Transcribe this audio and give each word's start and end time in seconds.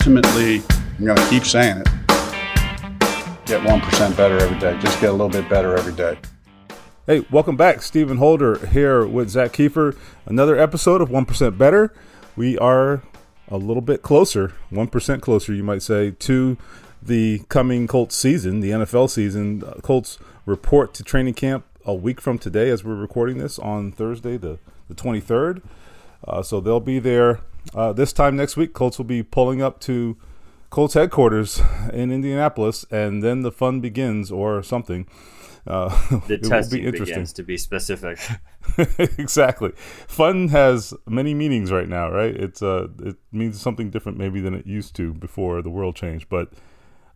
ultimately, 0.00 0.62
I'm 0.98 1.04
going 1.04 1.18
to 1.18 1.28
keep 1.28 1.44
saying 1.44 1.76
it. 1.76 1.86
Get 3.44 3.60
1% 3.60 4.16
better 4.16 4.38
every 4.38 4.58
day. 4.58 4.78
Just 4.80 4.98
get 4.98 5.10
a 5.10 5.12
little 5.12 5.28
bit 5.28 5.46
better 5.50 5.76
every 5.76 5.92
day. 5.92 6.16
Hey, 7.06 7.26
welcome 7.30 7.54
back. 7.54 7.82
Stephen 7.82 8.16
Holder 8.16 8.66
here 8.68 9.04
with 9.04 9.28
Zak 9.28 9.52
Keefer. 9.52 9.94
Another 10.24 10.58
episode 10.58 11.02
of 11.02 11.10
1% 11.10 11.58
Better. 11.58 11.92
We 12.34 12.56
are 12.56 13.02
a 13.48 13.58
little 13.58 13.82
bit 13.82 14.00
closer, 14.00 14.54
1% 14.72 15.20
closer, 15.20 15.52
you 15.52 15.62
might 15.62 15.82
say, 15.82 16.12
to 16.12 16.56
the 17.02 17.40
coming 17.50 17.86
Colts 17.86 18.16
season, 18.16 18.60
the 18.60 18.70
NFL 18.70 19.10
season. 19.10 19.62
Uh, 19.62 19.80
Colts 19.82 20.18
report 20.46 20.94
to 20.94 21.04
training 21.04 21.34
camp 21.34 21.66
a 21.84 21.92
week 21.92 22.22
from 22.22 22.38
today 22.38 22.70
as 22.70 22.82
we're 22.82 22.94
recording 22.94 23.36
this 23.36 23.58
on 23.58 23.92
Thursday, 23.92 24.38
the, 24.38 24.58
the 24.88 24.94
23rd. 24.94 25.60
Uh, 26.26 26.42
so 26.42 26.58
they'll 26.58 26.80
be 26.80 26.98
there 26.98 27.40
uh, 27.74 27.92
this 27.92 28.12
time 28.12 28.36
next 28.36 28.56
week. 28.56 28.72
Colts 28.72 28.98
will 28.98 29.04
be 29.04 29.22
pulling 29.22 29.62
up 29.62 29.80
to 29.80 30.16
Colts 30.70 30.94
headquarters 30.94 31.60
in 31.92 32.10
Indianapolis, 32.10 32.84
and 32.90 33.22
then 33.22 33.42
the 33.42 33.52
fun 33.52 33.80
begins 33.80 34.30
or 34.30 34.62
something. 34.62 35.06
Uh, 35.66 35.88
the 36.26 36.38
testing 36.38 36.84
be 36.84 36.90
begins, 36.90 37.32
to 37.34 37.42
be 37.42 37.56
specific. 37.56 38.18
exactly. 39.18 39.72
Fun 39.76 40.48
has 40.48 40.94
many 41.06 41.34
meanings 41.34 41.70
right 41.70 41.88
now, 41.88 42.10
right? 42.10 42.34
It's 42.34 42.62
uh, 42.62 42.88
it 43.00 43.16
means 43.32 43.60
something 43.60 43.90
different 43.90 44.16
maybe 44.16 44.40
than 44.40 44.54
it 44.54 44.66
used 44.66 44.94
to 44.96 45.12
before 45.12 45.60
the 45.60 45.70
world 45.70 45.96
changed, 45.96 46.28
but 46.28 46.52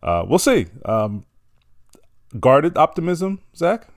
uh, 0.03 0.25
we'll 0.27 0.39
see. 0.39 0.67
Um, 0.83 1.25
guarded 2.39 2.77
optimism, 2.77 3.41
Zach. 3.55 3.87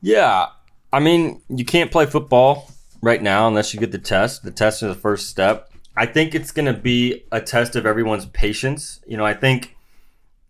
Yeah, 0.00 0.46
I 0.92 1.00
mean, 1.00 1.42
you 1.48 1.64
can't 1.64 1.90
play 1.90 2.06
football 2.06 2.70
right 3.02 3.22
now 3.22 3.48
unless 3.48 3.72
you 3.72 3.80
get 3.80 3.92
the 3.92 3.98
test. 3.98 4.42
The 4.42 4.50
test 4.50 4.82
is 4.82 4.88
the 4.94 5.00
first 5.00 5.28
step. 5.28 5.70
I 5.96 6.06
think 6.06 6.34
it's 6.34 6.52
going 6.52 6.66
to 6.66 6.78
be 6.78 7.24
a 7.32 7.40
test 7.40 7.76
of 7.76 7.86
everyone's 7.86 8.26
patience. 8.26 9.00
You 9.06 9.16
know, 9.16 9.24
I 9.24 9.34
think 9.34 9.76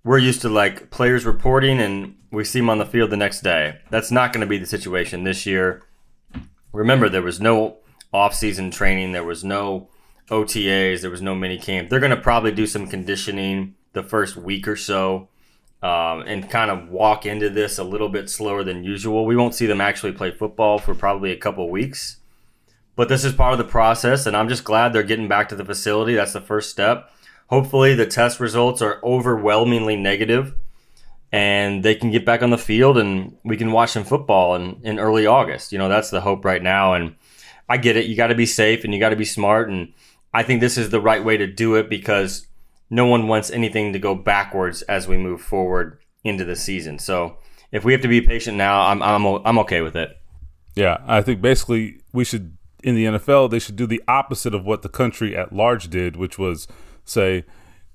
we're 0.05 0.19
used 0.19 0.43
to 0.43 0.49
like 0.49 0.91
players 0.91 1.25
reporting 1.25 1.81
and 1.81 2.17
we 2.31 2.45
see 2.45 2.61
them 2.61 2.71
on 2.71 2.79
the 2.79 2.87
field 2.87 3.11
the 3.11 3.17
next 3.17 3.41
day. 3.41 3.79
That's 3.91 4.11
not 4.11 4.33
going 4.33 4.43
to 4.43 4.47
be 4.47 4.59
the 4.59 4.67
situation 4.67 5.25
this 5.25 5.47
year. 5.47 5.83
Remember, 6.73 7.09
there 7.09 7.23
was 7.23 7.41
no 7.41 7.79
off-season 8.13 8.71
training, 8.71 9.13
there 9.13 9.25
was 9.25 9.45
no 9.45 9.89
OTAs, 10.29 11.01
there 11.01 11.11
was 11.11 11.23
no 11.23 11.35
mini 11.35 11.59
camp. 11.59 11.89
They're 11.89 12.01
going 12.01 12.11
to 12.11 12.21
probably 12.21 12.53
do 12.53 12.67
some 12.67 12.87
conditioning 12.87 13.75
the 13.93 14.03
first 14.03 14.37
week 14.37 14.69
or 14.69 14.77
so. 14.77 15.29
Um, 15.83 16.21
and 16.27 16.51
kind 16.51 16.71
of 16.71 16.91
walk 16.91 17.25
into 17.25 17.49
this 17.49 17.79
a 17.79 17.85
little 17.85 18.11
bit 18.11 18.29
slower 18.29 18.63
than 18.63 18.85
usual. 18.85 19.25
We 19.25 19.35
won't 19.35 19.55
see 19.55 19.65
them 19.65 19.81
actually 19.81 20.13
play 20.13 20.31
football 20.31 20.79
for 20.79 20.95
probably 20.95 21.33
a 21.33 21.39
couple 21.39 21.71
weeks. 21.71 22.20
But 23.01 23.09
this 23.09 23.25
is 23.25 23.33
part 23.33 23.53
of 23.53 23.59
the 23.59 23.65
process, 23.65 24.27
and 24.27 24.37
I'm 24.37 24.51
just 24.51 24.63
glad 24.63 24.93
they're 24.93 25.03
getting 25.03 25.27
back 25.27 25.49
to 25.49 25.57
the 25.57 25.65
facility. 25.65 26.13
That's 26.13 26.35
the 26.35 26.41
first 26.43 26.69
step. 26.69 27.11
Hopefully, 27.47 27.95
the 27.95 28.05
test 28.05 28.41
results 28.41 28.83
are 28.83 29.01
overwhelmingly 29.03 29.97
negative 29.97 30.55
and 31.33 31.83
they 31.83 31.95
can 31.95 32.11
get 32.11 32.27
back 32.27 32.43
on 32.43 32.51
the 32.51 32.59
field 32.59 32.99
and 32.99 33.39
we 33.43 33.57
can 33.57 33.73
watch 33.73 33.89
some 33.89 34.05
football 34.05 34.55
in, 34.55 34.83
in 34.83 34.99
early 34.99 35.25
August. 35.25 35.73
You 35.73 35.79
know, 35.79 35.89
that's 35.89 36.11
the 36.11 36.21
hope 36.21 36.45
right 36.45 36.63
now. 36.63 36.93
And 36.93 37.17
I 37.71 37.79
get 37.79 37.97
it. 37.97 38.05
You 38.05 38.17
got 38.17 38.27
to 38.27 38.35
be 38.35 38.45
safe 38.45 38.85
and 38.85 38.93
you 38.93 39.01
got 39.01 39.09
to 39.09 39.17
be 39.17 39.25
smart. 39.25 39.71
And 39.71 39.95
I 40.35 40.43
think 40.43 40.61
this 40.61 40.77
is 40.77 40.91
the 40.91 41.01
right 41.01 41.25
way 41.25 41.39
to 41.39 41.47
do 41.47 41.77
it 41.77 41.89
because 41.89 42.49
no 42.91 43.07
one 43.07 43.29
wants 43.29 43.51
anything 43.51 43.95
to 43.95 43.99
go 43.99 44.15
backwards 44.15 44.83
as 44.83 45.09
we 45.09 45.17
move 45.17 45.41
forward 45.41 46.01
into 46.23 46.45
the 46.45 46.55
season. 46.55 46.99
So 46.99 47.39
if 47.73 47.83
we 47.83 47.93
have 47.93 48.03
to 48.03 48.09
be 48.09 48.21
patient 48.21 48.59
now, 48.59 48.83
I'm, 48.83 49.03
I'm, 49.03 49.25
I'm 49.25 49.59
okay 49.61 49.81
with 49.81 49.97
it. 49.97 50.11
Yeah. 50.75 50.99
I 51.07 51.23
think 51.23 51.41
basically 51.41 52.03
we 52.13 52.27
should 52.27 52.59
in 52.83 52.95
the 52.95 53.05
NFL, 53.05 53.51
they 53.51 53.59
should 53.59 53.77
do 53.77 53.87
the 53.87 54.03
opposite 54.09 54.55
of 54.55 54.65
what 54.65 54.83
the 54.83 54.89
country 54.89 55.37
at 55.37 55.53
large 55.53 55.89
did, 55.91 56.17
which 56.17 56.39
was 56.39 56.67
say 57.05 57.45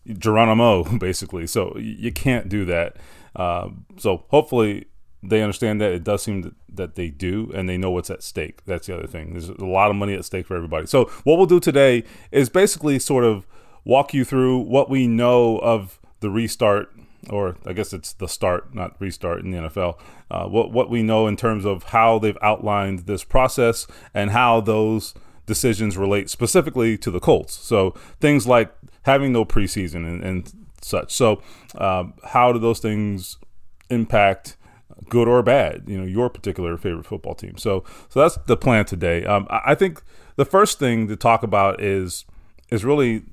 Geronimo, 0.07 0.83
basically. 0.97 1.47
So 1.47 1.75
you 1.77 2.11
can't 2.11 2.49
do 2.49 2.65
that. 2.65 2.97
Uh, 3.35 3.69
so 3.97 4.25
hopefully 4.29 4.85
they 5.23 5.41
understand 5.41 5.81
that. 5.81 5.91
It 5.91 6.03
does 6.03 6.23
seem 6.23 6.43
that, 6.43 6.53
that 6.73 6.95
they 6.95 7.09
do, 7.09 7.51
and 7.53 7.67
they 7.67 7.77
know 7.77 7.91
what's 7.91 8.09
at 8.09 8.23
stake. 8.23 8.63
That's 8.65 8.87
the 8.87 8.95
other 8.95 9.07
thing. 9.07 9.31
There's 9.31 9.49
a 9.49 9.65
lot 9.65 9.89
of 9.89 9.95
money 9.95 10.13
at 10.13 10.25
stake 10.25 10.45
for 10.45 10.55
everybody. 10.55 10.87
So 10.87 11.05
what 11.23 11.37
we'll 11.37 11.45
do 11.47 11.59
today 11.59 12.03
is 12.31 12.49
basically 12.49 12.99
sort 12.99 13.23
of 13.23 13.47
walk 13.83 14.13
you 14.13 14.23
through 14.23 14.59
what 14.59 14.89
we 14.89 15.07
know 15.07 15.57
of 15.59 15.99
the 16.19 16.29
restart 16.29 16.94
or 17.29 17.57
I 17.65 17.73
guess 17.73 17.93
it's 17.93 18.13
the 18.13 18.27
start, 18.27 18.73
not 18.73 18.95
restart 18.99 19.43
in 19.43 19.51
the 19.51 19.57
NFL. 19.57 19.97
Uh, 20.29 20.45
what 20.47 20.71
what 20.71 20.89
we 20.89 21.03
know 21.03 21.27
in 21.27 21.37
terms 21.37 21.65
of 21.65 21.83
how 21.83 22.19
they've 22.19 22.37
outlined 22.41 22.99
this 22.99 23.23
process 23.23 23.87
and 24.13 24.31
how 24.31 24.61
those 24.61 25.13
decisions 25.45 25.97
relate 25.97 26.29
specifically 26.29 26.97
to 26.97 27.11
the 27.11 27.19
Colts. 27.19 27.53
So 27.53 27.91
things 28.19 28.47
like 28.47 28.73
having 29.03 29.31
no 29.31 29.45
preseason 29.45 30.07
and, 30.07 30.23
and 30.23 30.51
such. 30.81 31.13
So 31.13 31.41
um, 31.75 32.13
how 32.23 32.51
do 32.51 32.59
those 32.59 32.79
things 32.79 33.37
impact? 33.89 34.57
good 35.09 35.27
or 35.27 35.43
bad, 35.43 35.83
you 35.87 35.97
know, 35.97 36.05
your 36.05 36.29
particular 36.29 36.77
favorite 36.77 37.05
football 37.05 37.35
team. 37.35 37.57
So, 37.57 37.83
so 38.09 38.21
that's 38.21 38.37
the 38.47 38.57
plan 38.57 38.85
today. 38.85 39.25
Um, 39.25 39.47
I 39.49 39.75
think 39.75 40.01
the 40.35 40.45
first 40.45 40.79
thing 40.79 41.07
to 41.07 41.15
talk 41.15 41.43
about 41.43 41.81
is 41.81 42.25
is 42.69 42.83
really 42.83 43.23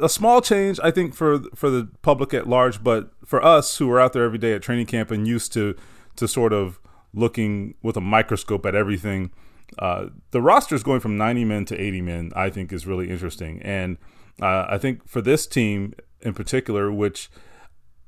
a 0.00 0.08
small 0.08 0.40
change, 0.40 0.80
I 0.82 0.90
think, 0.90 1.14
for 1.14 1.40
for 1.54 1.70
the 1.70 1.88
public 2.02 2.34
at 2.34 2.48
large, 2.48 2.82
but 2.82 3.10
for 3.24 3.44
us 3.44 3.78
who 3.78 3.90
are 3.90 4.00
out 4.00 4.12
there 4.12 4.24
every 4.24 4.38
day 4.38 4.52
at 4.52 4.62
training 4.62 4.86
camp 4.86 5.10
and 5.10 5.26
used 5.26 5.52
to 5.54 5.74
to 6.16 6.26
sort 6.26 6.52
of 6.52 6.80
looking 7.12 7.74
with 7.82 7.96
a 7.96 8.00
microscope 8.00 8.66
at 8.66 8.74
everything, 8.74 9.30
uh, 9.78 10.06
the 10.30 10.40
roster 10.40 10.74
is 10.74 10.82
going 10.82 11.00
from 11.00 11.16
90 11.16 11.44
men 11.44 11.64
to 11.66 11.80
80 11.80 12.00
men. 12.02 12.32
I 12.34 12.50
think 12.50 12.72
is 12.72 12.86
really 12.86 13.10
interesting, 13.10 13.60
and 13.62 13.98
uh, 14.40 14.66
I 14.68 14.78
think 14.78 15.08
for 15.08 15.20
this 15.20 15.46
team 15.46 15.94
in 16.20 16.34
particular, 16.34 16.92
which 16.92 17.30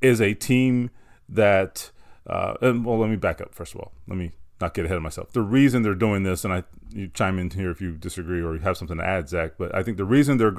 is 0.00 0.20
a 0.20 0.34
team 0.34 0.90
that, 1.28 1.90
uh, 2.26 2.54
and 2.60 2.84
well, 2.84 2.98
let 2.98 3.08
me 3.08 3.16
back 3.16 3.40
up 3.40 3.54
first 3.54 3.74
of 3.74 3.80
all. 3.80 3.92
Let 4.06 4.18
me 4.18 4.32
not 4.60 4.74
get 4.74 4.84
ahead 4.84 4.96
of 4.96 5.02
myself. 5.02 5.32
The 5.32 5.42
reason 5.42 5.82
they're 5.82 5.94
doing 5.94 6.22
this, 6.22 6.44
and 6.44 6.52
I 6.52 6.64
you 6.94 7.08
chime 7.08 7.38
in 7.38 7.50
here 7.50 7.70
if 7.70 7.80
you 7.80 7.92
disagree 7.92 8.42
or 8.42 8.54
you 8.54 8.60
have 8.60 8.76
something 8.76 8.98
to 8.98 9.04
add, 9.04 9.28
Zach. 9.28 9.52
But 9.58 9.74
I 9.74 9.82
think 9.82 9.96
the 9.96 10.04
reason 10.04 10.38
they're 10.38 10.54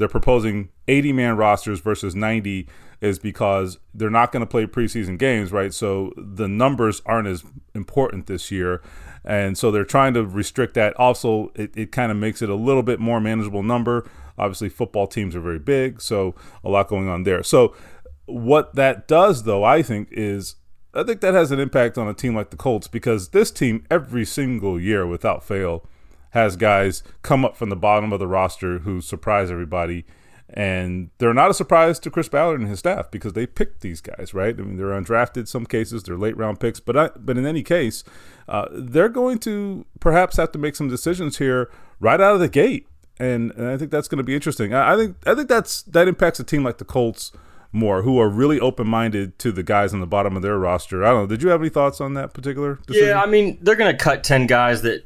they're 0.00 0.08
proposing 0.08 0.70
80 0.88 1.12
man 1.12 1.36
rosters 1.36 1.78
versus 1.80 2.14
90 2.14 2.66
is 3.02 3.18
because 3.18 3.78
they're 3.92 4.08
not 4.08 4.32
going 4.32 4.40
to 4.40 4.46
play 4.46 4.64
preseason 4.64 5.18
games, 5.18 5.52
right? 5.52 5.74
So 5.74 6.12
the 6.16 6.48
numbers 6.48 7.02
aren't 7.04 7.28
as 7.28 7.44
important 7.74 8.26
this 8.26 8.50
year. 8.50 8.82
And 9.26 9.58
so 9.58 9.70
they're 9.70 9.84
trying 9.84 10.14
to 10.14 10.24
restrict 10.24 10.72
that. 10.74 10.98
Also, 10.98 11.52
it, 11.54 11.76
it 11.76 11.92
kind 11.92 12.10
of 12.10 12.16
makes 12.16 12.40
it 12.40 12.48
a 12.48 12.54
little 12.54 12.82
bit 12.82 12.98
more 12.98 13.20
manageable 13.20 13.62
number. 13.62 14.08
Obviously, 14.38 14.70
football 14.70 15.06
teams 15.06 15.36
are 15.36 15.40
very 15.42 15.58
big, 15.58 16.00
so 16.00 16.34
a 16.64 16.70
lot 16.70 16.88
going 16.88 17.08
on 17.08 17.24
there. 17.24 17.42
So, 17.42 17.76
what 18.24 18.74
that 18.76 19.06
does, 19.06 19.42
though, 19.42 19.64
I 19.64 19.82
think, 19.82 20.08
is 20.12 20.56
I 20.94 21.02
think 21.02 21.20
that 21.20 21.34
has 21.34 21.50
an 21.50 21.60
impact 21.60 21.98
on 21.98 22.08
a 22.08 22.14
team 22.14 22.34
like 22.34 22.48
the 22.48 22.56
Colts 22.56 22.88
because 22.88 23.28
this 23.28 23.50
team, 23.50 23.84
every 23.90 24.24
single 24.24 24.80
year 24.80 25.06
without 25.06 25.44
fail, 25.44 25.86
has 26.30 26.56
guys 26.56 27.02
come 27.22 27.44
up 27.44 27.56
from 27.56 27.70
the 27.70 27.76
bottom 27.76 28.12
of 28.12 28.18
the 28.18 28.28
roster 28.28 28.80
who 28.80 29.00
surprise 29.00 29.50
everybody. 29.50 30.04
And 30.52 31.10
they're 31.18 31.32
not 31.32 31.50
a 31.50 31.54
surprise 31.54 32.00
to 32.00 32.10
Chris 32.10 32.28
Ballard 32.28 32.60
and 32.60 32.68
his 32.68 32.80
staff 32.80 33.08
because 33.10 33.34
they 33.34 33.46
picked 33.46 33.82
these 33.82 34.00
guys, 34.00 34.34
right? 34.34 34.58
I 34.58 34.62
mean, 34.62 34.76
they're 34.76 34.88
undrafted. 34.88 35.46
Some 35.46 35.64
cases 35.64 36.02
they're 36.02 36.16
late 36.16 36.36
round 36.36 36.58
picks, 36.58 36.80
but 36.80 36.96
I, 36.96 37.10
but 37.16 37.38
in 37.38 37.46
any 37.46 37.62
case, 37.62 38.02
uh, 38.48 38.66
they're 38.72 39.08
going 39.08 39.38
to 39.40 39.86
perhaps 40.00 40.38
have 40.38 40.50
to 40.52 40.58
make 40.58 40.74
some 40.74 40.88
decisions 40.88 41.38
here 41.38 41.70
right 42.00 42.20
out 42.20 42.34
of 42.34 42.40
the 42.40 42.48
gate, 42.48 42.88
and, 43.20 43.52
and 43.52 43.68
I 43.68 43.76
think 43.76 43.92
that's 43.92 44.08
going 44.08 44.18
to 44.18 44.24
be 44.24 44.34
interesting. 44.34 44.74
I, 44.74 44.94
I 44.94 44.96
think 44.96 45.16
I 45.24 45.36
think 45.36 45.48
that's 45.48 45.82
that 45.82 46.08
impacts 46.08 46.40
a 46.40 46.44
team 46.44 46.64
like 46.64 46.78
the 46.78 46.84
Colts 46.84 47.30
more, 47.72 48.02
who 48.02 48.18
are 48.18 48.28
really 48.28 48.58
open 48.58 48.86
minded 48.88 49.38
to 49.38 49.52
the 49.52 49.62
guys 49.62 49.94
on 49.94 50.00
the 50.00 50.06
bottom 50.06 50.34
of 50.34 50.42
their 50.42 50.58
roster. 50.58 51.04
I 51.04 51.10
don't 51.10 51.22
know. 51.22 51.26
Did 51.28 51.42
you 51.42 51.50
have 51.50 51.60
any 51.60 51.68
thoughts 51.68 52.00
on 52.00 52.14
that 52.14 52.34
particular 52.34 52.80
decision? 52.86 53.08
Yeah, 53.08 53.22
I 53.22 53.26
mean, 53.26 53.58
they're 53.62 53.76
going 53.76 53.96
to 53.96 54.02
cut 54.02 54.24
10 54.24 54.46
guys 54.46 54.82
that 54.82 55.04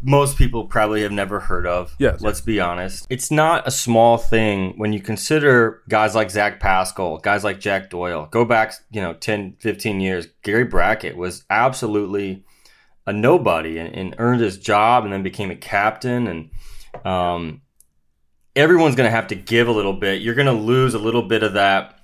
most 0.00 0.38
people 0.38 0.66
probably 0.66 1.02
have 1.02 1.12
never 1.12 1.40
heard 1.40 1.66
of. 1.66 1.94
Yes. 1.98 2.20
Let's 2.20 2.40
be 2.40 2.60
honest. 2.60 3.06
It's 3.10 3.30
not 3.30 3.66
a 3.66 3.70
small 3.70 4.16
thing 4.16 4.74
when 4.76 4.92
you 4.92 5.00
consider 5.00 5.82
guys 5.88 6.14
like 6.14 6.30
Zach 6.30 6.60
Pascal, 6.60 7.18
guys 7.18 7.42
like 7.42 7.58
Jack 7.58 7.90
Doyle. 7.90 8.28
Go 8.30 8.44
back, 8.44 8.74
you 8.90 9.00
know, 9.00 9.14
10, 9.14 9.56
15 9.58 10.00
years. 10.00 10.28
Gary 10.42 10.64
Brackett 10.64 11.16
was 11.16 11.44
absolutely 11.50 12.44
a 13.06 13.12
nobody 13.12 13.78
and, 13.78 13.94
and 13.94 14.14
earned 14.18 14.40
his 14.40 14.58
job 14.58 15.04
and 15.04 15.12
then 15.12 15.22
became 15.22 15.50
a 15.50 15.56
captain. 15.56 16.26
And 16.26 17.06
um, 17.06 17.62
everyone's 18.54 18.94
going 18.94 19.08
to 19.08 19.16
have 19.16 19.28
to 19.28 19.34
give 19.34 19.66
a 19.66 19.72
little 19.72 19.94
bit. 19.94 20.22
You're 20.22 20.34
going 20.34 20.46
to 20.46 20.52
lose 20.52 20.94
a 20.94 20.98
little 20.98 21.22
bit 21.22 21.42
of 21.42 21.54
that 21.54 21.98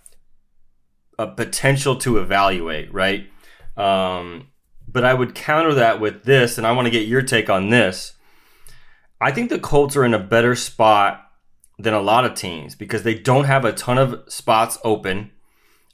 uh, 1.18 1.26
potential 1.26 1.96
to 1.96 2.18
evaluate, 2.18 2.92
right? 2.92 3.28
Um, 3.76 4.48
but 4.94 5.04
I 5.04 5.12
would 5.12 5.34
counter 5.34 5.74
that 5.74 6.00
with 6.00 6.22
this, 6.22 6.56
and 6.56 6.66
I 6.66 6.72
want 6.72 6.86
to 6.86 6.90
get 6.90 7.08
your 7.08 7.20
take 7.20 7.50
on 7.50 7.68
this. 7.68 8.12
I 9.20 9.32
think 9.32 9.50
the 9.50 9.58
Colts 9.58 9.96
are 9.96 10.04
in 10.04 10.14
a 10.14 10.18
better 10.18 10.54
spot 10.54 11.30
than 11.78 11.92
a 11.92 12.00
lot 12.00 12.24
of 12.24 12.34
teams 12.34 12.76
because 12.76 13.02
they 13.02 13.14
don't 13.14 13.44
have 13.44 13.64
a 13.64 13.72
ton 13.72 13.98
of 13.98 14.22
spots 14.28 14.78
open. 14.84 15.32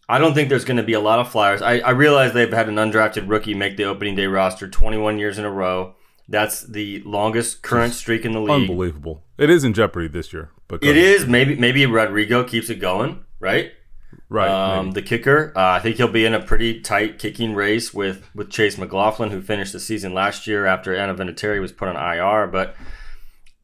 I 0.06 0.18
don't 0.18 0.34
think 0.34 0.50
there's 0.50 0.66
going 0.66 0.76
to 0.76 0.82
be 0.82 0.92
a 0.92 1.00
lot 1.00 1.18
of 1.18 1.30
flyers. 1.30 1.62
I, 1.62 1.78
I 1.78 1.90
realize 1.90 2.34
they've 2.34 2.52
had 2.52 2.68
an 2.68 2.74
undrafted 2.74 3.28
rookie 3.28 3.54
make 3.54 3.78
the 3.78 3.84
opening 3.84 4.16
day 4.16 4.26
roster 4.26 4.68
21 4.68 5.18
years 5.18 5.38
in 5.38 5.46
a 5.46 5.50
row. 5.50 5.94
That's 6.28 6.62
the 6.62 7.02
longest 7.06 7.62
current 7.62 7.94
streak 7.94 8.26
in 8.26 8.32
the 8.32 8.40
league. 8.40 8.68
Unbelievable. 8.68 9.24
It 9.38 9.48
is 9.48 9.64
in 9.64 9.72
jeopardy 9.72 10.08
this 10.08 10.32
year. 10.32 10.50
But 10.68 10.84
it 10.84 10.96
is. 10.96 11.26
Maybe 11.26 11.56
maybe 11.56 11.86
Rodrigo 11.86 12.44
keeps 12.44 12.68
it 12.68 12.76
going, 12.76 13.24
right? 13.40 13.72
Right. 14.30 14.48
Um, 14.48 14.92
the 14.92 15.02
kicker, 15.02 15.52
uh, 15.56 15.72
I 15.72 15.80
think 15.80 15.96
he'll 15.96 16.06
be 16.06 16.24
in 16.24 16.34
a 16.34 16.40
pretty 16.40 16.80
tight 16.80 17.18
kicking 17.18 17.52
race 17.52 17.92
with, 17.92 18.30
with 18.32 18.48
Chase 18.48 18.78
McLaughlin, 18.78 19.32
who 19.32 19.42
finished 19.42 19.72
the 19.72 19.80
season 19.80 20.14
last 20.14 20.46
year 20.46 20.66
after 20.66 20.94
Adam 20.94 21.16
Vinatieri 21.16 21.60
was 21.60 21.72
put 21.72 21.88
on 21.88 21.96
IR. 21.96 22.46
But 22.46 22.76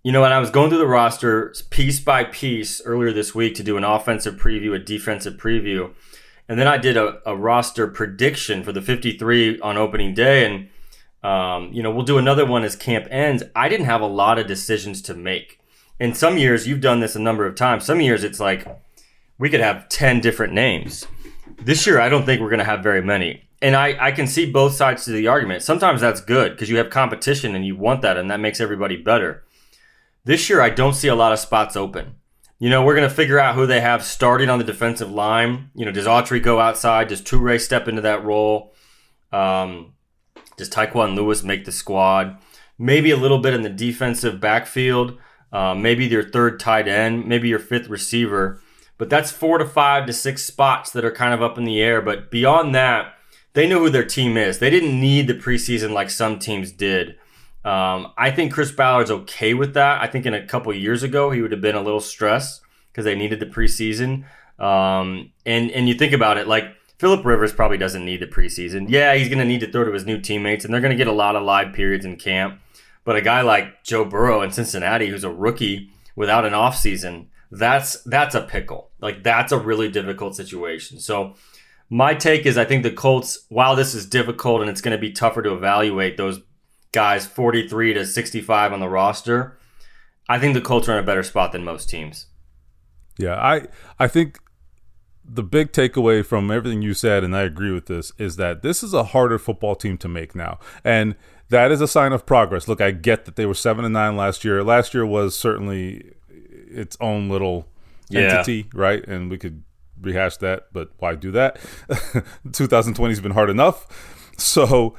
you 0.02 0.12
know, 0.12 0.20
when 0.20 0.32
I 0.32 0.38
was 0.38 0.50
going 0.50 0.70
through 0.70 0.78
the 0.78 0.86
roster 0.86 1.54
piece 1.70 2.00
by 2.00 2.24
piece 2.24 2.80
earlier 2.84 3.12
this 3.12 3.34
week 3.34 3.54
to 3.56 3.62
do 3.62 3.76
an 3.76 3.84
offensive 3.84 4.36
preview, 4.36 4.74
a 4.74 4.78
defensive 4.78 5.34
preview, 5.34 5.92
and 6.48 6.58
then 6.58 6.66
I 6.66 6.78
did 6.78 6.96
a, 6.96 7.20
a 7.26 7.36
roster 7.36 7.88
prediction 7.88 8.62
for 8.62 8.72
the 8.72 8.82
53 8.82 9.60
on 9.60 9.76
opening 9.76 10.14
day. 10.14 10.46
And, 10.46 10.68
um, 11.28 11.72
you 11.72 11.82
know, 11.82 11.90
we'll 11.90 12.04
do 12.04 12.18
another 12.18 12.46
one 12.46 12.62
as 12.62 12.76
camp 12.76 13.08
ends. 13.10 13.42
I 13.54 13.68
didn't 13.68 13.86
have 13.86 14.00
a 14.00 14.06
lot 14.06 14.38
of 14.38 14.46
decisions 14.46 15.02
to 15.02 15.14
make. 15.14 15.60
In 15.98 16.14
some 16.14 16.38
years, 16.38 16.68
you've 16.68 16.80
done 16.80 17.00
this 17.00 17.16
a 17.16 17.20
number 17.20 17.46
of 17.46 17.56
times. 17.56 17.84
Some 17.84 18.00
years, 18.00 18.22
it's 18.22 18.38
like 18.38 18.66
we 19.38 19.50
could 19.50 19.60
have 19.60 19.88
10 19.88 20.20
different 20.20 20.52
names. 20.52 21.06
This 21.58 21.86
year, 21.86 22.00
I 22.00 22.08
don't 22.08 22.24
think 22.24 22.40
we're 22.40 22.50
going 22.50 22.58
to 22.58 22.64
have 22.64 22.82
very 22.82 23.02
many. 23.02 23.42
And 23.62 23.74
I, 23.74 23.96
I 23.98 24.12
can 24.12 24.26
see 24.26 24.50
both 24.50 24.74
sides 24.74 25.04
to 25.04 25.12
the 25.12 25.28
argument. 25.28 25.62
Sometimes 25.62 26.00
that's 26.00 26.20
good 26.20 26.52
because 26.52 26.68
you 26.68 26.76
have 26.76 26.90
competition 26.90 27.54
and 27.54 27.64
you 27.64 27.76
want 27.76 28.02
that, 28.02 28.16
and 28.16 28.30
that 28.30 28.40
makes 28.40 28.60
everybody 28.60 28.96
better. 28.96 29.44
This 30.24 30.50
year, 30.50 30.60
I 30.60 30.70
don't 30.70 30.94
see 30.94 31.08
a 31.08 31.14
lot 31.14 31.32
of 31.32 31.38
spots 31.38 31.76
open. 31.76 32.16
You 32.58 32.70
know, 32.70 32.84
we're 32.84 32.96
going 32.96 33.08
to 33.08 33.14
figure 33.14 33.38
out 33.38 33.54
who 33.54 33.66
they 33.66 33.80
have 33.80 34.02
starting 34.02 34.48
on 34.48 34.58
the 34.58 34.64
defensive 34.64 35.10
line. 35.10 35.70
You 35.74 35.84
know, 35.84 35.92
does 35.92 36.06
Autry 36.06 36.42
go 36.42 36.58
outside? 36.58 37.08
Does 37.08 37.22
Turay 37.22 37.60
step 37.60 37.86
into 37.86 38.02
that 38.02 38.24
role? 38.24 38.74
Um, 39.32 39.92
does 40.56 40.70
Tyquan 40.70 41.14
Lewis 41.14 41.42
make 41.42 41.64
the 41.64 41.72
squad? 41.72 42.38
Maybe 42.78 43.10
a 43.10 43.16
little 43.16 43.38
bit 43.38 43.54
in 43.54 43.62
the 43.62 43.68
defensive 43.68 44.40
backfield. 44.40 45.18
Uh, 45.52 45.74
maybe 45.74 46.06
your 46.06 46.22
third 46.22 46.58
tight 46.58 46.88
end. 46.88 47.26
Maybe 47.26 47.48
your 47.48 47.58
fifth 47.58 47.88
receiver. 47.88 48.60
But 48.98 49.10
that's 49.10 49.30
four 49.30 49.58
to 49.58 49.66
five 49.66 50.06
to 50.06 50.12
six 50.12 50.44
spots 50.44 50.90
that 50.92 51.04
are 51.04 51.10
kind 51.10 51.34
of 51.34 51.42
up 51.42 51.58
in 51.58 51.64
the 51.64 51.80
air. 51.80 52.00
But 52.00 52.30
beyond 52.30 52.74
that, 52.74 53.14
they 53.52 53.66
know 53.66 53.80
who 53.80 53.90
their 53.90 54.04
team 54.04 54.36
is. 54.36 54.58
They 54.58 54.70
didn't 54.70 55.00
need 55.00 55.26
the 55.26 55.34
preseason 55.34 55.92
like 55.92 56.10
some 56.10 56.38
teams 56.38 56.72
did. 56.72 57.16
Um, 57.64 58.12
I 58.16 58.30
think 58.30 58.52
Chris 58.52 58.70
Ballard's 58.70 59.10
okay 59.10 59.52
with 59.52 59.74
that. 59.74 60.00
I 60.00 60.06
think 60.06 60.24
in 60.24 60.34
a 60.34 60.46
couple 60.46 60.72
years 60.72 61.02
ago 61.02 61.30
he 61.30 61.42
would 61.42 61.52
have 61.52 61.60
been 61.60 61.74
a 61.74 61.82
little 61.82 62.00
stressed 62.00 62.60
because 62.92 63.04
they 63.04 63.14
needed 63.14 63.40
the 63.40 63.46
preseason. 63.46 64.24
Um, 64.58 65.32
and 65.44 65.70
and 65.72 65.88
you 65.88 65.94
think 65.94 66.12
about 66.12 66.38
it, 66.38 66.46
like 66.46 66.64
Philip 66.98 67.24
Rivers 67.26 67.52
probably 67.52 67.76
doesn't 67.76 68.04
need 68.04 68.20
the 68.20 68.26
preseason. 68.26 68.86
Yeah, 68.88 69.14
he's 69.14 69.28
going 69.28 69.38
to 69.38 69.44
need 69.44 69.60
to 69.60 69.70
throw 69.70 69.84
to 69.84 69.92
his 69.92 70.06
new 70.06 70.18
teammates, 70.20 70.64
and 70.64 70.72
they're 70.72 70.80
going 70.80 70.96
to 70.96 70.96
get 70.96 71.08
a 71.08 71.12
lot 71.12 71.36
of 71.36 71.42
live 71.42 71.74
periods 71.74 72.04
in 72.04 72.16
camp. 72.16 72.60
But 73.04 73.16
a 73.16 73.20
guy 73.20 73.42
like 73.42 73.84
Joe 73.84 74.04
Burrow 74.04 74.42
in 74.42 74.50
Cincinnati, 74.50 75.08
who's 75.08 75.24
a 75.24 75.30
rookie 75.30 75.90
without 76.14 76.46
an 76.46 76.54
offseason, 76.54 77.26
that's 77.50 78.02
that's 78.02 78.34
a 78.34 78.42
pickle. 78.42 78.90
Like 79.00 79.22
that's 79.22 79.52
a 79.52 79.58
really 79.58 79.90
difficult 79.90 80.36
situation. 80.36 80.98
So 80.98 81.34
my 81.88 82.14
take 82.14 82.46
is 82.46 82.58
I 82.58 82.64
think 82.64 82.82
the 82.82 82.90
Colts, 82.90 83.46
while 83.48 83.76
this 83.76 83.94
is 83.94 84.06
difficult 84.06 84.60
and 84.60 84.70
it's 84.70 84.80
going 84.80 84.96
to 84.96 85.00
be 85.00 85.12
tougher 85.12 85.42
to 85.42 85.54
evaluate 85.54 86.16
those 86.16 86.40
guys 86.92 87.26
43 87.26 87.94
to 87.94 88.06
65 88.06 88.72
on 88.72 88.80
the 88.80 88.88
roster, 88.88 89.58
I 90.28 90.38
think 90.38 90.54
the 90.54 90.60
Colts 90.60 90.88
are 90.88 90.92
in 90.92 90.98
a 90.98 91.06
better 91.06 91.22
spot 91.22 91.52
than 91.52 91.64
most 91.64 91.88
teams. 91.88 92.26
Yeah, 93.18 93.36
I 93.36 93.66
I 93.98 94.08
think 94.08 94.40
the 95.28 95.42
big 95.42 95.72
takeaway 95.72 96.24
from 96.24 96.50
everything 96.50 96.82
you 96.82 96.94
said, 96.94 97.24
and 97.24 97.36
I 97.36 97.42
agree 97.42 97.72
with 97.72 97.86
this, 97.86 98.12
is 98.18 98.36
that 98.36 98.62
this 98.62 98.82
is 98.82 98.94
a 98.94 99.04
harder 99.04 99.38
football 99.38 99.74
team 99.74 99.98
to 99.98 100.08
make 100.08 100.34
now, 100.34 100.58
and 100.84 101.16
that 101.48 101.70
is 101.70 101.80
a 101.80 101.88
sign 101.88 102.12
of 102.12 102.26
progress. 102.26 102.68
Look, 102.68 102.80
I 102.80 102.90
get 102.90 103.24
that 103.24 103.36
they 103.36 103.46
were 103.46 103.54
seven 103.54 103.84
and 103.84 103.94
nine 103.94 104.16
last 104.16 104.44
year. 104.44 104.62
Last 104.62 104.94
year 104.94 105.06
was 105.06 105.36
certainly 105.36 106.15
its 106.76 106.96
own 107.00 107.28
little 107.28 107.66
yeah. 108.08 108.20
entity, 108.20 108.68
right? 108.72 109.06
And 109.06 109.30
we 109.30 109.38
could 109.38 109.62
rehash 110.00 110.36
that, 110.38 110.66
but 110.72 110.90
why 110.98 111.14
do 111.14 111.30
that? 111.32 111.58
2020 112.52 113.12
has 113.12 113.20
been 113.20 113.32
hard 113.32 113.50
enough. 113.50 114.32
So 114.36 114.94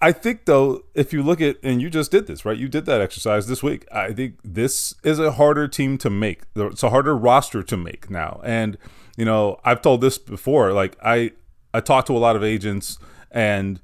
I 0.00 0.12
think 0.12 0.44
though, 0.44 0.84
if 0.94 1.12
you 1.12 1.22
look 1.22 1.40
at 1.40 1.56
and 1.62 1.80
you 1.80 1.88
just 1.88 2.10
did 2.10 2.26
this, 2.26 2.44
right? 2.44 2.58
You 2.58 2.68
did 2.68 2.84
that 2.86 3.00
exercise 3.00 3.46
this 3.46 3.62
week. 3.62 3.86
I 3.90 4.12
think 4.12 4.34
this 4.44 4.94
is 5.02 5.18
a 5.18 5.32
harder 5.32 5.68
team 5.68 5.96
to 5.98 6.10
make. 6.10 6.42
It's 6.54 6.82
a 6.82 6.90
harder 6.90 7.16
roster 7.16 7.62
to 7.62 7.76
make 7.76 8.10
now. 8.10 8.40
And 8.44 8.76
you 9.16 9.24
know, 9.24 9.60
I've 9.64 9.80
told 9.80 10.00
this 10.00 10.18
before. 10.18 10.72
Like 10.72 10.96
I, 11.02 11.32
I 11.72 11.80
talked 11.80 12.08
to 12.08 12.16
a 12.16 12.18
lot 12.18 12.36
of 12.36 12.44
agents, 12.44 12.98
and 13.30 13.80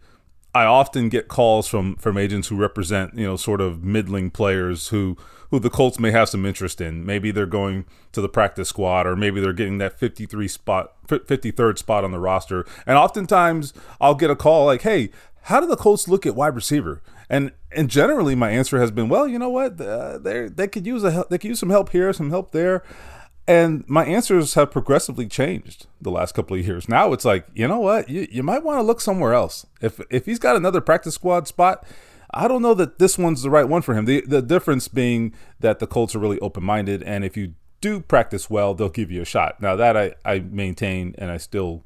I 0.54 0.64
often 0.64 1.08
get 1.08 1.28
calls 1.28 1.68
from 1.68 1.96
from 1.96 2.18
agents 2.18 2.48
who 2.48 2.56
represent 2.56 3.14
you 3.14 3.26
know 3.26 3.36
sort 3.36 3.60
of 3.60 3.84
middling 3.84 4.30
players 4.30 4.88
who 4.88 5.16
who 5.50 5.58
the 5.58 5.70
Colts 5.70 5.98
may 5.98 6.10
have 6.10 6.28
some 6.28 6.46
interest 6.46 6.80
in. 6.80 7.04
Maybe 7.04 7.30
they're 7.30 7.46
going 7.46 7.84
to 8.12 8.20
the 8.20 8.28
practice 8.28 8.68
squad, 8.68 9.06
or 9.06 9.16
maybe 9.16 9.40
they're 9.40 9.52
getting 9.52 9.78
that 9.78 9.98
53 9.98 10.46
spot, 10.46 10.92
53rd 11.08 11.76
spot 11.76 12.04
on 12.04 12.12
the 12.12 12.20
roster. 12.20 12.64
And 12.86 12.96
oftentimes, 12.96 13.72
I'll 14.00 14.14
get 14.14 14.30
a 14.30 14.36
call 14.36 14.66
like, 14.66 14.82
"Hey, 14.82 15.10
how 15.42 15.60
do 15.60 15.66
the 15.66 15.76
Colts 15.76 16.08
look 16.08 16.26
at 16.26 16.34
wide 16.34 16.54
receiver? 16.54 17.02
And 17.28 17.52
and 17.72 17.88
generally, 17.88 18.34
my 18.34 18.50
answer 18.50 18.80
has 18.80 18.90
been, 18.90 19.08
well, 19.08 19.28
you 19.28 19.38
know 19.38 19.48
what, 19.48 19.80
uh, 19.80 20.18
they 20.18 20.48
they 20.48 20.68
could 20.68 20.86
use 20.86 21.04
a 21.04 21.24
they 21.30 21.38
could 21.38 21.48
use 21.48 21.60
some 21.60 21.70
help 21.70 21.90
here, 21.90 22.12
some 22.12 22.30
help 22.30 22.52
there. 22.52 22.82
And 23.50 23.84
my 23.88 24.04
answers 24.04 24.54
have 24.54 24.70
progressively 24.70 25.26
changed 25.26 25.88
the 26.00 26.12
last 26.12 26.36
couple 26.36 26.56
of 26.56 26.64
years. 26.64 26.88
Now 26.88 27.12
it's 27.12 27.24
like, 27.24 27.46
you 27.52 27.66
know 27.66 27.80
what, 27.80 28.08
you, 28.08 28.28
you 28.30 28.44
might 28.44 28.62
want 28.62 28.78
to 28.78 28.82
look 28.82 29.00
somewhere 29.00 29.34
else. 29.34 29.66
If 29.80 30.00
if 30.08 30.26
he's 30.26 30.38
got 30.38 30.54
another 30.54 30.80
practice 30.80 31.16
squad 31.16 31.48
spot, 31.48 31.84
I 32.32 32.46
don't 32.46 32.62
know 32.62 32.74
that 32.74 33.00
this 33.00 33.18
one's 33.18 33.42
the 33.42 33.50
right 33.50 33.68
one 33.68 33.82
for 33.82 33.94
him. 33.94 34.04
The 34.04 34.20
the 34.20 34.40
difference 34.40 34.86
being 34.86 35.34
that 35.58 35.80
the 35.80 35.88
Colts 35.88 36.14
are 36.14 36.20
really 36.20 36.38
open 36.38 36.62
minded, 36.62 37.02
and 37.02 37.24
if 37.24 37.36
you 37.36 37.54
do 37.80 37.98
practice 37.98 38.48
well, 38.48 38.72
they'll 38.72 38.88
give 38.88 39.10
you 39.10 39.22
a 39.22 39.24
shot. 39.24 39.60
Now 39.60 39.74
that 39.74 39.96
I, 39.96 40.14
I 40.24 40.38
maintain 40.38 41.16
and 41.18 41.28
I 41.28 41.38
still 41.38 41.82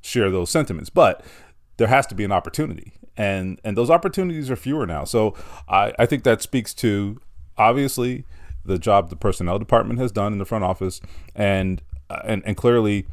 share 0.00 0.30
those 0.30 0.50
sentiments, 0.50 0.88
but 0.88 1.24
there 1.78 1.88
has 1.88 2.06
to 2.06 2.14
be 2.14 2.22
an 2.22 2.30
opportunity 2.30 2.92
and 3.16 3.60
and 3.64 3.76
those 3.76 3.90
opportunities 3.90 4.52
are 4.52 4.56
fewer 4.56 4.86
now. 4.86 5.02
So 5.02 5.34
I, 5.68 5.92
I 5.98 6.06
think 6.06 6.22
that 6.22 6.42
speaks 6.42 6.72
to 6.74 7.20
obviously 7.56 8.24
the 8.68 8.78
job 8.78 9.10
the 9.10 9.16
personnel 9.16 9.58
department 9.58 9.98
has 9.98 10.12
done 10.12 10.32
in 10.32 10.38
the 10.38 10.44
front 10.44 10.64
office, 10.64 11.00
and 11.34 11.82
uh, 12.08 12.20
and 12.24 12.42
and 12.46 12.56
clearly 12.56 13.06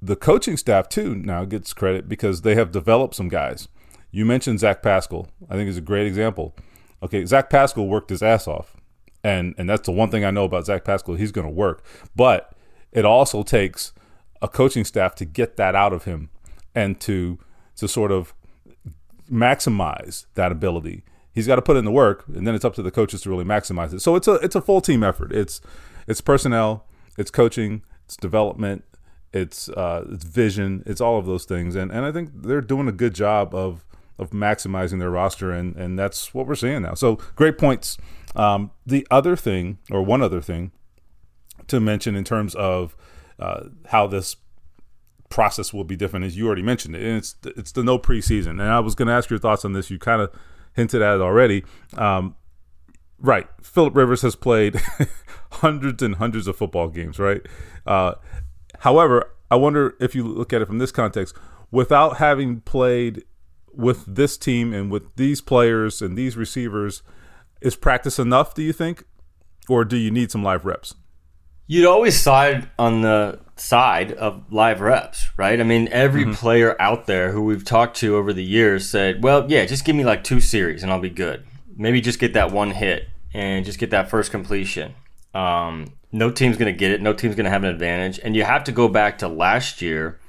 the 0.00 0.16
coaching 0.16 0.56
staff 0.56 0.88
too 0.88 1.14
now 1.14 1.44
gets 1.44 1.74
credit 1.74 2.08
because 2.08 2.42
they 2.42 2.54
have 2.54 2.72
developed 2.72 3.14
some 3.14 3.28
guys. 3.28 3.68
You 4.10 4.24
mentioned 4.24 4.60
Zach 4.60 4.82
Pascal. 4.82 5.28
I 5.50 5.54
think 5.54 5.68
is 5.68 5.76
a 5.76 5.82
great 5.82 6.06
example. 6.06 6.54
Okay, 7.02 7.24
Zach 7.26 7.50
Pascal 7.50 7.86
worked 7.86 8.10
his 8.10 8.22
ass 8.22 8.46
off, 8.46 8.76
and 9.22 9.54
and 9.58 9.68
that's 9.68 9.86
the 9.86 9.92
one 9.92 10.10
thing 10.10 10.24
I 10.24 10.30
know 10.30 10.44
about 10.44 10.66
Zach 10.66 10.84
Pascal. 10.84 11.16
He's 11.16 11.32
going 11.32 11.46
to 11.46 11.52
work, 11.52 11.84
but 12.16 12.54
it 12.92 13.04
also 13.04 13.42
takes 13.42 13.92
a 14.40 14.48
coaching 14.48 14.84
staff 14.84 15.14
to 15.16 15.24
get 15.24 15.56
that 15.56 15.74
out 15.74 15.92
of 15.92 16.04
him 16.04 16.30
and 16.74 17.00
to 17.00 17.38
to 17.76 17.88
sort 17.88 18.12
of 18.12 18.34
maximize 19.30 20.26
that 20.34 20.52
ability. 20.52 21.04
He's 21.32 21.46
got 21.46 21.56
to 21.56 21.62
put 21.62 21.76
in 21.76 21.84
the 21.84 21.92
work, 21.92 22.24
and 22.28 22.46
then 22.46 22.54
it's 22.54 22.64
up 22.64 22.74
to 22.74 22.82
the 22.82 22.90
coaches 22.90 23.22
to 23.22 23.30
really 23.30 23.44
maximize 23.44 23.92
it. 23.92 24.00
So 24.00 24.16
it's 24.16 24.28
a 24.28 24.34
it's 24.34 24.54
a 24.54 24.60
full 24.60 24.80
team 24.80 25.02
effort. 25.02 25.32
It's 25.32 25.60
it's 26.06 26.20
personnel, 26.20 26.86
it's 27.16 27.30
coaching, 27.30 27.82
it's 28.04 28.16
development, 28.16 28.84
it's 29.32 29.68
uh, 29.70 30.04
it's 30.10 30.24
vision, 30.24 30.82
it's 30.86 31.00
all 31.00 31.18
of 31.18 31.26
those 31.26 31.44
things, 31.44 31.74
and 31.74 31.90
and 31.90 32.04
I 32.04 32.12
think 32.12 32.30
they're 32.34 32.60
doing 32.60 32.88
a 32.88 32.92
good 32.92 33.14
job 33.14 33.54
of 33.54 33.84
of 34.18 34.30
maximizing 34.30 34.98
their 34.98 35.10
roster, 35.10 35.50
and 35.50 35.74
and 35.76 35.98
that's 35.98 36.34
what 36.34 36.46
we're 36.46 36.54
seeing 36.54 36.82
now. 36.82 36.94
So 36.94 37.16
great 37.34 37.58
points. 37.58 37.96
Um, 38.36 38.70
the 38.86 39.06
other 39.10 39.36
thing, 39.36 39.78
or 39.90 40.02
one 40.02 40.22
other 40.22 40.40
thing, 40.40 40.72
to 41.68 41.80
mention 41.80 42.14
in 42.14 42.24
terms 42.24 42.54
of 42.54 42.96
uh, 43.38 43.64
how 43.86 44.06
this 44.06 44.36
process 45.28 45.72
will 45.72 45.84
be 45.84 45.96
different, 45.96 46.26
as 46.26 46.36
you 46.36 46.46
already 46.46 46.62
mentioned 46.62 46.94
it. 46.94 47.02
And 47.02 47.16
it's 47.16 47.36
it's 47.44 47.72
the 47.72 47.82
no 47.82 47.98
preseason. 47.98 48.50
And 48.50 48.62
I 48.62 48.80
was 48.80 48.94
going 48.94 49.08
to 49.08 49.14
ask 49.14 49.30
your 49.30 49.38
thoughts 49.38 49.64
on 49.64 49.72
this. 49.72 49.90
You 49.90 49.98
kind 49.98 50.20
of 50.22 50.30
hinted 50.74 51.02
at 51.02 51.20
already. 51.20 51.64
Um, 51.96 52.36
right, 53.18 53.46
Philip 53.62 53.94
Rivers 53.96 54.22
has 54.22 54.36
played 54.36 54.80
hundreds 55.52 56.02
and 56.02 56.16
hundreds 56.16 56.46
of 56.46 56.56
football 56.56 56.88
games. 56.88 57.18
Right. 57.18 57.42
Uh, 57.86 58.14
however, 58.80 59.30
I 59.50 59.56
wonder 59.56 59.94
if 60.00 60.14
you 60.14 60.26
look 60.26 60.52
at 60.52 60.62
it 60.62 60.66
from 60.66 60.78
this 60.78 60.92
context, 60.92 61.36
without 61.70 62.18
having 62.18 62.60
played 62.60 63.24
with 63.72 64.04
this 64.06 64.36
team 64.36 64.72
and 64.72 64.90
with 64.90 65.16
these 65.16 65.40
players 65.40 66.02
and 66.02 66.16
these 66.16 66.36
receivers, 66.36 67.02
is 67.60 67.76
practice 67.76 68.18
enough? 68.18 68.54
Do 68.54 68.62
you 68.62 68.72
think, 68.72 69.04
or 69.68 69.84
do 69.84 69.96
you 69.96 70.10
need 70.10 70.30
some 70.30 70.42
live 70.42 70.64
reps? 70.64 70.94
You'd 71.72 71.86
always 71.86 72.20
side 72.20 72.68
on 72.78 73.00
the 73.00 73.38
side 73.56 74.12
of 74.12 74.52
live 74.52 74.82
reps, 74.82 75.30
right? 75.38 75.58
I 75.58 75.62
mean, 75.62 75.88
every 75.90 76.24
mm-hmm. 76.24 76.34
player 76.34 76.76
out 76.78 77.06
there 77.06 77.32
who 77.32 77.40
we've 77.44 77.64
talked 77.64 77.96
to 78.00 78.14
over 78.14 78.34
the 78.34 78.44
years 78.44 78.90
said, 78.90 79.24
well, 79.24 79.50
yeah, 79.50 79.64
just 79.64 79.86
give 79.86 79.96
me 79.96 80.04
like 80.04 80.22
two 80.22 80.38
series 80.38 80.82
and 80.82 80.92
I'll 80.92 81.00
be 81.00 81.08
good. 81.08 81.46
Maybe 81.74 82.02
just 82.02 82.18
get 82.18 82.34
that 82.34 82.52
one 82.52 82.72
hit 82.72 83.08
and 83.32 83.64
just 83.64 83.78
get 83.78 83.88
that 83.88 84.10
first 84.10 84.30
completion. 84.30 84.92
Um, 85.32 85.94
no 86.12 86.30
team's 86.30 86.58
going 86.58 86.70
to 86.70 86.78
get 86.78 86.90
it. 86.90 87.00
No 87.00 87.14
team's 87.14 87.36
going 87.36 87.46
to 87.46 87.50
have 87.50 87.64
an 87.64 87.70
advantage. 87.70 88.20
And 88.22 88.36
you 88.36 88.44
have 88.44 88.64
to 88.64 88.72
go 88.72 88.86
back 88.86 89.16
to 89.20 89.28
last 89.28 89.80
year. 89.80 90.20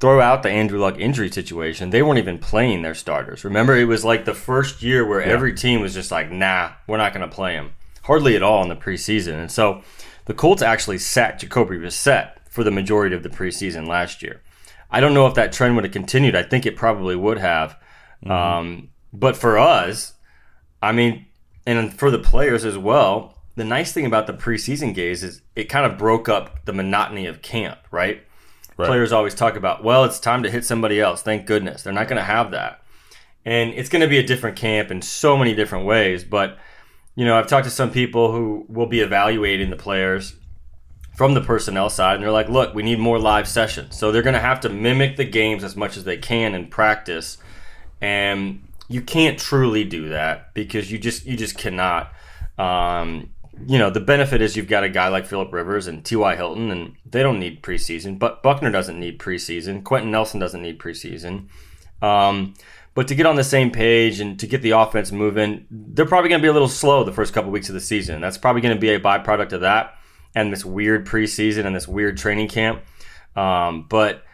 throw 0.00 0.20
out 0.20 0.42
the 0.42 0.50
Andrew 0.50 0.80
Luck 0.80 0.98
injury 0.98 1.30
situation, 1.30 1.90
they 1.90 2.02
weren't 2.02 2.18
even 2.18 2.38
playing 2.38 2.82
their 2.82 2.96
starters. 2.96 3.44
Remember, 3.44 3.76
it 3.76 3.84
was 3.84 4.04
like 4.04 4.24
the 4.24 4.34
first 4.34 4.82
year 4.82 5.06
where 5.06 5.20
yeah. 5.20 5.28
every 5.28 5.54
team 5.54 5.80
was 5.80 5.94
just 5.94 6.10
like, 6.10 6.32
nah, 6.32 6.72
we're 6.88 6.96
not 6.96 7.14
going 7.14 7.28
to 7.28 7.32
play 7.32 7.52
him. 7.52 7.70
Hardly 8.02 8.34
at 8.34 8.42
all 8.42 8.64
in 8.64 8.68
the 8.68 8.74
preseason. 8.74 9.34
And 9.34 9.52
so 9.52 9.84
the 10.26 10.34
Colts 10.34 10.62
actually 10.62 10.98
sat 10.98 11.38
Jacoby 11.38 11.76
Brissett 11.76 12.32
for 12.50 12.62
the 12.62 12.70
majority 12.70 13.16
of 13.16 13.22
the 13.22 13.28
preseason 13.28 13.88
last 13.88 14.22
year. 14.22 14.42
I 14.90 15.00
don't 15.00 15.14
know 15.14 15.26
if 15.26 15.34
that 15.34 15.52
trend 15.52 15.74
would 15.74 15.84
have 15.84 15.92
continued. 15.92 16.36
I 16.36 16.42
think 16.42 16.66
it 16.66 16.76
probably 16.76 17.16
would 17.16 17.38
have. 17.38 17.76
Mm-hmm. 18.24 18.30
Um, 18.30 18.88
but 19.12 19.36
for 19.36 19.58
us, 19.58 20.14
I 20.82 20.92
mean, 20.92 21.26
and 21.66 21.92
for 21.92 22.10
the 22.10 22.18
players 22.18 22.64
as 22.64 22.78
well, 22.78 23.42
the 23.56 23.64
nice 23.64 23.92
thing 23.92 24.06
about 24.06 24.26
the 24.26 24.32
preseason 24.32 24.94
games 24.94 25.22
is 25.22 25.42
it 25.54 25.64
kind 25.64 25.90
of 25.90 25.98
broke 25.98 26.28
up 26.28 26.64
the 26.66 26.72
monotony 26.72 27.26
of 27.26 27.42
camp, 27.42 27.78
right? 27.90 28.22
right? 28.76 28.86
Players 28.86 29.12
always 29.12 29.34
talk 29.34 29.56
about, 29.56 29.82
well, 29.82 30.04
it's 30.04 30.20
time 30.20 30.42
to 30.42 30.50
hit 30.50 30.64
somebody 30.64 31.00
else. 31.00 31.22
Thank 31.22 31.46
goodness. 31.46 31.82
They're 31.82 31.92
not 31.92 32.08
going 32.08 32.18
to 32.18 32.24
have 32.24 32.50
that. 32.50 32.82
And 33.44 33.72
it's 33.74 33.88
going 33.88 34.02
to 34.02 34.08
be 34.08 34.18
a 34.18 34.26
different 34.26 34.56
camp 34.56 34.90
in 34.90 35.02
so 35.02 35.36
many 35.36 35.54
different 35.54 35.86
ways. 35.86 36.24
But, 36.24 36.58
you 37.16 37.24
know, 37.24 37.36
I've 37.36 37.46
talked 37.46 37.64
to 37.64 37.70
some 37.70 37.90
people 37.90 38.30
who 38.30 38.66
will 38.68 38.86
be 38.86 39.00
evaluating 39.00 39.70
the 39.70 39.76
players 39.76 40.36
from 41.16 41.32
the 41.32 41.40
personnel 41.40 41.88
side, 41.88 42.16
and 42.16 42.22
they're 42.22 42.30
like, 42.30 42.50
look, 42.50 42.74
we 42.74 42.82
need 42.82 42.98
more 42.98 43.18
live 43.18 43.48
sessions. 43.48 43.96
So 43.96 44.12
they're 44.12 44.22
going 44.22 44.34
to 44.34 44.40
have 44.40 44.60
to 44.60 44.68
mimic 44.68 45.16
the 45.16 45.24
games 45.24 45.64
as 45.64 45.74
much 45.74 45.96
as 45.96 46.04
they 46.04 46.18
can 46.18 46.54
in 46.54 46.66
practice. 46.68 47.38
And 48.02 48.62
you 48.88 49.00
can't 49.00 49.38
truly 49.38 49.82
do 49.82 50.10
that 50.10 50.52
because 50.52 50.92
you 50.92 50.98
just 50.98 51.24
you 51.24 51.36
just 51.36 51.56
cannot. 51.56 52.12
Um, 52.58 53.30
you 53.66 53.78
know, 53.78 53.88
the 53.88 54.00
benefit 54.00 54.42
is 54.42 54.54
you've 54.54 54.68
got 54.68 54.84
a 54.84 54.88
guy 54.90 55.08
like 55.08 55.24
Philip 55.24 55.50
Rivers 55.50 55.86
and 55.86 56.04
T.Y. 56.04 56.36
Hilton, 56.36 56.70
and 56.70 56.94
they 57.06 57.22
don't 57.22 57.40
need 57.40 57.62
preseason. 57.62 58.18
But 58.18 58.42
Buckner 58.42 58.70
doesn't 58.70 59.00
need 59.00 59.18
preseason. 59.18 59.82
Quenton 59.82 60.10
Nelson 60.10 60.38
doesn't 60.38 60.60
need 60.60 60.78
preseason. 60.78 61.48
Um, 62.02 62.52
but 62.96 63.08
to 63.08 63.14
get 63.14 63.26
on 63.26 63.36
the 63.36 63.44
same 63.44 63.70
page 63.70 64.20
and 64.20 64.40
to 64.40 64.46
get 64.46 64.62
the 64.62 64.70
offense 64.70 65.12
moving, 65.12 65.66
they're 65.70 66.06
probably 66.06 66.30
going 66.30 66.40
to 66.40 66.42
be 66.42 66.48
a 66.48 66.52
little 66.52 66.66
slow 66.66 67.04
the 67.04 67.12
first 67.12 67.34
couple 67.34 67.50
weeks 67.50 67.68
of 67.68 67.74
the 67.74 67.80
season. 67.80 68.22
That's 68.22 68.38
probably 68.38 68.62
going 68.62 68.74
to 68.74 68.80
be 68.80 68.88
a 68.88 68.98
byproduct 68.98 69.52
of 69.52 69.60
that 69.60 69.92
and 70.34 70.50
this 70.50 70.64
weird 70.64 71.06
preseason 71.06 71.66
and 71.66 71.76
this 71.76 71.86
weird 71.86 72.16
training 72.16 72.48
camp. 72.48 72.82
Um, 73.36 73.86
but 73.86 74.24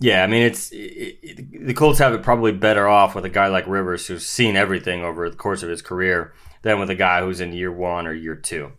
yeah, 0.00 0.22
I 0.22 0.26
mean, 0.26 0.42
it's 0.42 0.70
it, 0.70 1.18
it, 1.22 1.66
the 1.66 1.72
Colts 1.72 1.98
have 1.98 2.12
it 2.12 2.22
probably 2.22 2.52
better 2.52 2.86
off 2.86 3.14
with 3.14 3.24
a 3.24 3.30
guy 3.30 3.46
like 3.46 3.66
Rivers 3.66 4.06
who's 4.06 4.26
seen 4.26 4.54
everything 4.54 5.02
over 5.02 5.30
the 5.30 5.36
course 5.36 5.62
of 5.62 5.70
his 5.70 5.80
career 5.80 6.34
than 6.60 6.78
with 6.78 6.90
a 6.90 6.94
guy 6.94 7.22
who's 7.22 7.40
in 7.40 7.54
year 7.54 7.72
one 7.72 8.06
or 8.06 8.12
year 8.12 8.36
two. 8.36 8.72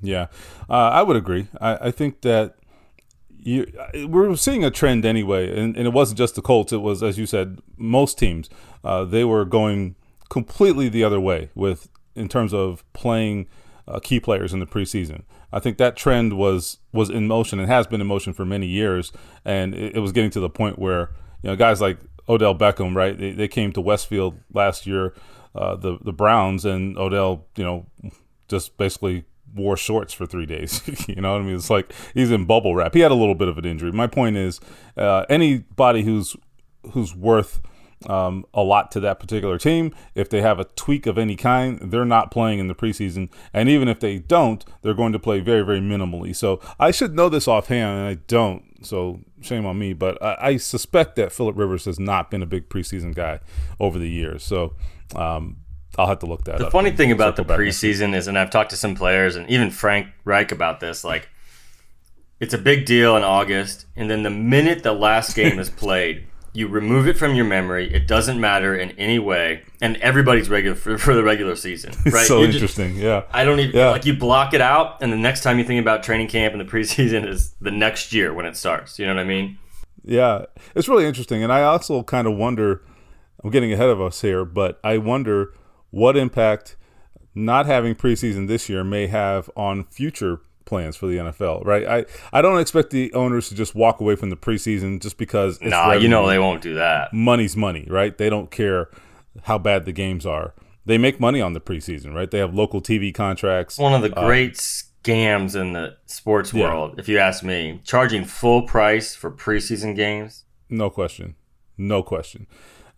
Yeah, 0.00 0.26
uh, 0.68 0.72
I 0.72 1.02
would 1.04 1.16
agree. 1.16 1.46
I, 1.60 1.76
I 1.86 1.90
think 1.92 2.22
that 2.22 2.56
you, 3.44 4.06
we're 4.08 4.36
seeing 4.36 4.64
a 4.64 4.70
trend 4.70 5.04
anyway, 5.04 5.48
and, 5.50 5.76
and, 5.76 5.86
it 5.86 5.92
wasn't 5.92 6.18
just 6.18 6.36
the 6.36 6.42
Colts. 6.42 6.72
It 6.72 6.80
was, 6.80 7.02
as 7.02 7.18
you 7.18 7.26
said, 7.26 7.58
most 7.76 8.16
teams. 8.18 8.48
Uh, 8.84 9.04
they 9.04 9.24
were 9.24 9.44
going 9.44 9.96
completely 10.30 10.88
the 10.88 11.04
other 11.04 11.20
way 11.20 11.50
with 11.54 11.88
in 12.14 12.28
terms 12.28 12.54
of 12.54 12.84
playing 12.92 13.48
uh, 13.88 13.98
key 14.00 14.20
players 14.20 14.52
in 14.52 14.60
the 14.60 14.66
preseason. 14.66 15.22
I 15.52 15.58
think 15.58 15.76
that 15.78 15.96
trend 15.96 16.38
was 16.38 16.78
was 16.92 17.10
in 17.10 17.26
motion 17.26 17.58
and 17.58 17.68
has 17.68 17.86
been 17.86 18.00
in 18.00 18.06
motion 18.06 18.32
for 18.32 18.44
many 18.44 18.66
years, 18.66 19.12
and 19.44 19.74
it, 19.74 19.96
it 19.96 19.98
was 19.98 20.12
getting 20.12 20.30
to 20.30 20.40
the 20.40 20.48
point 20.48 20.78
where 20.78 21.10
you 21.42 21.50
know 21.50 21.56
guys 21.56 21.80
like 21.80 21.98
Odell 22.28 22.54
Beckham, 22.54 22.94
right? 22.94 23.18
They, 23.18 23.32
they 23.32 23.48
came 23.48 23.72
to 23.72 23.80
Westfield 23.80 24.38
last 24.52 24.86
year, 24.86 25.14
uh, 25.54 25.76
the 25.76 25.98
the 26.00 26.12
Browns, 26.12 26.64
and 26.64 26.96
Odell, 26.96 27.46
you 27.56 27.64
know, 27.64 27.86
just 28.48 28.76
basically 28.76 29.24
wore 29.54 29.76
shorts 29.76 30.12
for 30.12 30.26
three 30.26 30.46
days. 30.46 30.80
you 31.08 31.20
know 31.20 31.32
what 31.32 31.42
I 31.42 31.44
mean? 31.44 31.56
It's 31.56 31.70
like 31.70 31.92
he's 32.14 32.30
in 32.30 32.44
bubble 32.44 32.74
wrap. 32.74 32.94
He 32.94 33.00
had 33.00 33.10
a 33.10 33.16
little 33.16 33.34
bit 33.34 33.48
of 33.48 33.58
an 33.58 33.64
injury. 33.64 33.92
My 33.92 34.06
point 34.06 34.36
is, 34.36 34.60
uh, 34.96 35.24
anybody 35.28 36.02
who's 36.02 36.36
who's 36.92 37.14
worth 37.14 37.60
um, 38.06 38.44
a 38.54 38.62
lot 38.62 38.90
to 38.92 39.00
that 39.00 39.20
particular 39.20 39.58
team. 39.58 39.94
If 40.14 40.28
they 40.28 40.40
have 40.40 40.58
a 40.58 40.64
tweak 40.64 41.06
of 41.06 41.18
any 41.18 41.36
kind, 41.36 41.78
they're 41.80 42.04
not 42.04 42.30
playing 42.30 42.58
in 42.58 42.68
the 42.68 42.74
preseason. 42.74 43.30
And 43.52 43.68
even 43.68 43.88
if 43.88 44.00
they 44.00 44.18
don't, 44.18 44.64
they're 44.82 44.94
going 44.94 45.12
to 45.12 45.18
play 45.18 45.40
very, 45.40 45.62
very 45.62 45.80
minimally. 45.80 46.34
So 46.34 46.60
I 46.78 46.90
should 46.90 47.14
know 47.14 47.28
this 47.28 47.48
offhand, 47.48 47.98
and 47.98 48.08
I 48.08 48.14
don't. 48.26 48.64
So 48.84 49.20
shame 49.40 49.66
on 49.66 49.78
me. 49.78 49.92
But 49.92 50.22
I, 50.22 50.36
I 50.40 50.56
suspect 50.56 51.16
that 51.16 51.32
Philip 51.32 51.56
Rivers 51.56 51.84
has 51.84 51.98
not 52.00 52.30
been 52.30 52.42
a 52.42 52.46
big 52.46 52.68
preseason 52.68 53.14
guy 53.14 53.40
over 53.78 53.98
the 53.98 54.10
years. 54.10 54.42
So 54.42 54.74
um, 55.14 55.58
I'll 55.98 56.06
have 56.06 56.20
to 56.20 56.26
look 56.26 56.44
that 56.44 56.58
the 56.58 56.66
up. 56.66 56.68
The 56.68 56.70
funny 56.70 56.90
thing 56.90 57.12
about 57.12 57.36
the 57.36 57.44
preseason 57.44 58.14
is, 58.14 58.26
and 58.26 58.38
I've 58.38 58.50
talked 58.50 58.70
to 58.70 58.76
some 58.76 58.94
players 58.94 59.36
and 59.36 59.48
even 59.50 59.70
Frank 59.70 60.08
Reich 60.24 60.52
about 60.52 60.80
this, 60.80 61.04
like, 61.04 61.28
it's 62.40 62.54
a 62.54 62.58
big 62.58 62.86
deal 62.86 63.16
in 63.16 63.22
August, 63.22 63.86
and 63.94 64.10
then 64.10 64.24
the 64.24 64.30
minute 64.30 64.82
the 64.82 64.92
last 64.92 65.36
game 65.36 65.58
is 65.58 65.70
played, 65.84 66.26
you 66.54 66.68
remove 66.68 67.06
it 67.06 67.16
from 67.16 67.34
your 67.34 67.44
memory. 67.44 67.92
It 67.92 68.06
doesn't 68.06 68.38
matter 68.40 68.74
in 68.74 68.90
any 68.92 69.18
way, 69.18 69.62
and 69.80 69.96
everybody's 69.98 70.50
regular 70.50 70.76
for, 70.76 70.98
for 70.98 71.14
the 71.14 71.22
regular 71.22 71.56
season. 71.56 71.92
Right? 72.04 72.26
so 72.26 72.38
You're 72.38 72.50
interesting. 72.50 72.96
Yeah. 72.96 73.22
I 73.30 73.44
don't 73.44 73.60
even 73.60 73.76
yeah. 73.76 73.90
like 73.90 74.04
you 74.04 74.14
block 74.14 74.54
it 74.54 74.60
out, 74.60 75.00
and 75.00 75.12
the 75.12 75.16
next 75.16 75.42
time 75.42 75.58
you 75.58 75.64
think 75.64 75.80
about 75.80 76.02
training 76.02 76.28
camp 76.28 76.52
and 76.52 76.60
the 76.60 76.70
preseason 76.70 77.26
is 77.28 77.52
the 77.60 77.70
next 77.70 78.12
year 78.12 78.34
when 78.34 78.44
it 78.44 78.56
starts. 78.56 78.98
You 78.98 79.06
know 79.06 79.14
what 79.14 79.20
I 79.20 79.24
mean? 79.24 79.58
Yeah, 80.04 80.46
it's 80.74 80.88
really 80.88 81.06
interesting, 81.06 81.42
and 81.42 81.52
I 81.52 81.62
also 81.62 82.02
kind 82.02 82.26
of 82.26 82.36
wonder. 82.36 82.82
I'm 83.44 83.50
getting 83.50 83.72
ahead 83.72 83.88
of 83.88 84.00
us 84.00 84.20
here, 84.20 84.44
but 84.44 84.78
I 84.84 84.98
wonder 84.98 85.52
what 85.92 86.16
impact 86.16 86.76
not 87.34 87.66
having 87.66 87.94
preseason 87.94 88.48
this 88.48 88.68
year 88.68 88.82
may 88.82 89.06
have 89.06 89.48
on 89.56 89.84
future 89.84 90.40
plans 90.64 90.96
for 90.96 91.06
the 91.06 91.16
NFL, 91.16 91.64
right? 91.64 91.86
I, 91.86 92.04
I 92.32 92.42
don't 92.42 92.58
expect 92.58 92.90
the 92.90 93.12
owners 93.12 93.48
to 93.50 93.54
just 93.54 93.74
walk 93.74 94.00
away 94.00 94.16
from 94.16 94.30
the 94.30 94.36
preseason 94.36 95.00
just 95.00 95.18
because. 95.18 95.60
No, 95.60 95.68
nah, 95.68 95.92
you 95.92 96.08
know 96.08 96.26
they 96.26 96.38
won't 96.38 96.62
do 96.62 96.74
that. 96.74 97.12
Money's 97.12 97.56
money, 97.56 97.86
right? 97.88 98.16
They 98.16 98.28
don't 98.28 98.50
care 98.50 98.90
how 99.44 99.58
bad 99.58 99.84
the 99.84 99.92
games 99.92 100.26
are. 100.26 100.54
They 100.84 100.98
make 100.98 101.20
money 101.20 101.40
on 101.40 101.52
the 101.52 101.60
preseason, 101.60 102.14
right? 102.14 102.30
They 102.30 102.38
have 102.38 102.54
local 102.54 102.80
TV 102.80 103.14
contracts. 103.14 103.78
One 103.78 103.94
of 103.94 104.02
the 104.02 104.18
uh, 104.18 104.26
great 104.26 104.52
uh, 104.52 104.60
scams 105.04 105.60
in 105.60 105.74
the 105.74 105.96
sports 106.06 106.52
world, 106.52 106.94
yeah. 106.94 107.00
if 107.00 107.08
you 107.08 107.18
ask 107.18 107.44
me, 107.44 107.80
charging 107.84 108.24
full 108.24 108.62
price 108.62 109.14
for 109.14 109.30
preseason 109.30 109.94
games. 109.94 110.44
No 110.68 110.90
question, 110.90 111.36
no 111.76 112.02
question. 112.02 112.46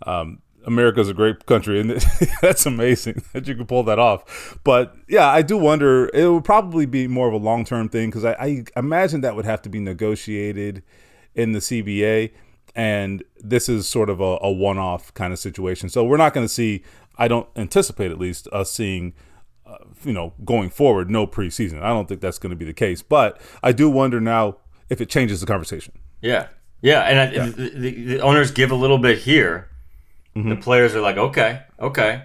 Um, 0.07 0.41
America's 0.67 1.09
a 1.09 1.15
great 1.15 1.47
country, 1.47 1.81
and 1.81 1.91
that's 2.43 2.67
amazing 2.67 3.23
that 3.33 3.47
you 3.47 3.55
can 3.55 3.67
pull 3.67 3.83
that 3.85 3.99
off. 3.99 4.59
But 4.65 4.95
yeah, 5.09 5.29
I 5.29 5.43
do 5.43 5.57
wonder. 5.57 6.11
It 6.15 6.29
would 6.29 6.45
probably 6.45 6.87
be 6.87 7.07
more 7.07 7.29
of 7.29 7.35
a 7.35 7.39
long 7.39 7.65
term 7.65 7.89
thing 7.89 8.11
because 8.11 8.25
I, 8.25 8.33
I, 8.33 8.65
imagine 8.77 9.21
that 9.23 9.37
would 9.37 9.45
have 9.45 9.63
to 9.63 9.69
be 9.69 9.81
negotiated 9.81 10.83
in 11.35 11.53
the 11.53 11.59
CBA, 11.59 12.33
and 12.75 13.23
this 13.39 13.69
is 13.69 13.89
sort 13.89 14.11
of 14.11 14.21
a, 14.21 14.39
a 14.41 14.51
one 14.51 14.79
off 14.79 15.13
kind 15.15 15.33
of 15.33 15.39
situation. 15.39 15.89
So 15.89 16.05
we're 16.05 16.17
not 16.17 16.35
going 16.35 16.45
to 16.45 16.53
see. 16.53 16.83
I 17.17 17.29
don't 17.29 17.49
anticipate 17.57 18.11
at 18.11 18.19
least 18.19 18.49
us 18.49 18.73
seeing. 18.73 19.15
Uh, 19.67 19.79
you 20.05 20.13
know, 20.13 20.35
going 20.45 20.69
forward, 20.69 21.11
no 21.11 21.27
preseason. 21.27 21.83
I 21.83 21.89
don't 21.89 22.07
think 22.07 22.21
that's 22.21 22.39
going 22.39 22.51
to 22.51 22.57
be 22.57 22.67
the 22.67 22.75
case. 22.75 23.01
But 23.01 23.41
I 23.63 23.73
do 23.73 23.89
wonder 23.89 24.21
now 24.21 24.59
if 24.91 25.01
it 25.01 25.09
changes 25.09 25.41
the 25.41 25.47
conversation. 25.47 25.95
Yeah, 26.21 26.49
yeah, 26.83 27.01
and 27.05 27.19
I, 27.19 27.33
yeah. 27.33 27.47
The, 27.47 27.71
the, 27.71 28.05
the 28.05 28.21
owners 28.21 28.51
give 28.51 28.71
a 28.71 28.75
little 28.75 28.99
bit 28.99 29.21
here 29.21 29.71
Mm-hmm. 30.37 30.51
The 30.51 30.57
players 30.57 30.95
are 30.95 31.01
like, 31.01 31.17
okay, 31.17 31.63
okay. 31.79 32.25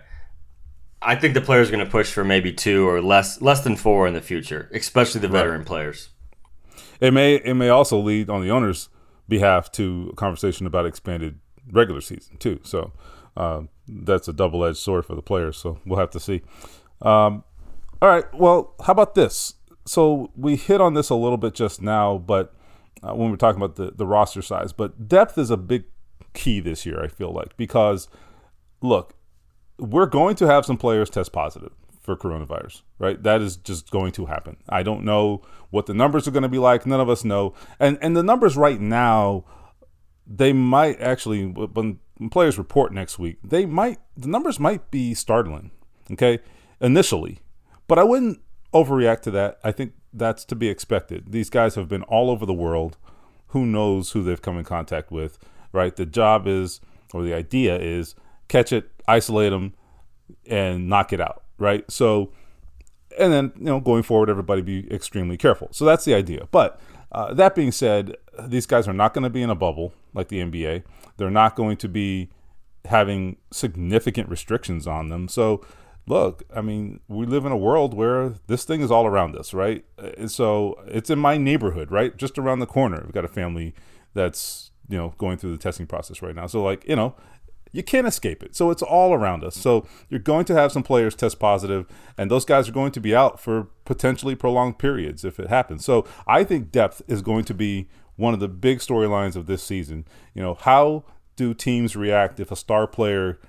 I 1.01 1.16
think 1.16 1.34
the 1.34 1.42
players 1.42 1.70
are 1.70 1.72
going 1.72 1.86
to 1.86 1.89
push 1.89 2.12
for 2.12 2.24
maybe 2.24 2.51
two 2.51 2.88
or 2.88 3.01
less, 3.01 3.42
less 3.42 3.62
than 3.62 3.75
four 3.75 4.08
in 4.08 4.13
the 4.13 4.22
future, 4.22 4.70
especially 4.74 5.22
the 5.22 5.30
veteran 5.30 5.60
right. 5.60 5.68
players. 5.68 6.10
It 7.00 7.13
may 7.13 7.36
it 7.36 7.54
may 7.54 7.70
also 7.70 7.98
lead 7.98 8.30
on 8.30 8.42
the 8.42 8.51
owners' 8.51 8.89
behalf 9.28 9.72
to 9.74 10.10
a 10.12 10.16
conversation 10.16 10.66
about 10.66 10.86
expanded 10.86 11.39
regular 11.72 12.01
season 12.01 12.38
too. 12.38 12.60
So 12.63 12.92
uh, 13.38 13.62
that's 13.88 14.28
a 14.28 14.34
double 14.34 14.66
edged 14.66 14.78
sword 14.78 15.06
for 15.06 15.16
the 15.16 15.22
players. 15.22 15.58
So 15.58 15.80
we'll 15.86 16.00
have 16.00 16.10
to 16.12 16.20
see. 16.20 16.42
Um, 17.01 17.44
all 18.01 18.10
right. 18.10 18.25
Well, 18.34 18.75
how 18.86 18.92
about 18.92 19.16
this? 19.16 19.56
So 19.86 20.32
we 20.36 20.56
hit 20.58 20.82
on 20.82 20.94
this 20.94 21.10
a 21.10 21.16
little 21.16 21.38
bit 21.38 21.54
just 21.54 21.82
now, 21.82 22.18
but 22.18 22.54
uh, 23.01 23.13
when 23.13 23.30
we're 23.30 23.38
talking 23.38 23.62
about 23.62 23.78
the 23.78 23.92
the 23.92 24.06
roster 24.06 24.42
size, 24.42 24.74
but 24.74 25.08
depth 25.08 25.38
is 25.38 25.50
a 25.50 25.58
big 25.58 25.86
key 26.34 26.60
this 26.60 26.86
year, 26.86 27.04
I 27.04 27.08
feel 27.08 27.32
like, 27.32 27.56
because 27.58 28.08
look, 28.82 29.14
we're 29.78 30.06
going 30.06 30.36
to 30.38 30.48
have 30.48 30.66
some 30.66 30.78
players 30.78 31.10
test 31.10 31.32
positive 31.32 31.72
for 32.02 32.16
coronavirus, 32.16 32.82
right? 32.98 33.22
That 33.22 33.42
is 33.42 33.56
just 33.58 33.92
going 33.92 34.12
to 34.14 34.26
happen. 34.26 34.58
I 34.68 34.84
don't 34.84 35.04
know 35.04 35.42
what 35.70 35.86
the 35.86 35.94
numbers 35.94 36.28
are 36.28 36.32
going 36.32 36.44
to 36.44 36.50
be 36.50 36.60
like. 36.60 36.86
None 36.86 37.00
of 37.00 37.10
us 37.10 37.24
know. 37.24 37.54
And 37.80 37.98
and 38.02 38.16
the 38.16 38.24
numbers 38.24 38.58
right 38.58 38.80
now, 38.80 39.46
they 40.26 40.54
might 40.54 41.00
actually 41.00 41.46
when 41.46 42.00
players 42.32 42.58
report 42.58 42.94
next 42.94 43.20
week, 43.20 43.38
they 43.44 43.66
might 43.66 44.00
the 44.18 44.28
numbers 44.28 44.60
might 44.60 44.92
be 44.92 45.14
startling, 45.14 45.72
okay? 46.12 46.40
Initially. 46.82 47.40
But 47.88 48.00
I 48.00 48.04
wouldn't 48.04 48.42
overreact 48.74 49.22
to 49.22 49.32
that. 49.32 49.60
I 49.64 49.72
think 49.72 49.94
that's 50.14 50.46
to 50.46 50.56
be 50.56 50.68
expected. 50.68 51.32
These 51.32 51.50
guys 51.50 51.76
have 51.76 51.88
been 51.88 52.04
all 52.04 52.30
over 52.30 52.46
the 52.46 52.54
world. 52.54 52.98
Who 53.48 53.66
knows 53.66 54.12
who 54.12 54.24
they've 54.24 54.42
come 54.42 54.58
in 54.58 54.64
contact 54.64 55.12
with? 55.12 55.40
Right? 55.72 55.96
The 55.96 56.06
job 56.06 56.48
is, 56.48 56.82
or 57.14 57.24
the 57.24 57.34
idea 57.34 57.78
is, 57.80 58.16
catch 58.48 58.72
it, 58.72 58.90
isolate 59.08 59.52
them, 59.52 59.74
and 60.48 60.88
knock 60.88 61.14
it 61.14 61.22
out, 61.22 61.44
right? 61.58 61.90
So, 61.90 62.32
and 63.18 63.34
then 63.34 63.52
you 63.58 63.66
know, 63.66 63.80
going 63.80 64.04
forward, 64.04 64.30
everybody 64.30 64.62
be 64.62 64.92
extremely 64.94 65.38
careful. 65.38 65.70
So 65.72 65.86
that's 65.86 66.06
the 66.06 66.14
idea. 66.14 66.48
But 66.52 66.80
Uh, 67.12 67.34
that 67.34 67.56
being 67.56 67.72
said, 67.72 68.16
these 68.48 68.68
guys 68.68 68.88
are 68.88 68.94
not 68.94 69.16
going 69.16 69.24
to 69.24 69.32
be 69.32 69.42
in 69.42 69.50
a 69.50 69.56
bubble 69.56 69.94
like 70.14 70.28
the 70.28 70.40
NBA. 70.40 70.84
They're 71.18 71.32
not 71.32 71.56
going 71.56 71.76
to 71.78 71.90
be 71.90 72.30
having 72.86 73.38
significant 73.52 74.30
restrictions 74.30 74.86
on 74.86 75.10
them. 75.10 75.28
So, 75.28 75.66
look, 76.06 76.44
I 76.56 76.62
mean, 76.62 77.00
we 77.08 77.26
live 77.26 77.46
in 77.46 77.52
a 77.52 77.58
world 77.58 77.96
where 77.96 78.36
this 78.46 78.64
thing 78.64 78.82
is 78.82 78.92
all 78.92 79.08
around 79.08 79.36
us, 79.36 79.56
right? 79.56 79.84
And 79.98 80.30
so 80.30 80.76
it's 80.86 81.10
in 81.10 81.18
my 81.18 81.36
neighborhood, 81.38 81.92
right? 81.92 82.16
Just 82.16 82.38
around 82.38 82.60
the 82.60 82.68
corner. 82.68 83.02
We've 83.04 83.12
got 83.14 83.26
a 83.26 83.28
family 83.28 83.74
that's, 84.14 84.69
you 84.89 84.98
know, 84.98 85.13
going 85.17 85.38
through 85.38 85.51
the 85.51 85.58
testing 85.58 85.88
process 85.88 86.22
right 86.22 86.36
now. 86.36 86.48
So, 86.48 86.63
like, 86.63 86.88
you 86.88 86.96
know, 86.96 87.15
you 87.72 87.84
can't 87.84 88.08
escape 88.08 88.43
it. 88.43 88.55
So 88.55 88.72
it's 88.72 88.81
all 88.81 89.13
around 89.13 89.43
us. 89.43 89.55
So 89.55 89.88
you're 90.10 90.19
going 90.19 90.46
to 90.46 90.55
have 90.55 90.72
some 90.72 90.84
players 90.84 91.15
test 91.15 91.39
positive, 91.39 91.86
and 92.17 92.29
those 92.29 92.46
guys 92.46 92.67
are 92.67 92.74
going 92.74 92.91
to 92.93 93.00
be 93.00 93.15
out 93.15 93.39
for 93.39 93.67
potentially 93.86 94.36
prolonged 94.36 94.79
periods 94.79 95.24
if 95.24 95.39
it 95.39 95.50
happens. 95.50 95.86
So 95.86 96.05
I 96.27 96.43
think 96.43 96.72
depth 96.72 97.01
is 97.08 97.22
going 97.22 97.46
to 97.46 97.53
be 97.53 97.88
one 98.15 98.34
of 98.34 98.39
the 98.39 98.48
big 98.48 98.79
storylines 98.79 99.36
of 99.36 99.46
this 99.46 99.63
season. 99.63 100.05
You 100.34 100.41
know, 100.41 100.55
how 100.55 101.05
do 101.36 101.53
teams 101.53 101.96
react 101.96 102.39
if 102.39 102.51
a 102.51 102.55
star 102.55 102.86
player 102.88 103.39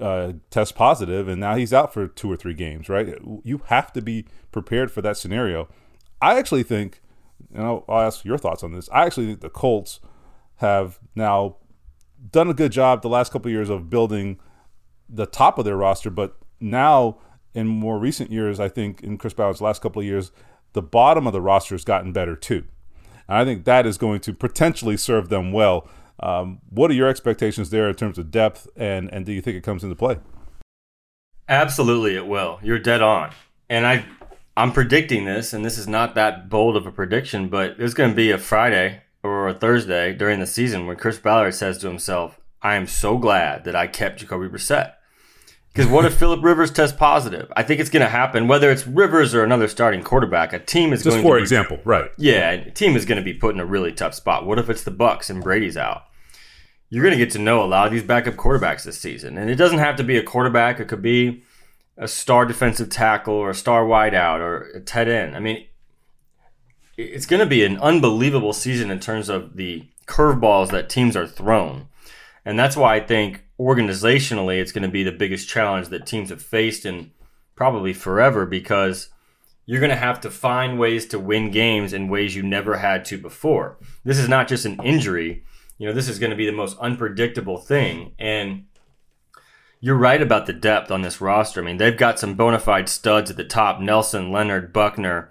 uh, 0.00 0.32
tests 0.50 0.72
positive 0.72 1.28
and 1.28 1.40
now 1.40 1.54
he's 1.54 1.72
out 1.72 1.94
for 1.94 2.08
two 2.08 2.30
or 2.30 2.36
three 2.36 2.54
games, 2.54 2.88
right? 2.88 3.16
You 3.44 3.62
have 3.66 3.92
to 3.92 4.02
be 4.02 4.26
prepared 4.52 4.90
for 4.90 5.00
that 5.02 5.16
scenario. 5.16 5.68
I 6.20 6.38
actually 6.38 6.64
think, 6.64 7.00
and 7.54 7.64
I'll, 7.64 7.84
I'll 7.88 8.00
ask 8.00 8.24
your 8.24 8.38
thoughts 8.38 8.62
on 8.62 8.72
this. 8.72 8.88
I 8.92 9.06
actually 9.06 9.26
think 9.26 9.40
the 9.40 9.50
Colts 9.50 10.00
have 10.56 10.98
now 11.14 11.56
done 12.30 12.48
a 12.48 12.54
good 12.54 12.72
job 12.72 13.02
the 13.02 13.08
last 13.08 13.32
couple 13.32 13.48
of 13.48 13.52
years 13.52 13.70
of 13.70 13.90
building 13.90 14.38
the 15.08 15.26
top 15.26 15.58
of 15.58 15.64
their 15.64 15.76
roster, 15.76 16.10
but 16.10 16.36
now 16.60 17.18
in 17.54 17.66
more 17.66 17.98
recent 17.98 18.30
years, 18.30 18.58
I 18.58 18.68
think 18.68 19.02
in 19.02 19.18
Chris 19.18 19.34
Ballard's 19.34 19.60
last 19.60 19.82
couple 19.82 20.00
of 20.00 20.06
years, 20.06 20.32
the 20.72 20.82
bottom 20.82 21.26
of 21.26 21.32
the 21.32 21.40
roster 21.40 21.74
has 21.74 21.84
gotten 21.84 22.12
better 22.12 22.34
too. 22.34 22.64
And 23.28 23.38
I 23.38 23.44
think 23.44 23.64
that 23.64 23.86
is 23.86 23.96
going 23.96 24.20
to 24.20 24.34
potentially 24.34 24.96
serve 24.96 25.28
them 25.28 25.52
well. 25.52 25.88
Um, 26.20 26.60
what 26.68 26.90
are 26.90 26.94
your 26.94 27.08
expectations 27.08 27.70
there 27.70 27.88
in 27.88 27.94
terms 27.94 28.18
of 28.18 28.30
depth, 28.30 28.68
and 28.76 29.12
and 29.12 29.26
do 29.26 29.32
you 29.32 29.40
think 29.40 29.56
it 29.56 29.62
comes 29.62 29.82
into 29.82 29.96
play? 29.96 30.18
Absolutely, 31.48 32.14
it 32.16 32.26
will. 32.26 32.58
You're 32.62 32.78
dead 32.78 33.02
on, 33.02 33.32
and 33.68 33.86
I 33.86 34.04
I'm 34.56 34.72
predicting 34.72 35.24
this, 35.24 35.52
and 35.52 35.64
this 35.64 35.76
is 35.76 35.88
not 35.88 36.14
that 36.14 36.48
bold 36.48 36.76
of 36.76 36.86
a 36.86 36.92
prediction, 36.92 37.48
but 37.48 37.78
there's 37.78 37.94
going 37.94 38.10
to 38.10 38.16
be 38.16 38.30
a 38.30 38.38
Friday 38.38 39.02
or 39.24 39.48
a 39.48 39.54
Thursday 39.54 40.12
during 40.12 40.38
the 40.38 40.46
season 40.46 40.86
when 40.86 40.96
Chris 40.96 41.18
Ballard 41.18 41.54
says 41.54 41.78
to 41.78 41.88
himself, 41.88 42.38
I 42.62 42.74
am 42.74 42.86
so 42.86 43.16
glad 43.16 43.64
that 43.64 43.74
I 43.74 43.86
kept 43.86 44.20
Jacoby 44.20 44.48
Brissett. 44.48 44.92
Because 45.72 45.90
what 45.90 46.04
if 46.04 46.14
Philip 46.18 46.44
Rivers 46.44 46.70
tests 46.70 46.96
positive? 46.96 47.50
I 47.56 47.62
think 47.62 47.80
it's 47.80 47.90
going 47.90 48.04
to 48.04 48.08
happen, 48.08 48.46
whether 48.46 48.70
it's 48.70 48.86
Rivers 48.86 49.34
or 49.34 49.42
another 49.42 49.66
starting 49.66 50.02
quarterback. 50.02 50.52
A 50.52 50.58
team 50.58 50.92
is 50.92 51.02
just 51.02 51.14
going 51.14 51.22
for 51.22 51.36
to 51.36 51.40
be, 51.40 51.42
example, 51.42 51.80
right? 51.84 52.10
Yeah, 52.18 52.50
a 52.50 52.70
team 52.70 52.96
is 52.96 53.06
going 53.06 53.18
to 53.18 53.24
be 53.24 53.32
put 53.32 53.54
in 53.54 53.60
a 53.60 53.66
really 53.66 53.92
tough 53.92 54.14
spot. 54.14 54.46
What 54.46 54.58
if 54.58 54.68
it's 54.68 54.84
the 54.84 54.90
Bucs 54.90 55.30
and 55.30 55.42
Brady's 55.42 55.76
out? 55.76 56.04
You're 56.90 57.02
going 57.02 57.18
to 57.18 57.24
get 57.24 57.32
to 57.32 57.38
know 57.38 57.64
a 57.64 57.66
lot 57.66 57.86
of 57.86 57.92
these 57.92 58.02
backup 58.02 58.34
quarterbacks 58.34 58.84
this 58.84 59.00
season, 59.00 59.38
and 59.38 59.50
it 59.50 59.56
doesn't 59.56 59.78
have 59.78 59.96
to 59.96 60.04
be 60.04 60.18
a 60.18 60.22
quarterback. 60.22 60.78
It 60.78 60.86
could 60.86 61.02
be 61.02 61.42
a 61.96 62.06
star 62.06 62.44
defensive 62.44 62.90
tackle 62.90 63.34
or 63.34 63.50
a 63.50 63.54
star 63.54 63.84
wideout 63.84 64.40
or 64.40 64.70
a 64.74 64.80
tight 64.80 65.08
end. 65.08 65.34
I 65.34 65.40
mean, 65.40 65.66
it's 66.96 67.26
going 67.26 67.40
to 67.40 67.46
be 67.46 67.64
an 67.64 67.78
unbelievable 67.78 68.52
season 68.52 68.90
in 68.90 69.00
terms 69.00 69.28
of 69.28 69.56
the 69.56 69.88
curveballs 70.06 70.70
that 70.70 70.88
teams 70.88 71.16
are 71.16 71.26
thrown. 71.26 71.88
And 72.44 72.58
that's 72.58 72.76
why 72.76 72.96
I 72.96 73.00
think 73.00 73.44
organizationally 73.58 74.60
it's 74.60 74.72
going 74.72 74.82
to 74.82 74.88
be 74.88 75.02
the 75.02 75.12
biggest 75.12 75.48
challenge 75.48 75.88
that 75.88 76.06
teams 76.06 76.30
have 76.30 76.42
faced 76.42 76.84
in 76.84 77.10
probably 77.54 77.92
forever 77.92 78.46
because 78.46 79.08
you're 79.66 79.80
going 79.80 79.90
to 79.90 79.96
have 79.96 80.20
to 80.20 80.30
find 80.30 80.78
ways 80.78 81.06
to 81.06 81.18
win 81.18 81.50
games 81.50 81.92
in 81.92 82.08
ways 82.08 82.36
you 82.36 82.42
never 82.42 82.76
had 82.76 83.04
to 83.06 83.18
before. 83.18 83.78
This 84.04 84.18
is 84.18 84.28
not 84.28 84.48
just 84.48 84.66
an 84.66 84.78
injury. 84.84 85.44
You 85.78 85.86
know, 85.86 85.94
this 85.94 86.08
is 86.08 86.18
going 86.18 86.30
to 86.30 86.36
be 86.36 86.46
the 86.46 86.52
most 86.52 86.78
unpredictable 86.78 87.58
thing. 87.58 88.12
And 88.18 88.66
you're 89.80 89.96
right 89.96 90.20
about 90.20 90.46
the 90.46 90.52
depth 90.52 90.90
on 90.90 91.02
this 91.02 91.20
roster. 91.20 91.62
I 91.62 91.64
mean, 91.64 91.78
they've 91.78 91.96
got 91.96 92.18
some 92.18 92.34
bona 92.34 92.58
fide 92.58 92.88
studs 92.88 93.30
at 93.30 93.36
the 93.36 93.44
top 93.44 93.80
Nelson, 93.80 94.30
Leonard, 94.30 94.72
Buckner 94.72 95.30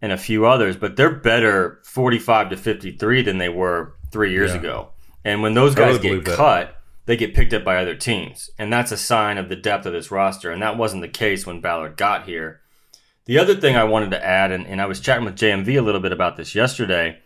and 0.00 0.12
a 0.12 0.16
few 0.16 0.46
others, 0.46 0.76
but 0.76 0.96
they're 0.96 1.14
better 1.14 1.80
45 1.84 2.50
to 2.50 2.56
53 2.56 3.22
than 3.22 3.38
they 3.38 3.48
were 3.48 3.94
three 4.10 4.32
years 4.32 4.52
yeah. 4.52 4.58
ago. 4.58 4.88
And 5.24 5.42
when 5.42 5.54
those 5.54 5.74
guys 5.74 5.98
get 5.98 6.24
cut, 6.24 6.78
they 7.06 7.16
get 7.16 7.34
picked 7.34 7.52
up 7.52 7.64
by 7.64 7.76
other 7.76 7.94
teams. 7.94 8.50
And 8.58 8.72
that's 8.72 8.92
a 8.92 8.96
sign 8.96 9.38
of 9.38 9.48
the 9.48 9.56
depth 9.56 9.86
of 9.86 9.92
this 9.92 10.10
roster. 10.10 10.50
And 10.50 10.62
that 10.62 10.76
wasn't 10.76 11.02
the 11.02 11.08
case 11.08 11.46
when 11.46 11.60
Ballard 11.60 11.96
got 11.96 12.26
here. 12.26 12.60
The 13.24 13.38
other 13.38 13.54
thing 13.54 13.76
I 13.76 13.84
wanted 13.84 14.10
to 14.12 14.24
add, 14.24 14.52
and, 14.52 14.66
and 14.66 14.80
I 14.80 14.86
was 14.86 15.00
chatting 15.00 15.24
with 15.24 15.36
JMV 15.36 15.78
a 15.78 15.82
little 15.82 16.00
bit 16.00 16.12
about 16.12 16.36
this 16.36 16.54
yesterday. 16.54 17.18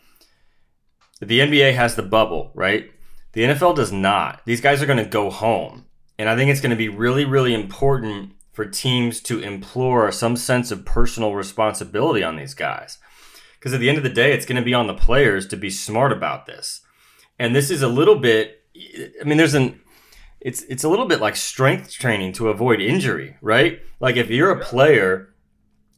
The 1.20 1.40
NBA 1.40 1.74
has 1.74 1.94
the 1.94 2.02
bubble, 2.02 2.50
right? 2.54 2.90
The 3.32 3.42
NFL 3.42 3.76
does 3.76 3.92
not. 3.92 4.40
These 4.44 4.60
guys 4.60 4.82
are 4.82 4.86
going 4.86 5.02
to 5.02 5.04
go 5.04 5.30
home. 5.30 5.86
And 6.18 6.28
I 6.28 6.36
think 6.36 6.50
it's 6.50 6.60
going 6.60 6.70
to 6.70 6.76
be 6.76 6.88
really, 6.88 7.24
really 7.24 7.54
important 7.54 8.32
for 8.52 8.66
teams 8.66 9.20
to 9.20 9.40
implore 9.40 10.12
some 10.12 10.36
sense 10.36 10.70
of 10.70 10.84
personal 10.84 11.34
responsibility 11.34 12.22
on 12.22 12.36
these 12.36 12.54
guys. 12.54 12.98
Because 13.58 13.72
at 13.72 13.80
the 13.80 13.88
end 13.88 13.98
of 13.98 14.04
the 14.04 14.10
day, 14.10 14.32
it's 14.32 14.46
going 14.46 14.56
to 14.56 14.64
be 14.64 14.74
on 14.74 14.86
the 14.86 14.94
players 14.94 15.46
to 15.48 15.56
be 15.56 15.70
smart 15.70 16.12
about 16.12 16.46
this. 16.46 16.82
And 17.38 17.56
this 17.56 17.70
is 17.70 17.80
a 17.80 17.88
little 17.88 18.16
bit, 18.16 18.62
I 19.20 19.24
mean, 19.24 19.38
there's 19.38 19.54
an, 19.54 19.80
it's, 20.40 20.62
it's 20.64 20.84
a 20.84 20.88
little 20.88 21.06
bit 21.06 21.20
like 21.20 21.36
strength 21.36 21.90
training 21.92 22.32
to 22.34 22.48
avoid 22.48 22.80
injury, 22.80 23.36
right? 23.40 23.80
Like 24.00 24.16
if 24.16 24.28
you're 24.28 24.50
a 24.50 24.60
player, 24.60 25.34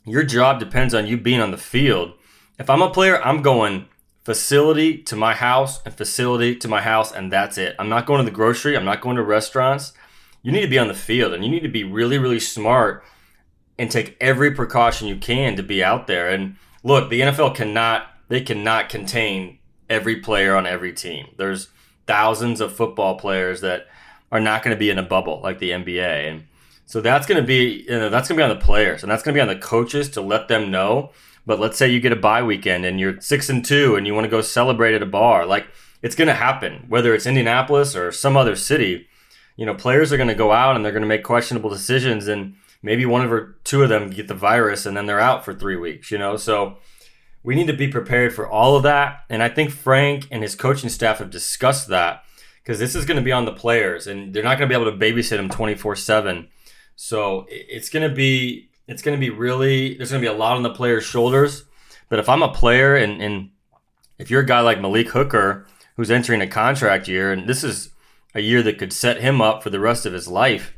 your 0.07 0.23
job 0.23 0.61
depends 0.61 0.95
on 0.95 1.07
you 1.07 1.17
being 1.17 1.41
on 1.41 1.51
the 1.51 1.57
field. 1.57 2.13
If 2.59 2.71
I'm 2.71 2.83
a 2.83 2.91
player, 2.91 3.21
I'm 3.23 3.43
going 3.43 3.89
facility 4.25 5.03
to 5.03 5.17
my 5.17 5.35
house 5.35 5.83
and 5.85 5.95
facility 5.95 6.57
to 6.57 6.69
my 6.69 6.81
house, 6.81 7.13
and 7.13 7.33
that's 7.33 7.59
it. 7.59 7.75
I'm 7.79 7.89
not 7.89 8.07
going 8.07 8.19
to 8.19 8.31
the 8.31 8.35
grocery. 8.35 8.77
I'm 8.77 8.85
not 8.85 9.01
going 9.01 9.17
to 9.17 9.23
restaurants 9.23 9.93
you 10.45 10.53
need 10.53 10.61
to 10.61 10.69
be 10.69 10.79
on 10.79 10.89
the 10.89 10.95
field 10.95 11.33
and 11.33 11.43
you 11.43 11.51
need 11.51 11.63
to 11.63 11.69
be 11.69 11.83
really, 11.83 12.19
really 12.19 12.39
smart 12.39 13.03
and 13.79 13.91
take 13.91 14.17
every 14.21 14.53
precaution 14.53 15.09
you 15.09 15.17
can 15.17 15.57
to 15.57 15.63
be 15.63 15.83
out 15.83 16.07
there. 16.07 16.29
And 16.29 16.57
look, 16.85 17.11
the 17.11 17.23
NFL 17.23 17.57
cannot, 17.57 18.07
they 18.29 18.43
cannot 18.43 18.91
contain 18.91 19.59
every 19.89 20.17
player 20.17 20.55
on 20.55 20.67
every 20.67 20.93
team. 20.93 21.29
There's 21.39 21.69
thousands 22.07 22.61
of 22.61 22.77
football 22.77 23.17
players 23.17 23.63
that 23.63 23.87
are 24.31 24.41
not 24.41 24.63
going 24.63 24.77
to 24.77 24.79
be 24.79 24.91
in 24.91 24.99
a 24.99 25.03
bubble 25.03 25.41
like 25.43 25.59
the 25.59 25.71
NBA. 25.71 26.31
And 26.31 26.45
so 26.85 27.01
that's 27.01 27.27
going 27.27 27.41
to 27.41 27.47
be, 27.47 27.87
you 27.89 27.99
know, 27.99 28.11
that's 28.11 28.29
going 28.29 28.37
to 28.39 28.45
be 28.45 28.51
on 28.51 28.57
the 28.57 28.65
players 28.65 29.03
and 29.03 29.11
that's 29.11 29.23
going 29.23 29.35
to 29.35 29.39
be 29.39 29.43
on 29.43 29.49
the 29.49 29.61
coaches 29.61 30.11
to 30.11 30.21
let 30.21 30.49
them 30.49 30.71
know. 30.71 31.11
But 31.47 31.59
let's 31.59 31.79
say 31.79 31.89
you 31.89 32.01
get 32.01 32.13
a 32.13 32.17
bye 32.17 32.43
weekend 32.43 32.85
and 32.85 33.01
you're 33.01 33.19
six 33.23 33.49
and 33.49 33.65
two 33.65 33.97
and 33.97 34.07
you 34.07 34.15
want 34.15 34.27
to 34.27 34.31
go 34.31 34.43
celebrate 34.43 34.95
at 34.95 35.03
a 35.03 35.07
bar. 35.07 35.47
Like 35.47 35.67
it's 36.03 36.15
going 36.15 36.29
to 36.29 36.35
happen, 36.35 36.85
whether 36.89 37.15
it's 37.15 37.27
Indianapolis 37.27 37.97
or 37.97 38.13
some 38.13 38.37
other 38.37 38.57
city 38.57 39.09
you 39.57 39.67
know, 39.67 39.75
players 39.75 40.13
are 40.13 40.17
going 40.17 40.29
to 40.29 40.35
go 40.35 40.53
out 40.53 40.77
and 40.77 40.85
they're 40.85 40.93
going 40.93 41.03
to 41.03 41.09
make 41.09 41.23
questionable 41.23 41.71
decisions, 41.71 42.29
and 42.29 42.55
maybe 42.83 43.07
one 43.07 43.27
or 43.27 43.57
two 43.65 43.83
of 43.83 43.89
them 43.89 44.11
get 44.11 44.29
the 44.29 44.35
virus, 44.35 44.87
and 44.87 44.97
then 44.97 45.07
they're 45.07 45.21
out 45.21 45.45
for 45.45 45.55
three 45.55 45.77
weeks. 45.77 46.11
You 46.11 46.19
know, 46.19 46.37
so 46.37 46.79
we 47.43 47.55
need 47.55 47.67
to 47.67 47.77
be 47.77 47.89
prepared 47.89 48.35
for 48.35 48.49
all 48.49 48.77
of 48.77 48.83
that. 48.83 49.25
And 49.29 49.43
I 49.43 49.49
think 49.49 49.71
Frank 49.71 50.27
and 50.31 50.43
his 50.43 50.55
coaching 50.55 50.91
staff 50.91 51.19
have 51.19 51.31
discussed 51.31 51.89
that 51.89 52.23
because 52.63 52.79
this 52.79 52.95
is 52.95 53.05
going 53.05 53.19
to 53.19 53.23
be 53.23 53.33
on 53.33 53.45
the 53.45 53.53
players, 53.53 54.07
and 54.07 54.33
they're 54.33 54.43
not 54.43 54.59
going 54.59 54.69
to 54.69 54.79
be 54.79 54.81
able 54.81 54.91
to 54.91 54.99
babysit 54.99 55.37
them 55.37 55.51
twenty 55.51 55.75
four 55.75 55.95
seven. 55.95 56.49
So 56.97 57.47
it's 57.49 57.89
going 57.89 58.09
to 58.09 58.15
be 58.15 58.71
it's 58.87 59.03
going 59.03 59.17
to 59.17 59.21
be 59.21 59.31
really 59.31 59.97
there's 59.97 60.11
going 60.11 60.23
to 60.23 60.29
be 60.29 60.35
a 60.35 60.39
lot 60.39 60.57
on 60.57 60.63
the 60.63 60.71
players' 60.75 61.05
shoulders. 61.05 61.65
But 62.09 62.19
if 62.19 62.29
I'm 62.29 62.43
a 62.43 62.53
player 62.53 62.97
and, 62.97 63.21
and 63.23 63.51
if 64.19 64.31
you're 64.31 64.43
a 64.43 64.47
guy 64.47 64.61
like 64.61 64.81
Malik 64.81 65.09
Hooker 65.09 65.67
who's 65.97 66.11
entering 66.11 66.41
a 66.41 66.47
contract 66.47 67.09
year, 67.09 67.33
and 67.33 67.49
this 67.49 67.65
is 67.65 67.91
a 68.35 68.41
year 68.41 68.63
that 68.63 68.79
could 68.79 68.93
set 68.93 69.21
him 69.21 69.41
up 69.41 69.63
for 69.63 69.71
the 69.71 69.81
rest 69.81 70.07
of 70.07 70.13
his 70.13 70.29
life 70.29 70.75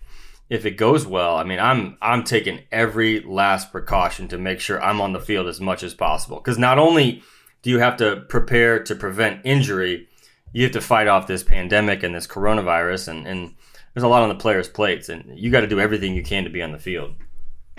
if 0.49 0.65
it 0.65 0.73
goes 0.73 1.07
well. 1.07 1.37
I 1.37 1.45
mean, 1.45 1.59
I'm 1.59 1.97
I'm 2.01 2.23
taking 2.23 2.61
every 2.71 3.21
last 3.21 3.73
precaution 3.73 4.29
to 4.29 4.39
make 4.39 4.61
sure 4.61 4.83
I'm 4.83 5.01
on 5.01 5.13
the 5.13 5.21
field 5.21 5.49
as 5.49 5.61
much 5.61 5.83
as 5.83 5.95
possible 5.95 6.37
because 6.37 6.59
not 6.59 6.79
only 6.79 7.23
do 7.63 7.71
you 7.71 7.79
have 7.79 7.97
to 7.97 8.25
prepare 8.29 8.83
to 8.85 8.95
prevent 8.95 9.45
injury, 9.45 10.09
you 10.53 10.63
have 10.65 10.73
to 10.73 10.81
fight 10.81 11.09
off 11.09 11.27
this 11.27 11.43
pandemic 11.43 12.03
and 12.03 12.15
this 12.15 12.27
coronavirus 12.27 13.09
and 13.09 13.27
and 13.27 13.55
there's 13.95 14.05
a 14.05 14.09
lot 14.09 14.23
on 14.23 14.29
the 14.29 14.35
players' 14.35 14.69
plates 14.69 15.09
and 15.09 15.39
you 15.39 15.51
got 15.51 15.61
to 15.61 15.67
do 15.67 15.81
everything 15.81 16.15
you 16.15 16.23
can 16.23 16.45
to 16.45 16.51
be 16.51 16.63
on 16.63 16.73
the 16.73 16.79
field. 16.79 17.15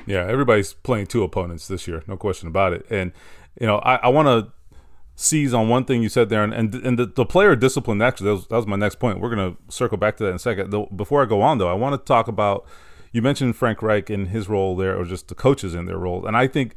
Yeah, 0.08 0.26
everybody's 0.26 0.74
playing 0.74 1.08
two 1.08 1.24
opponents 1.24 1.68
this 1.68 1.88
year, 1.88 2.04
no 2.08 2.18
question 2.18 2.48
about 2.48 2.74
it. 2.74 2.86
And 2.90 3.12
you 3.60 3.68
know, 3.68 3.78
I, 3.80 3.96
I 3.98 4.08
want 4.10 4.28
to 4.28 4.52
seize 5.18 5.52
on 5.52 5.68
one 5.68 5.84
thing 5.84 6.02
you 6.02 6.08
said 6.08 6.30
there, 6.30 6.44
and 6.44 6.54
and, 6.54 6.74
and 6.74 6.98
the, 6.98 7.08
the 7.08 7.26
player 7.26 7.56
discipline. 7.58 8.02
Actually, 8.02 8.28
that 8.28 8.34
was, 8.36 8.48
that 8.48 8.56
was 8.56 8.68
my 8.68 8.78
next 8.78 8.96
point. 8.96 9.20
We're 9.20 9.32
gonna 9.32 9.58
circle 9.68 9.98
back 9.98 10.16
to 10.18 10.24
that 10.24 10.30
in 10.30 10.36
a 10.36 10.40
second. 10.40 10.88
Before 10.96 11.22
I 11.22 11.26
go 11.26 11.42
on, 11.42 11.58
though, 11.58 11.68
I 11.68 11.74
want 11.74 12.00
to 12.00 12.08
talk 12.08 12.30
about 12.30 12.66
you 13.12 13.22
mentioned 13.22 13.56
Frank 13.56 13.82
Reich 13.82 14.10
and 14.10 14.30
his 14.30 14.48
role 14.48 14.78
there, 14.78 14.98
or 14.98 15.04
just 15.04 15.28
the 15.28 15.36
coaches 15.36 15.76
in 15.76 15.86
their 15.86 15.98
role. 15.98 16.26
And 16.26 16.38
I 16.38 16.48
think 16.48 16.76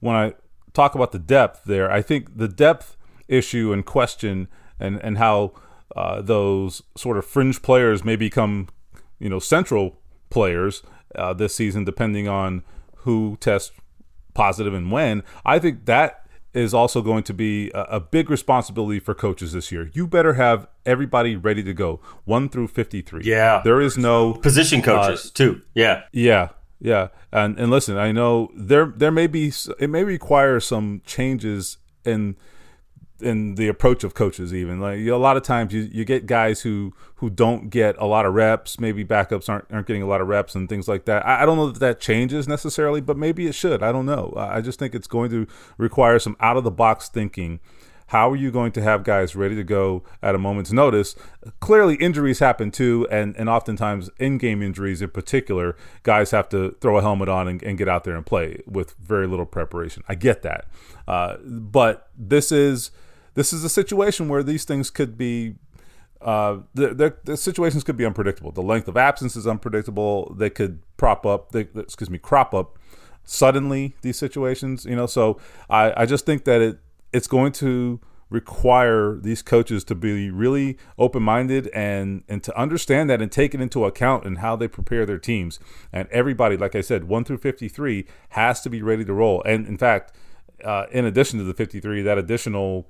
when 0.00 0.16
I 0.16 0.34
talk 0.72 0.94
about 0.94 1.12
the 1.12 1.18
depth 1.18 1.64
there, 1.66 1.90
I 1.90 2.02
think 2.02 2.36
the 2.36 2.48
depth 2.48 2.96
issue 3.28 3.72
and 3.72 3.84
question 3.84 4.48
and 4.80 4.98
and 5.04 5.18
how 5.18 5.52
uh, 5.94 6.22
those 6.22 6.82
sort 6.96 7.18
of 7.18 7.26
fringe 7.26 7.62
players 7.62 8.04
may 8.04 8.16
become, 8.16 8.68
you 9.18 9.28
know, 9.28 9.38
central 9.38 10.00
players 10.30 10.82
uh, 11.14 11.34
this 11.34 11.54
season, 11.54 11.84
depending 11.84 12.26
on 12.26 12.62
who 12.96 13.36
tests 13.40 13.72
positive 14.34 14.72
and 14.72 14.90
when. 14.90 15.22
I 15.44 15.58
think 15.58 15.84
that 15.84 16.21
is 16.54 16.74
also 16.74 17.00
going 17.02 17.22
to 17.24 17.34
be 17.34 17.70
a, 17.70 17.82
a, 17.82 18.00
big 18.00 18.28
responsibility 18.28 19.00
for 19.00 19.14
coaches 19.14 19.52
this 19.52 19.72
year. 19.72 19.90
You 19.94 20.06
better 20.06 20.34
have 20.34 20.66
everybody 20.84 21.34
ready 21.36 21.62
to 21.62 21.72
go, 21.72 22.00
one 22.24 22.48
through 22.48 22.68
fifty-three. 22.68 23.22
Yeah, 23.24 23.62
there 23.64 23.80
is 23.80 23.96
no 23.96 24.34
position 24.34 24.82
coaches 24.82 25.26
uh, 25.26 25.30
too. 25.34 25.62
Yeah, 25.74 26.02
yeah, 26.12 26.50
yeah. 26.80 27.08
And 27.32 27.58
and 27.58 27.70
listen, 27.70 27.96
I 27.96 28.12
know 28.12 28.50
there 28.54 28.92
there 28.96 29.10
may 29.10 29.26
be 29.26 29.52
it 29.78 29.88
may 29.88 30.04
require 30.04 30.60
some 30.60 31.02
changes 31.06 31.78
in 32.04 32.36
in 33.22 33.54
the 33.54 33.68
approach 33.68 34.04
of 34.04 34.14
coaches 34.14 34.52
even. 34.52 34.80
Like 34.80 34.98
you 34.98 35.14
a 35.14 35.16
lot 35.16 35.36
of 35.36 35.42
times 35.42 35.72
you, 35.72 35.88
you 35.92 36.04
get 36.04 36.26
guys 36.26 36.62
who 36.62 36.92
who 37.16 37.30
don't 37.30 37.70
get 37.70 37.96
a 37.98 38.06
lot 38.06 38.26
of 38.26 38.34
reps. 38.34 38.80
Maybe 38.80 39.04
backups 39.04 39.48
aren't, 39.48 39.66
aren't 39.72 39.86
getting 39.86 40.02
a 40.02 40.06
lot 40.06 40.20
of 40.20 40.28
reps 40.28 40.54
and 40.54 40.68
things 40.68 40.88
like 40.88 41.04
that. 41.06 41.26
I, 41.26 41.42
I 41.42 41.46
don't 41.46 41.56
know 41.56 41.70
that 41.70 41.80
that 41.80 42.00
changes 42.00 42.48
necessarily 42.48 43.00
but 43.00 43.16
maybe 43.16 43.46
it 43.46 43.54
should. 43.54 43.82
I 43.82 43.92
don't 43.92 44.06
know. 44.06 44.34
I 44.36 44.60
just 44.60 44.78
think 44.78 44.94
it's 44.94 45.06
going 45.06 45.30
to 45.30 45.46
require 45.78 46.18
some 46.18 46.36
out 46.40 46.56
of 46.56 46.64
the 46.64 46.70
box 46.70 47.08
thinking. 47.08 47.60
How 48.08 48.30
are 48.30 48.36
you 48.36 48.50
going 48.50 48.72
to 48.72 48.82
have 48.82 49.04
guys 49.04 49.34
ready 49.34 49.54
to 49.56 49.64
go 49.64 50.02
at 50.22 50.34
a 50.34 50.38
moment's 50.38 50.70
notice? 50.70 51.16
Clearly 51.60 51.94
injuries 51.94 52.40
happen 52.40 52.70
too 52.70 53.06
and 53.10 53.34
and 53.36 53.48
oftentimes 53.48 54.10
in-game 54.18 54.62
injuries 54.62 55.00
in 55.00 55.08
particular 55.08 55.76
guys 56.02 56.30
have 56.32 56.48
to 56.50 56.72
throw 56.80 56.98
a 56.98 57.00
helmet 57.00 57.30
on 57.30 57.48
and, 57.48 57.62
and 57.62 57.78
get 57.78 57.88
out 57.88 58.04
there 58.04 58.14
and 58.14 58.26
play 58.26 58.60
with 58.66 58.94
very 59.00 59.26
little 59.26 59.46
preparation. 59.46 60.02
I 60.08 60.14
get 60.14 60.42
that. 60.42 60.66
Uh, 61.08 61.36
but 61.42 62.10
this 62.18 62.52
is 62.52 62.90
this 63.34 63.52
is 63.52 63.64
a 63.64 63.68
situation 63.68 64.28
where 64.28 64.42
these 64.42 64.64
things 64.64 64.90
could 64.90 65.16
be 65.16 65.54
uh, 66.22 66.58
the, 66.74 66.94
the, 66.94 67.16
the, 67.24 67.36
situations 67.36 67.82
could 67.82 67.96
be 67.96 68.06
unpredictable. 68.06 68.52
The 68.52 68.62
length 68.62 68.86
of 68.86 68.96
absence 68.96 69.34
is 69.34 69.44
unpredictable. 69.44 70.32
They 70.38 70.50
could 70.50 70.80
prop 70.96 71.26
up, 71.26 71.50
they, 71.50 71.66
excuse 71.74 72.08
me, 72.08 72.18
crop 72.18 72.54
up 72.54 72.78
suddenly. 73.24 73.96
These 74.02 74.18
situations, 74.18 74.84
you 74.84 74.94
know. 74.94 75.06
So 75.06 75.40
I, 75.68 76.02
I 76.02 76.06
just 76.06 76.24
think 76.24 76.44
that 76.44 76.60
it 76.60 76.78
it's 77.12 77.26
going 77.26 77.52
to 77.52 78.00
require 78.30 79.16
these 79.16 79.42
coaches 79.42 79.84
to 79.84 79.94
be 79.94 80.30
really 80.30 80.78
open 80.96 81.22
minded 81.22 81.68
and 81.74 82.22
and 82.28 82.42
to 82.44 82.56
understand 82.58 83.10
that 83.10 83.20
and 83.20 83.30
take 83.30 83.54
it 83.54 83.60
into 83.60 83.84
account 83.84 84.24
in 84.24 84.36
how 84.36 84.56
they 84.56 84.68
prepare 84.68 85.04
their 85.04 85.18
teams. 85.18 85.58
And 85.92 86.08
everybody, 86.10 86.56
like 86.56 86.74
I 86.74 86.80
said, 86.80 87.04
one 87.04 87.24
through 87.24 87.38
fifty 87.38 87.68
three 87.68 88.06
has 88.30 88.60
to 88.62 88.70
be 88.70 88.80
ready 88.80 89.04
to 89.04 89.12
roll. 89.12 89.42
And 89.44 89.66
in 89.66 89.76
fact, 89.76 90.12
uh, 90.64 90.86
in 90.92 91.04
addition 91.04 91.38
to 91.40 91.44
the 91.44 91.54
fifty 91.54 91.80
three, 91.80 92.00
that 92.02 92.16
additional 92.16 92.88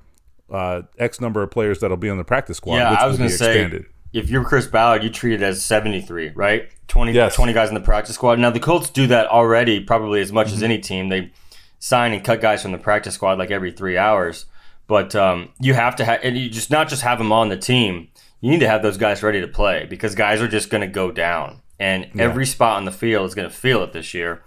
uh, 0.52 0.82
X 0.98 1.20
number 1.20 1.42
of 1.42 1.50
players 1.50 1.80
that'll 1.80 1.96
be 1.96 2.10
on 2.10 2.18
the 2.18 2.24
practice 2.24 2.58
squad. 2.58 2.76
Yeah, 2.76 2.92
I 2.92 3.06
was 3.06 3.16
going 3.16 3.30
to 3.30 3.36
say, 3.36 3.84
if 4.12 4.28
you're 4.28 4.44
Chris 4.44 4.66
Ballard, 4.66 5.02
you 5.02 5.10
treat 5.10 5.34
it 5.34 5.42
as 5.42 5.64
73, 5.64 6.32
right? 6.34 6.70
20, 6.88 7.12
yes. 7.12 7.34
20 7.34 7.52
guys 7.52 7.68
in 7.68 7.74
the 7.74 7.80
practice 7.80 8.14
squad. 8.14 8.38
Now, 8.38 8.50
the 8.50 8.60
Colts 8.60 8.90
do 8.90 9.06
that 9.06 9.26
already, 9.28 9.80
probably 9.80 10.20
as 10.20 10.30
much 10.30 10.48
mm-hmm. 10.48 10.56
as 10.56 10.62
any 10.62 10.78
team. 10.78 11.08
They 11.08 11.32
sign 11.78 12.12
and 12.12 12.22
cut 12.22 12.40
guys 12.40 12.62
from 12.62 12.72
the 12.72 12.78
practice 12.78 13.14
squad 13.14 13.38
like 13.38 13.50
every 13.50 13.72
three 13.72 13.96
hours. 13.96 14.44
But 14.86 15.16
um, 15.16 15.50
you 15.58 15.72
have 15.72 15.96
to 15.96 16.04
have, 16.04 16.20
and 16.22 16.36
you 16.36 16.50
just 16.50 16.70
not 16.70 16.88
just 16.88 17.02
have 17.02 17.18
them 17.18 17.32
on 17.32 17.48
the 17.48 17.56
team. 17.56 18.08
You 18.40 18.50
need 18.50 18.60
to 18.60 18.68
have 18.68 18.82
those 18.82 18.98
guys 18.98 19.22
ready 19.22 19.40
to 19.40 19.48
play 19.48 19.86
because 19.88 20.14
guys 20.14 20.42
are 20.42 20.48
just 20.48 20.68
going 20.68 20.80
to 20.82 20.86
go 20.88 21.10
down, 21.10 21.62
and 21.78 22.10
yeah. 22.14 22.24
every 22.24 22.44
spot 22.44 22.76
on 22.76 22.84
the 22.84 22.90
field 22.90 23.26
is 23.26 23.34
going 23.34 23.48
to 23.48 23.54
feel 23.54 23.82
it 23.84 23.92
this 23.92 24.12
year. 24.12 24.42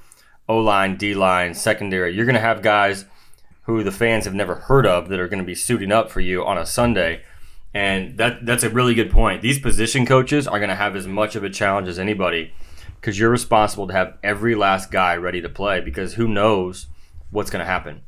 O 0.48 0.58
line, 0.60 0.98
D 0.98 1.16
line, 1.16 1.56
secondary. 1.56 2.14
You're 2.14 2.26
going 2.26 2.36
to 2.36 2.42
have 2.42 2.62
guys 2.62 3.06
who 3.66 3.84
the 3.84 3.92
fans 3.92 4.26
have 4.26 4.34
never 4.34 4.56
heard 4.56 4.86
of 4.86 5.10
that 5.10 5.20
are 5.20 5.28
going 5.28 5.42
to 5.42 5.46
be 5.46 5.56
suiting 5.56 5.92
up 5.92 6.10
for 6.10 6.22
you 6.22 6.46
on 6.46 6.58
a 6.58 6.66
Sunday. 6.66 7.24
And 7.74 8.18
that 8.18 8.46
that's 8.46 8.64
a 8.64 8.70
really 8.70 8.94
good 8.94 9.12
point. 9.12 9.42
These 9.42 9.60
position 9.60 10.06
coaches 10.06 10.48
are 10.48 10.60
going 10.60 10.70
to 10.70 10.76
have 10.76 10.96
as 10.96 11.08
much 11.08 11.36
of 11.36 11.44
a 11.44 11.50
challenge 11.50 11.88
as 11.88 12.00
anybody 12.00 12.54
because 13.02 13.20
you're 13.20 13.30
responsible 13.30 13.88
to 13.88 13.94
have 13.94 14.18
every 14.24 14.56
last 14.56 14.92
guy 14.92 15.16
ready 15.16 15.42
to 15.42 15.50
play 15.50 15.82
because 15.82 16.14
who 16.14 16.28
knows 16.28 16.88
what's 17.32 17.50
going 17.50 17.60
to 17.60 17.70
happen. 17.70 18.02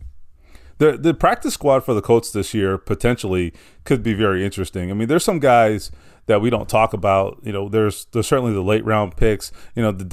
The 0.77 0.95
the 0.95 1.13
practice 1.13 1.55
squad 1.55 1.81
for 1.81 1.93
the 1.93 2.01
Colts 2.01 2.31
this 2.31 2.53
year 2.53 2.77
potentially 2.77 3.51
could 3.83 4.03
be 4.03 4.13
very 4.13 4.45
interesting. 4.45 4.91
I 4.91 4.93
mean, 4.93 5.07
there's 5.07 5.25
some 5.25 5.39
guys 5.39 5.91
that 6.27 6.39
we 6.39 6.49
don't 6.49 6.69
talk 6.69 6.93
about. 6.93 7.39
You 7.43 7.51
know, 7.51 7.67
there's 7.67 8.05
there's 8.11 8.27
certainly 8.27 8.53
the 8.53 8.61
late 8.61 8.85
round 8.85 9.17
picks. 9.17 9.51
You 9.75 9.81
know, 9.81 9.91
the 9.91 10.05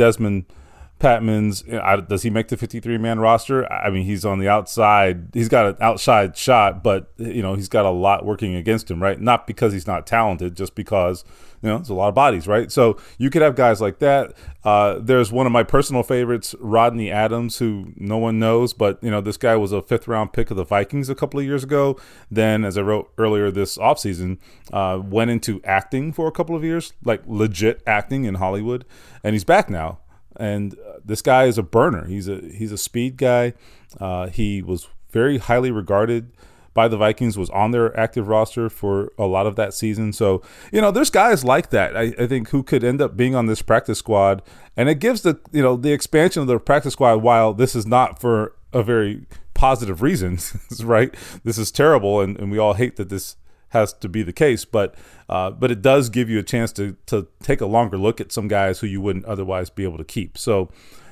Patmon's 1.05 1.61
does 2.09 2.23
he 2.23 2.31
make 2.31 2.49
the 2.49 2.57
53 2.57 2.97
man 2.97 3.21
roster? 3.21 3.71
I 3.71 3.91
mean, 3.91 4.07
he's 4.07 4.25
on 4.25 4.39
the 4.39 4.49
outside. 4.49 5.29
He's 5.35 5.51
got 5.51 5.67
an 5.67 5.77
outside 5.79 6.35
shot, 6.35 6.83
but 6.83 7.13
you 7.19 7.43
know 7.43 7.55
he's 7.55 7.69
got 7.69 7.85
a 7.85 7.91
lot 7.91 8.25
working 8.25 8.55
against 8.55 8.91
him, 8.91 9.03
right? 9.03 9.21
Not 9.21 9.47
because 9.47 9.75
he's 9.75 9.87
not 9.87 10.07
talented, 10.07 10.57
just 10.57 10.75
because 10.75 11.23
you 11.61 11.69
know 11.69 11.77
there's 11.77 11.91
a 11.91 11.95
lot 11.95 12.09
of 12.09 12.15
bodies, 12.15 12.49
right? 12.49 12.73
So 12.73 12.97
you 13.19 13.29
could 13.29 13.43
have 13.43 13.55
guys 13.55 13.83
like 13.83 13.99
that. 13.99 14.33
Uh, 14.65 14.99
there's 14.99 15.31
one 15.31 15.45
of 15.45 15.53
my 15.53 15.63
personal 15.63 16.03
favorites, 16.03 16.55
Rodney 16.59 17.11
Adams, 17.11 17.59
who 17.59 17.93
no 17.97 18.17
one 18.17 18.39
knows, 18.39 18.73
but 18.73 18.99
you 19.03 19.11
know 19.11 19.21
this 19.21 19.37
guy 19.37 19.57
was 19.57 19.73
a 19.73 19.83
fifth 19.83 20.09
round 20.09 20.33
pick 20.33 20.51
of 20.51 20.57
the 20.57 20.65
Vikings 20.65 21.11
a 21.11 21.15
couple 21.15 21.39
of 21.39 21.45
years 21.45 21.63
ago. 21.63 22.01
Then, 22.31 22.65
as 22.65 22.79
I 22.79 22.81
wrote 22.81 23.13
earlier 23.19 23.51
this 23.51 23.77
offseason, 23.77 24.39
uh, 24.73 25.03
went 25.05 25.31
into 25.31 25.61
acting 25.65 26.15
for 26.15 26.27
a 26.29 26.33
couple 26.33 26.57
of 26.57 26.65
years, 26.65 26.95
like 27.05 27.21
legit 27.27 27.83
acting 27.87 28.25
in 28.25 28.37
Hollywood, 28.37 28.87
and 29.23 29.35
he's 29.35 29.45
back 29.45 29.69
now 29.69 29.99
and 30.37 30.75
uh, 30.75 30.99
this 31.05 31.23
guy 31.23 31.45
is 31.45 31.59
a 31.59 31.63
burner. 31.63 32.07
He's 32.07 32.29
a 32.29 32.41
he's 32.41 32.73
a 32.73 32.79
speed 32.79 33.17
guy. 33.17 33.55
Uh, 34.01 34.29
he 34.29 34.63
was 34.63 34.89
very 35.11 35.39
highly 35.39 35.71
regarded 35.71 36.33
by 36.73 36.89
the 36.89 36.97
Vikings. 36.97 37.39
Was 37.39 37.51
on 37.51 37.71
their 37.71 37.99
active 37.99 38.29
roster 38.29 38.69
for 38.69 39.13
a 39.19 39.27
lot 39.27 39.47
of 39.47 39.57
that 39.57 39.75
season. 39.75 40.13
So 40.13 40.43
you 40.73 40.81
know, 40.81 40.91
there's 40.91 41.11
guys 41.11 41.45
like 41.45 41.71
that. 41.71 41.97
I, 41.97 42.15
I 42.19 42.27
think 42.27 42.49
who 42.49 42.63
could 42.63 42.85
end 42.85 43.01
up 43.01 43.17
being 43.17 43.35
on 43.35 43.47
this 43.47 43.63
practice 43.63 43.99
squad, 43.99 44.43
and 44.77 44.89
it 44.89 44.97
gives 44.97 45.23
the 45.23 45.41
you 45.53 45.63
know 45.63 45.77
the 45.77 45.93
expansion 45.93 46.43
of 46.43 46.49
the 46.49 46.59
practice 46.59 46.95
squad. 46.95 47.23
While 47.23 47.55
this 47.55 47.75
is 47.75 47.87
not 47.87 48.21
for 48.21 48.55
a 48.73 48.83
very 48.83 49.27
positive 49.55 50.03
reasons, 50.03 50.57
right? 50.85 51.15
This 51.45 51.59
is 51.59 51.71
terrible, 51.71 52.21
and, 52.21 52.39
and 52.39 52.51
we 52.51 52.59
all 52.59 52.75
hate 52.75 52.97
that 52.97 53.09
this 53.09 53.37
has 53.75 53.93
to 53.93 54.09
be 54.09 54.23
the 54.23 54.33
case, 54.33 54.65
but 54.65 54.95
uh, 55.29 55.51
but 55.51 55.71
it 55.71 55.83
does 55.83 56.09
give 56.09 56.31
you 56.31 56.39
a 56.39 56.43
chance 56.43 56.73
to 56.73 56.97
to 57.07 57.29
take 57.43 57.61
a 57.61 57.67
longer 57.67 57.99
look 57.99 58.21
at 58.21 58.33
some 58.33 58.49
guys 58.49 58.81
who 58.81 58.87
you 58.87 59.01
wouldn't 59.01 59.27
otherwise 59.27 59.69
be 59.69 59.85
able 59.85 59.99
to 59.99 60.05
keep. 60.05 60.39
So 60.39 60.71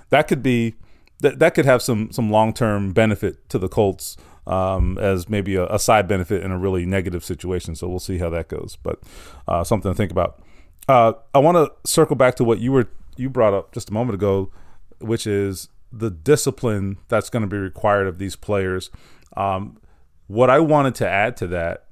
that 0.09 0.29
could 0.29 0.43
be 0.43 0.77
that 1.21 1.39
that 1.39 1.55
could 1.55 1.67
have 1.67 1.83
some 1.83 2.11
some 2.11 2.31
long 2.31 2.55
term 2.55 2.93
benefit 2.93 3.49
to 3.51 3.59
the 3.59 3.69
Colts 3.69 4.17
um, 4.47 4.99
as 4.99 5.29
maybe 5.29 5.57
a, 5.57 5.67
a, 5.67 5.79
side 5.79 6.09
benefit 6.09 6.43
in 6.43 6.51
a 6.51 6.59
really 6.59 6.85
negative 6.85 7.25
situation. 7.25 7.77
So 7.77 7.89
we'll 7.89 8.01
see 8.01 8.19
how 8.19 8.29
that 8.31 8.49
goes, 8.49 8.77
but 8.83 9.01
uh, 9.47 9.63
something 9.63 9.91
to 9.91 9.95
think 9.95 10.11
about. 10.11 10.43
Uh, 10.89 11.13
I 11.33 11.39
want 11.39 11.57
to 11.57 11.89
circle 11.89 12.17
back 12.17 12.35
to 12.37 12.45
what 12.45 12.59
you 12.59 12.73
were 12.73 12.89
you 13.17 13.29
brought 13.31 13.55
up 13.55 13.73
just 13.73 13.91
a 13.91 13.93
moment 13.93 14.15
ago, 14.15 14.51
which 14.99 15.27
is 15.27 15.69
the 15.93 16.11
discipline 16.11 16.99
that's 17.09 17.29
going 17.29 17.43
to 17.43 17.47
be 17.47 17.59
required 17.59 18.07
of 18.07 18.19
these 18.19 18.35
players. 18.35 18.91
Um, 19.37 19.79
what 20.27 20.51
I 20.51 20.59
wanted 20.61 20.95
to 20.97 21.09
add 21.09 21.37
to 21.39 21.47
that 21.49 21.87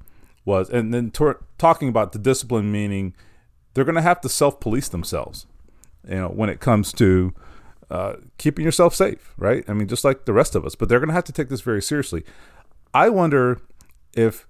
was, 0.44 0.70
and 0.70 0.92
then 0.92 1.10
t- 1.10 1.32
talking 1.58 1.88
about 1.88 2.12
the 2.12 2.18
discipline, 2.18 2.72
meaning 2.72 3.14
they're 3.74 3.84
going 3.84 3.94
to 3.94 4.02
have 4.02 4.20
to 4.22 4.28
self 4.28 4.60
police 4.60 4.88
themselves, 4.88 5.46
you 6.08 6.16
know, 6.16 6.28
when 6.28 6.48
it 6.48 6.60
comes 6.60 6.92
to 6.94 7.32
uh, 7.90 8.14
keeping 8.38 8.64
yourself 8.64 8.94
safe, 8.94 9.34
right? 9.36 9.64
I 9.68 9.72
mean, 9.72 9.88
just 9.88 10.04
like 10.04 10.24
the 10.24 10.32
rest 10.32 10.54
of 10.54 10.64
us, 10.64 10.74
but 10.74 10.88
they're 10.88 11.00
going 11.00 11.08
to 11.08 11.14
have 11.14 11.24
to 11.24 11.32
take 11.32 11.48
this 11.48 11.60
very 11.60 11.82
seriously. 11.82 12.24
I 12.94 13.08
wonder 13.08 13.60
if, 14.14 14.46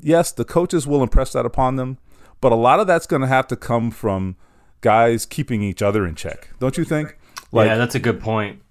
yes, 0.00 0.32
the 0.32 0.44
coaches 0.44 0.86
will 0.86 1.02
impress 1.02 1.32
that 1.32 1.46
upon 1.46 1.76
them, 1.76 1.98
but 2.40 2.52
a 2.52 2.56
lot 2.56 2.80
of 2.80 2.86
that's 2.86 3.06
going 3.06 3.22
to 3.22 3.28
have 3.28 3.46
to 3.48 3.56
come 3.56 3.90
from 3.90 4.36
guys 4.80 5.26
keeping 5.26 5.62
each 5.62 5.82
other 5.82 6.06
in 6.06 6.14
check, 6.14 6.50
don't 6.58 6.76
you 6.76 6.84
think? 6.84 7.18
Like, 7.50 7.68
yeah, 7.68 7.76
that's 7.76 7.94
a 7.94 8.00
good 8.00 8.20
point 8.20 8.61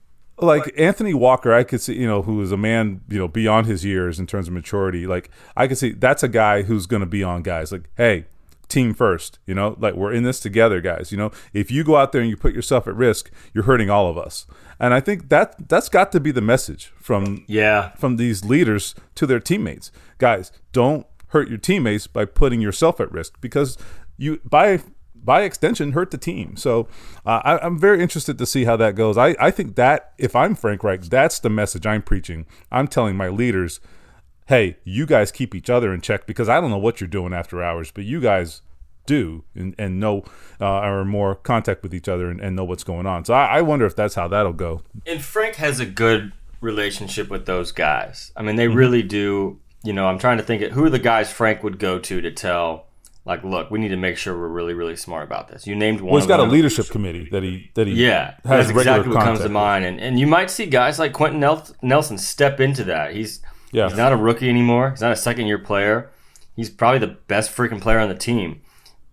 like 0.42 0.74
Anthony 0.78 1.14
Walker, 1.14 1.54
I 1.54 1.64
could 1.64 1.82
see, 1.82 1.96
you 1.96 2.08
know, 2.08 2.24
who 2.24 2.42
is 2.42 2.52
a 2.52 2.58
man, 2.58 3.02
you 3.08 3.20
know, 3.20 3.28
beyond 3.28 3.68
his 3.68 3.86
years 3.86 4.20
in 4.20 4.28
terms 4.28 4.48
of 4.48 4.54
maturity. 4.54 5.06
Like 5.06 5.30
I 5.56 5.68
could 5.68 5.78
see 5.78 5.92
that's 5.92 6.24
a 6.24 6.28
guy 6.28 6.64
who's 6.64 6.88
going 6.88 7.02
to 7.02 7.06
be 7.06 7.24
on 7.24 7.44
guys. 7.44 7.72
Like, 7.72 7.90
hey, 7.96 8.26
team 8.68 8.94
first, 8.94 9.38
you 9.46 9.54
know, 9.54 9.76
like 9.80 9.96
we're 9.96 10.14
in 10.14 10.24
this 10.24 10.40
together, 10.40 10.82
guys. 10.82 11.12
You 11.12 11.18
know, 11.18 11.32
if 11.54 11.70
you 11.70 11.84
go 11.84 11.98
out 11.98 12.12
there 12.12 12.22
and 12.22 12.30
you 12.30 12.38
put 12.38 12.54
yourself 12.54 12.88
at 12.88 12.96
risk, 12.96 13.30
you're 13.54 13.66
hurting 13.66 13.90
all 13.90 14.10
of 14.10 14.18
us. 14.18 14.48
And 14.80 14.94
I 14.94 15.00
think 15.00 15.30
that 15.30 15.70
that's 15.70 15.90
got 15.90 16.12
to 16.14 16.20
be 16.20 16.32
the 16.32 16.42
message 16.42 16.92
from 16.96 17.44
yeah 17.48 17.92
from 17.92 18.18
these 18.18 18.44
leaders 18.44 18.96
to 19.16 19.28
their 19.28 19.40
teammates, 19.40 19.92
guys. 20.18 20.52
Don't 20.72 21.06
hurt 21.28 21.50
your 21.50 21.60
teammates 21.60 22.08
by 22.08 22.26
putting 22.26 22.62
yourself 22.62 23.00
at 23.00 23.12
risk 23.12 23.40
because 23.42 23.78
you 24.18 24.40
by 24.44 24.82
by 25.16 25.44
extension 25.44 25.92
hurt 25.92 26.12
the 26.12 26.18
team. 26.18 26.56
So 26.56 26.88
uh, 27.26 27.42
I, 27.44 27.66
am 27.66 27.78
very 27.78 28.02
interested 28.02 28.38
to 28.38 28.46
see 28.46 28.66
how 28.66 28.76
that 28.78 28.96
goes. 28.96 29.18
I, 29.18 29.36
I 29.40 29.52
think 29.52 29.76
that 29.76 30.14
if 30.18 30.36
I'm 30.36 30.56
Frank 30.56 30.84
Reich, 30.84 31.02
that's 31.04 31.40
the 31.40 31.50
message 31.50 31.86
I'm 31.86 32.02
preaching. 32.02 32.46
I'm 32.72 32.88
telling 32.88 33.16
my 33.16 33.30
leaders, 33.30 33.80
hey, 34.48 34.78
you 34.84 35.06
guys 35.06 35.32
keep 35.32 35.54
each 35.54 35.70
other 35.70 35.94
in 35.94 36.02
check 36.02 36.26
because 36.26 36.50
I 36.50 36.60
don't 36.60 36.72
know 36.72 36.78
what 36.78 37.00
you're 37.00 37.08
doing 37.08 37.34
after 37.34 37.64
hours, 37.64 37.92
but 37.92 38.04
you 38.04 38.20
guys 38.20 38.62
do 39.06 39.44
and, 39.56 39.76
and 39.78 40.00
know 40.00 40.24
uh, 40.60 40.66
are 40.66 41.06
more 41.06 41.36
contact 41.36 41.84
with 41.84 41.94
each 41.94 42.08
other 42.08 42.30
and, 42.30 42.40
and 42.40 42.56
know 42.56 42.64
what's 42.64 42.84
going 42.84 43.06
on. 43.06 43.26
So 43.26 43.34
I, 43.34 43.58
I 43.58 43.62
wonder 43.62 43.86
if 43.86 43.96
that's 43.96 44.16
how 44.16 44.28
that'll 44.28 44.54
go. 44.54 44.82
And 45.06 45.22
Frank 45.22 45.56
has 45.56 45.80
a 45.80 45.86
good 45.86 46.34
relationship 46.62 47.30
with 47.30 47.46
those 47.46 47.72
guys. 47.72 48.32
I 48.36 48.44
mean, 48.44 48.56
they 48.56 48.68
mm-hmm. 48.68 48.78
really 48.78 49.04
do. 49.04 49.60
You 49.84 49.94
know, 49.94 50.06
I'm 50.06 50.20
trying 50.20 50.38
to 50.38 50.44
think 50.44 50.62
of 50.62 50.74
who 50.74 50.86
are 50.86 50.90
the 50.92 51.00
guys 51.00 51.32
Frank 51.32 51.64
would 51.64 51.80
go 51.80 51.98
to 51.98 52.22
to 52.22 52.32
tell 52.32 52.86
like, 53.24 53.44
look, 53.44 53.70
we 53.70 53.78
need 53.80 53.90
to 53.90 53.98
make 53.98 54.18
sure 54.18 54.36
we're 54.36 54.48
really, 54.48 54.74
really 54.74 54.96
smart 54.96 55.24
about 55.24 55.48
this. 55.48 55.68
You 55.68 55.76
named 55.76 56.02
one. 56.02 56.14
Well, 56.14 56.22
he's 56.22 56.28
got 56.28 56.40
a 56.40 56.44
leadership 56.44 56.88
committee 56.90 57.30
that 57.32 57.44
he 57.44 57.70
that 57.76 57.88
he 57.88 57.94
yeah 57.94 58.36
has 58.44 58.68
that's 58.68 58.70
exactly 58.70 59.14
what 59.14 59.24
comes 59.24 59.42
to 59.42 59.50
mind, 59.50 59.86
and 59.86 60.00
and 60.00 60.20
you 60.20 60.26
might 60.28 60.50
see 60.50 60.66
guys 60.66 60.98
like 60.98 61.14
Quenton 61.14 61.40
Nelson 61.82 62.18
step 62.18 62.60
into 62.60 62.84
that. 62.86 63.14
He's 63.14 63.42
Yeah. 63.72 63.88
He's 63.88 63.98
not 63.98 64.12
a 64.12 64.18
rookie 64.18 64.50
anymore. 64.50 64.92
He's 64.92 65.02
not 65.02 65.12
a 65.12 65.16
second 65.18 65.48
year 65.48 65.60
player. 65.60 66.10
He's 66.56 66.70
probably 66.70 67.00
the 67.00 67.16
best 67.28 67.56
freaking 67.56 67.80
player 67.80 68.00
on 68.00 68.10
the 68.10 68.16
team. 68.16 68.62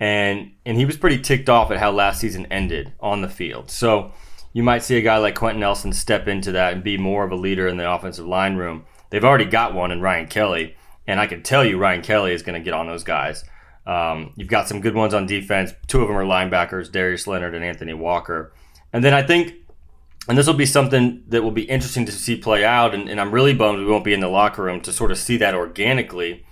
And 0.00 0.52
and 0.64 0.78
he 0.78 0.84
was 0.86 0.96
pretty 0.96 1.18
ticked 1.18 1.48
off 1.48 1.70
at 1.70 1.78
how 1.78 1.90
last 1.90 2.20
season 2.20 2.46
ended 2.46 2.92
on 3.00 3.20
the 3.20 3.28
field. 3.28 3.70
So 3.70 4.12
you 4.52 4.62
might 4.62 4.82
see 4.82 4.96
a 4.96 5.02
guy 5.02 5.18
like 5.18 5.34
Quenton 5.34 5.60
Nelson 5.60 5.92
step 5.92 6.26
into 6.28 6.52
that 6.52 6.72
and 6.72 6.82
be 6.82 6.96
more 6.96 7.24
of 7.24 7.30
a 7.30 7.36
leader 7.36 7.68
in 7.68 7.76
the 7.76 7.90
offensive 7.90 8.26
line 8.26 8.56
room. 8.56 8.84
They've 9.10 9.24
already 9.24 9.44
got 9.44 9.74
one 9.74 9.90
in 9.90 10.00
Ryan 10.00 10.26
Kelly, 10.26 10.76
and 11.06 11.20
I 11.20 11.26
can 11.26 11.42
tell 11.42 11.64
you 11.64 11.78
Ryan 11.78 12.02
Kelly 12.02 12.32
is 12.32 12.42
going 12.42 12.58
to 12.60 12.64
get 12.64 12.74
on 12.74 12.86
those 12.86 13.04
guys. 13.04 13.44
Um, 13.88 14.34
you've 14.36 14.48
got 14.48 14.68
some 14.68 14.82
good 14.82 14.94
ones 14.94 15.14
on 15.14 15.26
defense. 15.26 15.72
Two 15.86 16.02
of 16.02 16.08
them 16.08 16.16
are 16.16 16.24
linebackers, 16.24 16.92
Darius 16.92 17.26
Leonard 17.26 17.54
and 17.54 17.64
Anthony 17.64 17.94
Walker. 17.94 18.52
And 18.92 19.02
then 19.02 19.14
I 19.14 19.22
think, 19.22 19.54
and 20.28 20.36
this 20.36 20.46
will 20.46 20.54
be 20.54 20.66
something 20.66 21.24
that 21.28 21.42
will 21.42 21.50
be 21.50 21.62
interesting 21.62 22.04
to 22.04 22.12
see 22.12 22.36
play 22.36 22.66
out, 22.66 22.94
and, 22.94 23.08
and 23.08 23.18
I'm 23.18 23.32
really 23.32 23.54
bummed 23.54 23.78
we 23.78 23.86
won't 23.86 24.04
be 24.04 24.12
in 24.12 24.20
the 24.20 24.28
locker 24.28 24.62
room 24.62 24.82
to 24.82 24.92
sort 24.92 25.10
of 25.10 25.16
see 25.16 25.38
that 25.38 25.54
organically. 25.54 26.44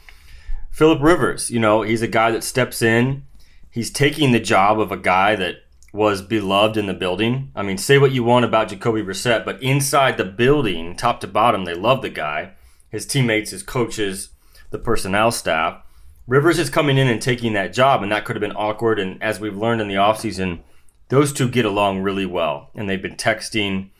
Philip 0.70 1.02
Rivers, 1.02 1.50
you 1.50 1.60
know, 1.60 1.82
he's 1.82 2.00
a 2.00 2.08
guy 2.08 2.30
that 2.30 2.42
steps 2.42 2.80
in. 2.80 3.24
He's 3.70 3.90
taking 3.90 4.32
the 4.32 4.40
job 4.40 4.80
of 4.80 4.90
a 4.90 4.96
guy 4.96 5.36
that 5.36 5.56
was 5.92 6.22
beloved 6.22 6.78
in 6.78 6.86
the 6.86 6.94
building. 6.94 7.52
I 7.54 7.62
mean, 7.62 7.76
say 7.76 7.98
what 7.98 8.12
you 8.12 8.24
want 8.24 8.46
about 8.46 8.68
Jacoby 8.68 9.02
Brissett, 9.02 9.44
but 9.44 9.62
inside 9.62 10.16
the 10.16 10.24
building, 10.24 10.96
top 10.96 11.20
to 11.20 11.26
bottom, 11.26 11.64
they 11.64 11.74
love 11.74 12.00
the 12.00 12.08
guy. 12.08 12.52
His 12.88 13.04
teammates, 13.04 13.50
his 13.50 13.62
coaches, 13.62 14.30
the 14.70 14.78
personnel 14.78 15.30
staff. 15.30 15.82
Rivers 16.26 16.58
is 16.58 16.70
coming 16.70 16.98
in 16.98 17.08
and 17.08 17.22
taking 17.22 17.52
that 17.52 17.72
job, 17.72 18.02
and 18.02 18.10
that 18.10 18.24
could 18.24 18.36
have 18.36 18.40
been 18.40 18.56
awkward. 18.56 18.98
And 18.98 19.22
as 19.22 19.38
we've 19.38 19.56
learned 19.56 19.80
in 19.80 19.88
the 19.88 19.94
offseason, 19.94 20.60
those 21.08 21.32
two 21.32 21.48
get 21.48 21.64
along 21.64 22.00
really 22.00 22.26
well, 22.26 22.70
and 22.74 22.88
they've 22.88 23.00
been 23.00 23.16
texting, 23.16 23.90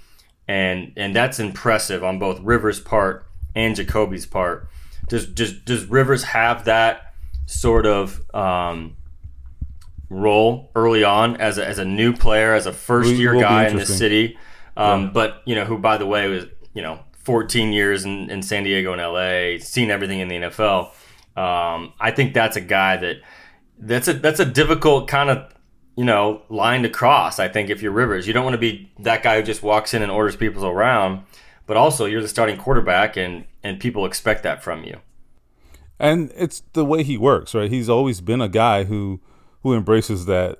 and 0.48 0.92
and 0.96 1.14
that's 1.14 1.38
impressive 1.38 2.02
on 2.02 2.18
both 2.18 2.40
Rivers' 2.40 2.80
part 2.80 3.26
and 3.54 3.76
Jacoby's 3.76 4.26
part. 4.26 4.68
Does 5.08 5.26
does 5.26 5.52
does 5.60 5.84
Rivers 5.86 6.24
have 6.24 6.64
that 6.64 7.14
sort 7.46 7.86
of 7.86 8.20
um, 8.34 8.96
role 10.10 10.72
early 10.74 11.04
on 11.04 11.36
as 11.36 11.58
a, 11.58 11.66
as 11.66 11.78
a 11.78 11.84
new 11.84 12.12
player, 12.12 12.54
as 12.54 12.66
a 12.66 12.72
first 12.72 13.10
year 13.10 13.38
guy 13.38 13.68
in 13.68 13.76
this 13.76 13.88
interesting. 13.90 13.96
city? 13.96 14.38
Um, 14.76 15.04
Yeah. 15.04 15.10
But 15.12 15.42
you 15.46 15.54
know, 15.54 15.64
who 15.64 15.78
by 15.78 15.96
the 15.96 16.06
way 16.06 16.28
was 16.28 16.46
you 16.74 16.82
know 16.82 16.98
14 17.24 17.72
years 17.72 18.04
in, 18.04 18.30
in 18.30 18.42
San 18.42 18.64
Diego 18.64 18.92
and 18.92 19.00
LA, 19.00 19.64
seen 19.64 19.90
everything 19.90 20.20
in 20.20 20.28
the 20.28 20.36
NFL. 20.36 20.90
Um, 21.37 21.92
I 22.01 22.11
think 22.12 22.35
that's 22.35 22.57
a 22.57 22.61
guy 22.61 22.96
that 22.96 23.16
that's 23.79 24.09
a 24.09 24.14
that's 24.14 24.40
a 24.40 24.46
difficult 24.46 25.07
kind 25.09 25.29
of 25.31 25.53
you 25.96 26.05
know 26.05 26.42
line 26.49 26.83
to 26.83 26.88
cross. 26.88 27.38
I 27.38 27.49
think 27.49 27.70
if 27.70 27.83
you're 27.83 27.92
Rivers, 27.92 28.27
you 28.27 28.33
don't 28.33 28.44
want 28.44 28.55
to 28.55 28.59
be 28.59 28.90
that 29.01 29.22
guy 29.22 29.37
who 29.38 29.42
just 29.42 29.62
walks 29.62 29.92
in 29.94 30.03
and 30.03 30.11
orders 30.11 30.37
people 30.37 30.66
around, 30.66 31.25
but 31.66 31.77
also 31.77 32.07
you're 32.07 32.22
the 32.22 32.29
starting 32.29 32.57
quarterback, 32.57 33.16
and 33.16 33.44
and 33.62 33.79
people 33.81 34.07
expect 34.07 34.42
that 34.44 34.62
from 34.62 34.85
you. 34.85 34.99
and 35.99 36.31
it's 36.37 36.62
the 36.72 36.85
way 36.85 37.03
he 37.03 37.16
works, 37.18 37.55
right? 37.55 37.70
He's 37.70 37.88
always 37.88 38.20
been 38.20 38.40
a 38.40 38.49
guy 38.49 38.85
who 38.85 39.20
who 39.62 39.75
embraces 39.75 40.27
that 40.27 40.59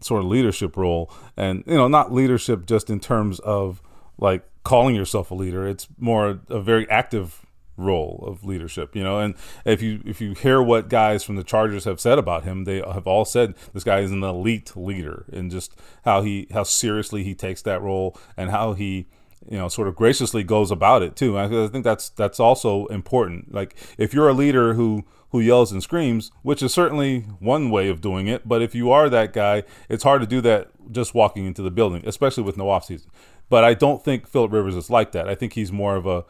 sort 0.00 0.22
of 0.22 0.28
leadership 0.28 0.76
role, 0.76 1.10
and 1.36 1.62
you 1.66 1.74
know, 1.74 1.88
not 1.88 2.12
leadership 2.12 2.66
just 2.66 2.90
in 2.90 3.00
terms 3.00 3.38
of 3.40 3.80
like 4.18 4.44
calling 4.64 4.96
yourself 4.96 5.30
a 5.30 5.34
leader. 5.34 5.66
It's 5.66 5.86
more 5.98 6.40
a 6.48 6.60
very 6.60 6.88
active 6.90 7.45
role 7.76 8.24
of 8.26 8.44
leadership, 8.44 8.94
you 8.96 9.02
know. 9.02 9.18
And 9.18 9.34
if 9.64 9.82
you 9.82 10.02
if 10.04 10.20
you 10.20 10.32
hear 10.32 10.62
what 10.62 10.88
guys 10.88 11.24
from 11.24 11.36
the 11.36 11.44
Chargers 11.44 11.84
have 11.84 12.00
said 12.00 12.18
about 12.18 12.44
him, 12.44 12.64
they 12.64 12.76
have 12.76 13.06
all 13.06 13.24
said 13.24 13.54
this 13.72 13.84
guy 13.84 14.00
is 14.00 14.12
an 14.12 14.22
elite 14.22 14.76
leader, 14.76 15.26
and 15.32 15.50
just 15.50 15.74
how 16.04 16.22
he 16.22 16.48
how 16.52 16.62
seriously 16.62 17.24
he 17.24 17.34
takes 17.34 17.62
that 17.62 17.82
role 17.82 18.18
and 18.36 18.50
how 18.50 18.72
he 18.72 19.06
you 19.48 19.58
know 19.58 19.68
sort 19.68 19.88
of 19.88 19.94
graciously 19.94 20.42
goes 20.42 20.70
about 20.70 21.02
it 21.02 21.16
too. 21.16 21.38
I 21.38 21.48
think 21.68 21.84
that's 21.84 22.08
that's 22.10 22.40
also 22.40 22.86
important. 22.86 23.52
Like 23.52 23.76
if 23.98 24.14
you're 24.14 24.28
a 24.28 24.34
leader 24.34 24.74
who 24.74 25.04
who 25.30 25.40
yells 25.40 25.72
and 25.72 25.82
screams, 25.82 26.30
which 26.42 26.62
is 26.62 26.72
certainly 26.72 27.20
one 27.40 27.70
way 27.70 27.88
of 27.88 28.00
doing 28.00 28.26
it, 28.26 28.48
but 28.48 28.62
if 28.62 28.74
you 28.74 28.90
are 28.90 29.10
that 29.10 29.32
guy, 29.32 29.64
it's 29.88 30.04
hard 30.04 30.20
to 30.20 30.26
do 30.26 30.40
that 30.40 30.70
just 30.90 31.14
walking 31.14 31.46
into 31.46 31.62
the 31.62 31.70
building, 31.70 32.02
especially 32.06 32.44
with 32.44 32.56
no 32.56 32.66
offseason. 32.66 33.06
But 33.48 33.64
I 33.64 33.74
don't 33.74 34.04
think 34.04 34.28
Philip 34.28 34.52
Rivers 34.52 34.76
is 34.76 34.90
like 34.90 35.12
that. 35.12 35.28
I 35.28 35.34
think 35.34 35.52
he's 35.52 35.72
more 35.72 35.96
of 35.96 36.06
a 36.06 36.24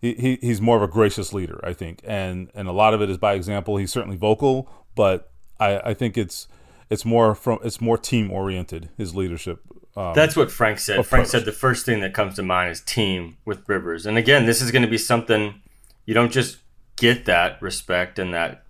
he, 0.00 0.14
he, 0.14 0.38
he's 0.40 0.60
more 0.60 0.76
of 0.76 0.82
a 0.82 0.88
gracious 0.88 1.32
leader, 1.32 1.60
I 1.62 1.72
think, 1.72 2.00
and 2.04 2.50
and 2.54 2.68
a 2.68 2.72
lot 2.72 2.94
of 2.94 3.02
it 3.02 3.10
is 3.10 3.18
by 3.18 3.34
example. 3.34 3.76
He's 3.76 3.92
certainly 3.92 4.16
vocal, 4.16 4.70
but 4.94 5.30
I, 5.58 5.90
I 5.90 5.94
think 5.94 6.16
it's 6.16 6.48
it's 6.88 7.04
more 7.04 7.34
from 7.34 7.58
it's 7.62 7.80
more 7.80 7.98
team 7.98 8.30
oriented. 8.30 8.90
His 8.96 9.14
leadership. 9.14 9.62
Um, 9.96 10.14
That's 10.14 10.36
what 10.36 10.50
Frank 10.50 10.78
said. 10.78 11.04
Frank 11.04 11.26
said 11.26 11.44
the 11.44 11.52
first 11.52 11.84
thing 11.84 12.00
that 12.00 12.14
comes 12.14 12.36
to 12.36 12.42
mind 12.42 12.70
is 12.70 12.80
team 12.80 13.36
with 13.44 13.68
Rivers. 13.68 14.06
And 14.06 14.16
again, 14.16 14.46
this 14.46 14.62
is 14.62 14.70
going 14.70 14.82
to 14.82 14.88
be 14.88 14.98
something 14.98 15.60
you 16.06 16.14
don't 16.14 16.32
just 16.32 16.58
get 16.96 17.26
that 17.26 17.60
respect 17.60 18.18
and 18.18 18.32
that 18.32 18.64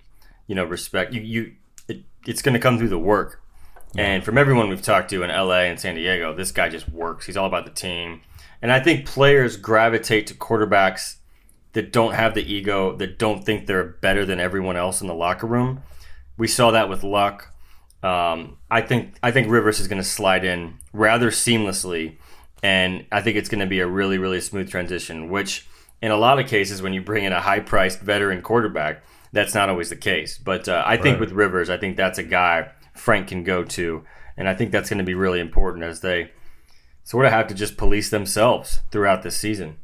you 0.46 0.54
know 0.54 0.64
respect. 0.64 1.12
You 1.12 1.20
you 1.20 1.52
it, 1.88 2.02
it's 2.26 2.42
going 2.42 2.54
to 2.54 2.60
come 2.60 2.76
through 2.76 2.88
the 2.88 2.98
work. 2.98 3.42
And 3.96 4.24
from 4.24 4.38
everyone 4.38 4.68
we've 4.68 4.82
talked 4.82 5.10
to 5.10 5.24
in 5.24 5.30
LA 5.30 5.62
and 5.62 5.78
San 5.78 5.96
Diego, 5.96 6.32
this 6.32 6.52
guy 6.52 6.68
just 6.68 6.88
works. 6.88 7.26
He's 7.26 7.36
all 7.36 7.46
about 7.46 7.64
the 7.64 7.72
team. 7.72 8.20
And 8.62 8.70
I 8.70 8.78
think 8.78 9.04
players 9.04 9.56
gravitate 9.56 10.28
to 10.28 10.34
quarterbacks 10.34 11.16
that 11.72 11.92
don't 11.92 12.14
have 12.14 12.34
the 12.34 12.42
ego, 12.52 12.96
that 12.96 13.18
don't 13.18 13.44
think 13.44 13.66
they're 13.66 13.84
better 13.84 14.24
than 14.26 14.40
everyone 14.40 14.76
else 14.76 15.00
in 15.00 15.06
the 15.06 15.14
locker 15.14 15.46
room. 15.46 15.82
We 16.36 16.48
saw 16.48 16.70
that 16.72 16.88
with 16.88 17.02
Luck. 17.02 17.52
Um, 18.02 18.56
I 18.70 18.80
think 18.80 19.14
I 19.22 19.30
think 19.30 19.50
Rivers 19.50 19.78
is 19.78 19.88
going 19.88 20.00
to 20.02 20.08
slide 20.08 20.44
in 20.44 20.78
rather 20.92 21.30
seamlessly, 21.30 22.16
and 22.62 23.04
I 23.12 23.20
think 23.20 23.36
it's 23.36 23.48
going 23.48 23.60
to 23.60 23.66
be 23.66 23.80
a 23.80 23.86
really 23.86 24.18
really 24.18 24.40
smooth 24.40 24.70
transition. 24.70 25.28
Which, 25.28 25.66
in 26.00 26.10
a 26.10 26.16
lot 26.16 26.38
of 26.38 26.48
cases, 26.48 26.80
when 26.80 26.94
you 26.94 27.02
bring 27.02 27.24
in 27.24 27.32
a 27.32 27.40
high 27.40 27.60
priced 27.60 28.00
veteran 28.00 28.40
quarterback, 28.42 29.02
that's 29.32 29.54
not 29.54 29.68
always 29.68 29.90
the 29.90 29.96
case. 29.96 30.38
But 30.38 30.66
uh, 30.68 30.82
I 30.86 30.96
think 30.96 31.14
Right. 31.14 31.20
with 31.20 31.32
Rivers, 31.32 31.68
I 31.68 31.76
think 31.76 31.96
that's 31.96 32.18
a 32.18 32.22
guy 32.22 32.70
Frank 32.94 33.28
can 33.28 33.44
go 33.44 33.64
to, 33.64 34.02
and 34.36 34.48
I 34.48 34.54
think 34.54 34.72
that's 34.72 34.88
going 34.88 34.98
to 34.98 35.04
be 35.04 35.14
really 35.14 35.40
important 35.40 35.84
as 35.84 36.00
they 36.00 36.30
sort 37.04 37.26
of 37.26 37.32
have 37.32 37.48
to 37.48 37.54
just 37.54 37.76
police 37.76 38.08
themselves 38.08 38.80
throughout 38.90 39.22
this 39.22 39.36
season. 39.36 39.76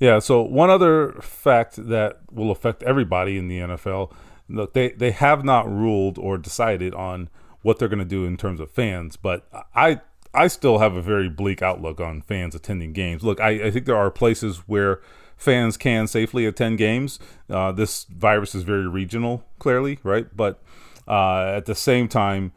Yeah. 0.00 0.18
So 0.18 0.42
one 0.42 0.70
other 0.70 1.12
fact 1.20 1.76
that 1.76 2.20
will 2.32 2.50
affect 2.50 2.82
everybody 2.82 3.38
in 3.38 3.46
the 3.46 3.58
NFL, 3.58 4.12
look, 4.48 4.72
they 4.72 4.90
they 4.92 5.12
have 5.12 5.44
not 5.44 5.70
ruled 5.70 6.18
or 6.18 6.38
decided 6.38 6.94
on 6.94 7.28
what 7.62 7.78
they're 7.78 7.88
going 7.88 8.00
to 8.00 8.04
do 8.04 8.24
in 8.24 8.36
terms 8.36 8.58
of 8.58 8.70
fans, 8.70 9.16
but 9.16 9.46
I 9.76 10.00
I 10.32 10.48
still 10.48 10.78
have 10.78 10.96
a 10.96 11.02
very 11.02 11.28
bleak 11.28 11.60
outlook 11.60 12.00
on 12.00 12.22
fans 12.22 12.54
attending 12.54 12.92
games. 12.92 13.22
Look, 13.22 13.40
I, 13.40 13.66
I 13.66 13.70
think 13.70 13.84
there 13.84 13.96
are 13.96 14.10
places 14.10 14.58
where 14.66 15.00
fans 15.36 15.76
can 15.76 16.06
safely 16.06 16.46
attend 16.46 16.78
games. 16.78 17.18
Uh, 17.48 17.72
this 17.72 18.04
virus 18.04 18.54
is 18.54 18.62
very 18.62 18.86
regional, 18.86 19.44
clearly, 19.58 19.98
right? 20.02 20.34
But 20.34 20.62
uh, 21.08 21.52
at 21.56 21.66
the 21.66 21.74
same 21.74 22.08
time, 22.08 22.52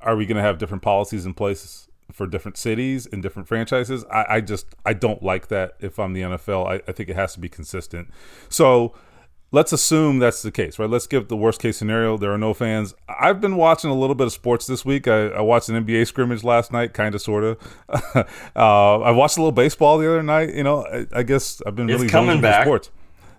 are 0.00 0.14
we 0.14 0.26
going 0.26 0.36
to 0.36 0.42
have 0.42 0.58
different 0.58 0.82
policies 0.82 1.24
in 1.24 1.34
place 1.34 1.85
for 2.12 2.26
different 2.26 2.56
cities 2.56 3.06
and 3.06 3.22
different 3.22 3.48
franchises? 3.48 4.04
I, 4.10 4.24
I 4.28 4.40
just 4.40 4.66
I 4.84 4.92
don't 4.92 5.22
like 5.22 5.48
that. 5.48 5.74
If 5.80 5.98
I'm 5.98 6.12
the 6.12 6.22
NFL, 6.22 6.66
I, 6.66 6.74
I 6.88 6.92
think 6.92 7.08
it 7.08 7.16
has 7.16 7.34
to 7.34 7.40
be 7.40 7.48
consistent. 7.48 8.08
So 8.48 8.94
let's 9.52 9.72
assume 9.72 10.18
that's 10.18 10.42
the 10.42 10.50
case, 10.50 10.78
right? 10.78 10.88
Let's 10.90 11.06
give 11.06 11.28
the 11.28 11.36
worst 11.36 11.60
case 11.60 11.76
scenario. 11.76 12.16
There 12.16 12.32
are 12.32 12.38
no 12.38 12.52
fans. 12.54 12.94
I've 13.08 13.40
been 13.40 13.56
watching 13.56 13.90
a 13.90 13.94
little 13.94 14.14
bit 14.14 14.26
of 14.26 14.32
sports 14.32 14.66
this 14.66 14.84
week. 14.84 15.08
I, 15.08 15.28
I 15.28 15.40
watched 15.40 15.68
an 15.68 15.84
NBA 15.84 16.06
scrimmage 16.06 16.44
last 16.44 16.72
night, 16.72 16.92
kind 16.94 17.14
of, 17.14 17.22
sort 17.22 17.44
of. 17.44 17.58
uh, 18.56 19.00
I 19.00 19.10
watched 19.12 19.36
a 19.36 19.40
little 19.40 19.52
baseball 19.52 19.98
the 19.98 20.08
other 20.08 20.22
night. 20.22 20.54
You 20.54 20.62
know, 20.64 20.84
I, 20.86 21.06
I 21.12 21.22
guess 21.22 21.62
I've 21.66 21.74
been 21.74 21.88
It's 21.88 21.98
really 22.00 22.08
coming 22.10 22.40
back. 22.40 22.64
sports. 22.64 22.90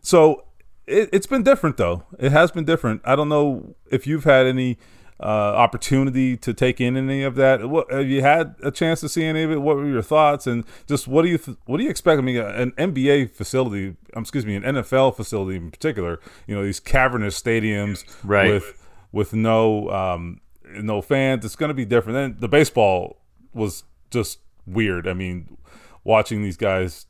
So 0.02 0.46
it, 0.86 1.10
it's 1.12 1.28
been 1.28 1.44
different, 1.44 1.78
though. 1.78 2.04
It 2.20 2.32
has 2.32 2.52
been 2.52 2.66
different. 2.66 3.02
I 3.04 3.16
don't 3.16 3.30
know 3.30 3.76
if 3.92 4.08
you've 4.08 4.24
had 4.24 4.46
any 4.46 4.78
uh, 5.20 5.24
opportunity 5.24 6.38
to 6.38 6.54
take 6.54 6.80
in 6.80 6.96
any 6.96 7.24
of 7.24 7.36
that. 7.36 7.68
What 7.70 7.92
have 7.92 8.08
you 8.08 8.22
had 8.22 8.56
a 8.64 8.70
chance 8.72 9.00
to 9.02 9.10
see 9.10 9.24
any 9.24 9.44
of 9.44 9.52
it? 9.52 9.62
What 9.62 9.76
were 9.78 9.88
your 9.88 10.02
thoughts? 10.04 10.46
And 10.48 10.64
just 10.88 11.08
what 11.08 11.24
do 11.24 11.30
you 11.30 11.38
th- 11.38 11.58
what 11.66 11.78
do 11.78 11.84
you 11.84 11.90
expect? 11.90 12.20
I 12.20 12.22
mean, 12.22 12.38
an 12.38 12.72
NBA 12.74 13.32
facility, 13.32 13.96
um, 14.16 14.22
excuse 14.22 14.46
me, 14.46 14.56
an 14.56 14.64
NFL 14.64 15.16
facility 15.16 15.58
in 15.58 15.72
particular. 15.72 16.20
You 16.46 16.56
know, 16.56 16.64
these 16.64 16.80
cavernous 16.80 17.40
stadiums 17.42 18.04
Right. 18.24 18.52
with 18.52 18.88
with 19.12 19.34
no 19.34 19.90
um, 19.90 20.42
no 20.70 21.02
fans. 21.02 21.44
It's 21.46 21.56
going 21.56 21.70
to 21.70 21.74
be 21.76 21.86
different. 21.86 22.16
Then 22.16 22.38
the 22.40 22.48
baseball 22.50 23.22
was 23.54 23.84
just 24.12 24.40
weird. 24.68 25.08
I 25.08 25.14
mean, 25.14 25.58
watching 26.04 26.44
these 26.44 26.58
guys 26.58 27.06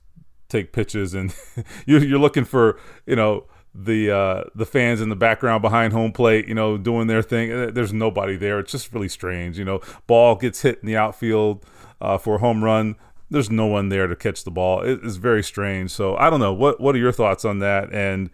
take 0.50 0.72
pitches 0.72 1.14
and 1.14 1.36
you're, 1.86 2.02
you're 2.02 2.20
looking 2.20 2.46
for 2.46 2.80
you 3.06 3.18
know 3.18 3.44
the 3.80 4.12
uh, 4.12 4.44
the 4.56 4.66
fans 4.66 5.02
in 5.02 5.10
the 5.10 5.16
background 5.16 5.62
behind 5.62 5.94
home 5.94 6.12
plate, 6.12 6.48
you 6.48 6.56
know, 6.56 6.78
doing 6.78 7.08
their 7.08 7.22
thing. 7.22 7.52
Uh, 7.52 7.72
There's 7.72 7.94
nobody 7.94 8.36
there. 8.36 8.60
It's 8.60 8.72
just 8.72 8.92
really 8.92 9.10
strange. 9.10 9.60
You 9.60 9.66
know, 9.66 9.82
ball 10.08 10.36
gets 10.36 10.62
hit 10.64 10.80
in 10.82 10.88
the 10.88 10.98
outfield 10.98 11.64
uh, 12.02 12.18
for 12.18 12.36
a 12.36 12.38
home 12.40 12.64
run. 12.64 12.96
There's 13.30 13.52
no 13.52 13.68
one 13.68 13.90
there 13.90 14.08
to 14.08 14.16
catch 14.16 14.44
the 14.44 14.52
ball. 14.52 14.82
It's 14.82 15.18
very 15.18 15.44
strange. 15.44 15.92
So 15.92 16.16
I 16.16 16.30
don't 16.30 16.40
know. 16.40 16.54
What 16.54 16.80
what 16.82 16.96
are 16.96 16.98
your 16.98 17.12
thoughts 17.12 17.46
on 17.46 17.60
that? 17.60 17.94
And 17.94 18.32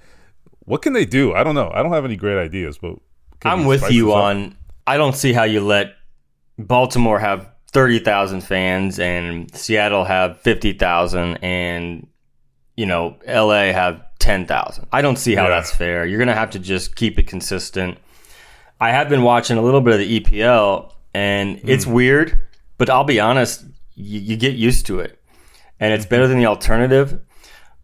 what 0.59 0.81
can 0.81 0.93
they 0.93 1.05
do? 1.05 1.33
I 1.33 1.43
don't 1.43 1.55
know. 1.55 1.71
I 1.73 1.83
don't 1.83 1.91
have 1.91 2.05
any 2.05 2.15
great 2.15 2.37
ideas, 2.37 2.77
but 2.77 2.95
can 3.41 3.51
I'm 3.51 3.65
with 3.65 3.91
you 3.91 4.13
on. 4.13 4.55
I 4.87 4.97
don't 4.97 5.15
see 5.15 5.33
how 5.33 5.43
you 5.43 5.61
let 5.61 5.95
Baltimore 6.57 7.19
have 7.19 7.49
thirty 7.71 7.99
thousand 7.99 8.41
fans 8.41 8.97
and 8.97 9.53
Seattle 9.53 10.05
have 10.05 10.39
fifty 10.39 10.71
thousand 10.71 11.37
and 11.37 12.07
you 12.77 12.85
know 12.85 13.17
L.A. 13.25 13.73
have 13.73 14.01
10,000. 14.23 14.87
I 14.93 15.01
don't 15.01 15.17
see 15.17 15.35
how 15.35 15.43
Yeah. 15.43 15.49
that's 15.49 15.75
fair. 15.75 16.05
You're 16.05 16.17
going 16.17 16.29
to 16.29 16.33
have 16.33 16.51
to 16.51 16.59
just 16.59 16.95
keep 16.95 17.19
it 17.19 17.27
consistent. 17.27 17.97
I 18.79 18.91
have 18.91 19.09
been 19.09 19.21
watching 19.21 19.57
a 19.57 19.61
little 19.61 19.81
bit 19.81 19.93
of 19.93 19.99
the 19.99 20.19
EPL 20.21 20.93
and 21.13 21.59
it's 21.65 21.83
hmm. 21.83 21.91
weird, 21.91 22.39
but 22.77 22.89
I'll 22.89 23.03
be 23.03 23.19
honest, 23.19 23.65
you, 23.95 24.21
you 24.21 24.37
get 24.37 24.55
used 24.55 24.85
to 24.85 25.01
it. 25.01 25.21
And 25.77 25.91
it's 25.93 26.05
better 26.05 26.25
than 26.25 26.39
the 26.39 26.45
alternative. 26.45 27.19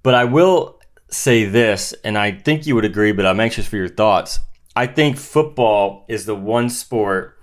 But 0.02 0.16
I 0.16 0.24
will 0.24 0.80
say 1.10 1.44
this, 1.44 1.94
and 2.06 2.18
I 2.18 2.32
think 2.32 2.66
you 2.66 2.74
would 2.76 2.86
agree, 2.86 3.12
but 3.12 3.26
I'm 3.26 3.42
anxious 3.42 3.68
for 3.68 3.76
your 3.76 3.90
thoughts. 3.90 4.40
I 4.78 4.88
think 4.88 5.18
football 5.18 6.06
is 6.08 6.26
the 6.26 6.36
one 6.36 6.70
sport 6.70 7.38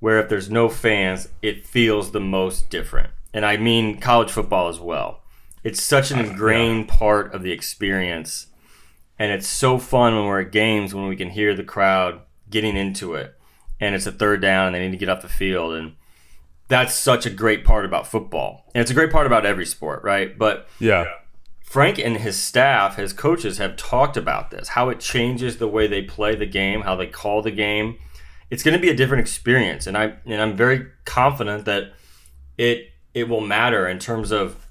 where 0.00 0.18
if 0.18 0.28
there's 0.28 0.50
no 0.50 0.68
fans, 0.68 1.26
it 1.40 1.66
feels 1.66 2.10
the 2.10 2.20
most 2.20 2.68
different. 2.68 3.10
And 3.32 3.46
I 3.46 3.56
mean 3.56 3.98
college 3.98 4.30
football 4.30 4.68
as 4.68 4.78
well. 4.78 5.21
It's 5.64 5.82
such 5.82 6.10
an 6.10 6.18
ingrained 6.18 6.88
part 6.88 7.34
of 7.34 7.42
the 7.42 7.52
experience. 7.52 8.46
And 9.18 9.30
it's 9.30 9.46
so 9.46 9.78
fun 9.78 10.16
when 10.16 10.24
we're 10.24 10.40
at 10.40 10.52
games 10.52 10.94
when 10.94 11.08
we 11.08 11.16
can 11.16 11.30
hear 11.30 11.54
the 11.54 11.62
crowd 11.62 12.20
getting 12.50 12.76
into 12.76 13.14
it. 13.14 13.34
And 13.80 13.94
it's 13.94 14.06
a 14.06 14.12
third 14.12 14.40
down 14.40 14.66
and 14.66 14.74
they 14.74 14.80
need 14.80 14.92
to 14.92 14.96
get 14.96 15.08
off 15.08 15.22
the 15.22 15.28
field. 15.28 15.74
And 15.74 15.94
that's 16.68 16.94
such 16.94 17.26
a 17.26 17.30
great 17.30 17.64
part 17.64 17.84
about 17.84 18.06
football. 18.06 18.70
And 18.74 18.82
it's 18.82 18.90
a 18.90 18.94
great 18.94 19.12
part 19.12 19.26
about 19.26 19.46
every 19.46 19.66
sport, 19.66 20.02
right? 20.02 20.36
But 20.36 20.68
Yeah. 20.78 21.06
Frank 21.72 21.98
and 21.98 22.18
his 22.18 22.36
staff, 22.36 22.96
his 22.96 23.14
coaches 23.14 23.56
have 23.56 23.76
talked 23.76 24.18
about 24.18 24.50
this, 24.50 24.68
how 24.68 24.90
it 24.90 25.00
changes 25.00 25.56
the 25.56 25.66
way 25.66 25.86
they 25.86 26.02
play 26.02 26.34
the 26.34 26.44
game, 26.44 26.82
how 26.82 26.94
they 26.94 27.06
call 27.06 27.40
the 27.40 27.50
game. 27.50 27.96
It's 28.50 28.62
going 28.62 28.76
to 28.76 28.80
be 28.80 28.90
a 28.90 28.94
different 28.94 29.22
experience, 29.22 29.86
and 29.86 29.96
I 29.96 30.16
and 30.26 30.42
I'm 30.42 30.54
very 30.54 30.86
confident 31.06 31.64
that 31.64 31.94
it 32.58 32.90
it 33.14 33.26
will 33.26 33.40
matter 33.40 33.88
in 33.88 33.98
terms 33.98 34.30
of 34.30 34.66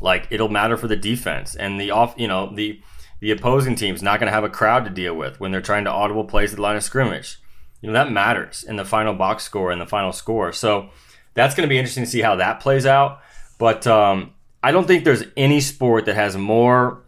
like 0.00 0.26
it'll 0.30 0.48
matter 0.48 0.76
for 0.76 0.88
the 0.88 0.96
defense 0.96 1.54
and 1.54 1.80
the 1.80 1.90
off, 1.90 2.14
you 2.16 2.28
know, 2.28 2.54
the 2.54 2.80
the 3.20 3.30
opposing 3.30 3.74
team's 3.74 4.02
not 4.02 4.20
going 4.20 4.28
to 4.28 4.34
have 4.34 4.44
a 4.44 4.50
crowd 4.50 4.84
to 4.84 4.90
deal 4.90 5.14
with 5.14 5.40
when 5.40 5.50
they're 5.50 5.62
trying 5.62 5.84
to 5.84 5.90
audible 5.90 6.24
plays 6.24 6.52
at 6.52 6.56
the 6.56 6.62
line 6.62 6.76
of 6.76 6.82
scrimmage. 6.82 7.38
You 7.80 7.88
know, 7.88 7.92
that 7.94 8.10
matters 8.10 8.62
in 8.62 8.76
the 8.76 8.84
final 8.84 9.14
box 9.14 9.44
score 9.44 9.70
and 9.70 9.80
the 9.80 9.86
final 9.86 10.12
score. 10.12 10.52
So 10.52 10.90
that's 11.34 11.54
going 11.54 11.66
to 11.66 11.68
be 11.68 11.78
interesting 11.78 12.04
to 12.04 12.10
see 12.10 12.20
how 12.20 12.36
that 12.36 12.60
plays 12.60 12.84
out. 12.84 13.20
But 13.58 13.86
um, 13.86 14.34
I 14.62 14.72
don't 14.72 14.86
think 14.86 15.04
there's 15.04 15.24
any 15.36 15.60
sport 15.60 16.04
that 16.06 16.14
has 16.14 16.36
more 16.36 17.02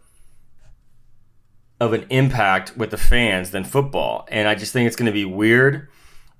of 1.79 1.93
an 1.93 2.05
impact 2.09 2.75
with 2.75 2.91
the 2.91 2.97
fans 2.97 3.51
than 3.51 3.63
football. 3.63 4.27
And 4.31 4.47
I 4.47 4.55
just 4.55 4.73
think 4.73 4.87
it's 4.87 4.95
going 4.95 5.05
to 5.07 5.11
be 5.11 5.25
weird. 5.25 5.87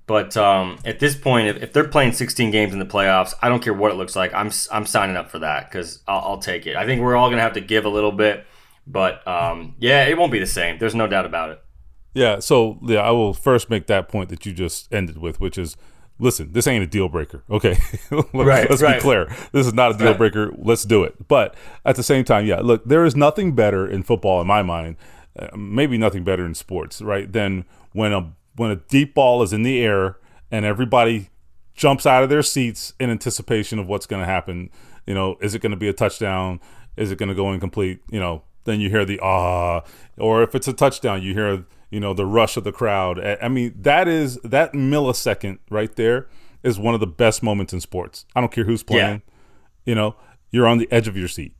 But 0.06 0.36
um, 0.36 0.78
at 0.84 0.98
this 0.98 1.14
point, 1.14 1.48
if, 1.48 1.62
if 1.62 1.72
they're 1.72 1.86
playing 1.86 2.12
16 2.12 2.50
games 2.50 2.72
in 2.72 2.78
the 2.80 2.84
playoffs, 2.84 3.34
I 3.40 3.48
don't 3.48 3.62
care 3.62 3.74
what 3.74 3.92
it 3.92 3.94
looks 3.94 4.16
like. 4.16 4.34
I'm, 4.34 4.50
I'm 4.72 4.86
signing 4.86 5.16
up 5.16 5.30
for 5.30 5.38
that 5.38 5.70
because 5.70 6.02
I'll, 6.08 6.20
I'll 6.20 6.38
take 6.38 6.66
it. 6.66 6.74
I 6.74 6.84
think 6.84 7.00
we're 7.00 7.16
all 7.16 7.28
going 7.28 7.38
to 7.38 7.42
have 7.42 7.52
to 7.52 7.60
give 7.60 7.84
a 7.84 7.88
little 7.88 8.12
bit. 8.12 8.44
But 8.86 9.26
um, 9.26 9.76
yeah, 9.78 10.06
it 10.06 10.18
won't 10.18 10.32
be 10.32 10.40
the 10.40 10.46
same. 10.46 10.78
There's 10.78 10.94
no 10.94 11.06
doubt 11.06 11.26
about 11.26 11.50
it. 11.50 11.62
Yeah, 12.12 12.40
so 12.40 12.78
yeah, 12.82 13.00
I 13.00 13.12
will 13.12 13.34
first 13.34 13.70
make 13.70 13.86
that 13.86 14.08
point 14.08 14.30
that 14.30 14.44
you 14.44 14.52
just 14.52 14.92
ended 14.92 15.18
with, 15.18 15.40
which 15.40 15.56
is 15.56 15.76
listen, 16.20 16.52
this 16.52 16.66
ain't 16.66 16.84
a 16.84 16.86
deal 16.86 17.08
breaker. 17.08 17.42
Okay. 17.50 17.76
Right, 18.32 18.68
Let's 18.68 18.82
right. 18.82 18.96
be 18.96 19.00
clear. 19.00 19.26
This 19.52 19.66
is 19.66 19.74
not 19.74 19.94
a 19.94 19.98
deal 19.98 20.14
breaker. 20.14 20.52
Let's 20.56 20.84
do 20.84 21.04
it. 21.04 21.28
But 21.28 21.54
at 21.84 21.96
the 21.96 22.02
same 22.02 22.24
time, 22.24 22.44
yeah, 22.46 22.60
look, 22.60 22.84
there 22.84 23.04
is 23.04 23.14
nothing 23.14 23.54
better 23.54 23.88
in 23.88 24.02
football 24.02 24.40
in 24.40 24.46
my 24.46 24.62
mind, 24.62 24.96
uh, 25.38 25.48
maybe 25.56 25.96
nothing 25.96 26.24
better 26.24 26.44
in 26.44 26.54
sports, 26.54 27.00
right? 27.00 27.30
Than 27.30 27.64
when 27.92 28.12
a 28.12 28.32
when 28.60 28.70
a 28.70 28.76
deep 28.76 29.14
ball 29.14 29.42
is 29.42 29.54
in 29.54 29.62
the 29.62 29.80
air 29.80 30.18
and 30.50 30.66
everybody 30.66 31.30
jumps 31.72 32.04
out 32.04 32.22
of 32.22 32.28
their 32.28 32.42
seats 32.42 32.92
in 33.00 33.08
anticipation 33.08 33.78
of 33.78 33.86
what's 33.86 34.04
going 34.04 34.20
to 34.20 34.26
happen. 34.26 34.68
You 35.06 35.14
know, 35.14 35.38
is 35.40 35.54
it 35.54 35.62
going 35.62 35.70
to 35.70 35.78
be 35.78 35.88
a 35.88 35.94
touchdown? 35.94 36.60
Is 36.94 37.10
it 37.10 37.16
going 37.16 37.30
to 37.30 37.34
go 37.34 37.50
incomplete? 37.52 38.02
You 38.10 38.20
know, 38.20 38.42
then 38.64 38.78
you 38.78 38.90
hear 38.90 39.06
the 39.06 39.18
ah, 39.22 39.80
or 40.18 40.42
if 40.42 40.54
it's 40.54 40.68
a 40.68 40.74
touchdown, 40.74 41.22
you 41.22 41.32
hear 41.32 41.64
you 41.90 42.00
know 42.00 42.12
the 42.12 42.26
rush 42.26 42.58
of 42.58 42.64
the 42.64 42.70
crowd. 42.70 43.18
I 43.18 43.38
I 43.40 43.48
mean, 43.48 43.72
that 43.80 44.06
is 44.08 44.36
that 44.44 44.74
millisecond 44.74 45.60
right 45.70 45.96
there 45.96 46.28
is 46.62 46.78
one 46.78 46.92
of 46.92 47.00
the 47.00 47.06
best 47.06 47.42
moments 47.42 47.72
in 47.72 47.80
sports. 47.80 48.26
I 48.36 48.42
don't 48.42 48.52
care 48.52 48.64
who's 48.64 48.82
playing. 48.82 49.22
You 49.86 49.94
know, 49.94 50.16
you're 50.50 50.66
on 50.66 50.76
the 50.76 50.92
edge 50.92 51.08
of 51.08 51.16
your 51.16 51.28
seat. 51.28 51.54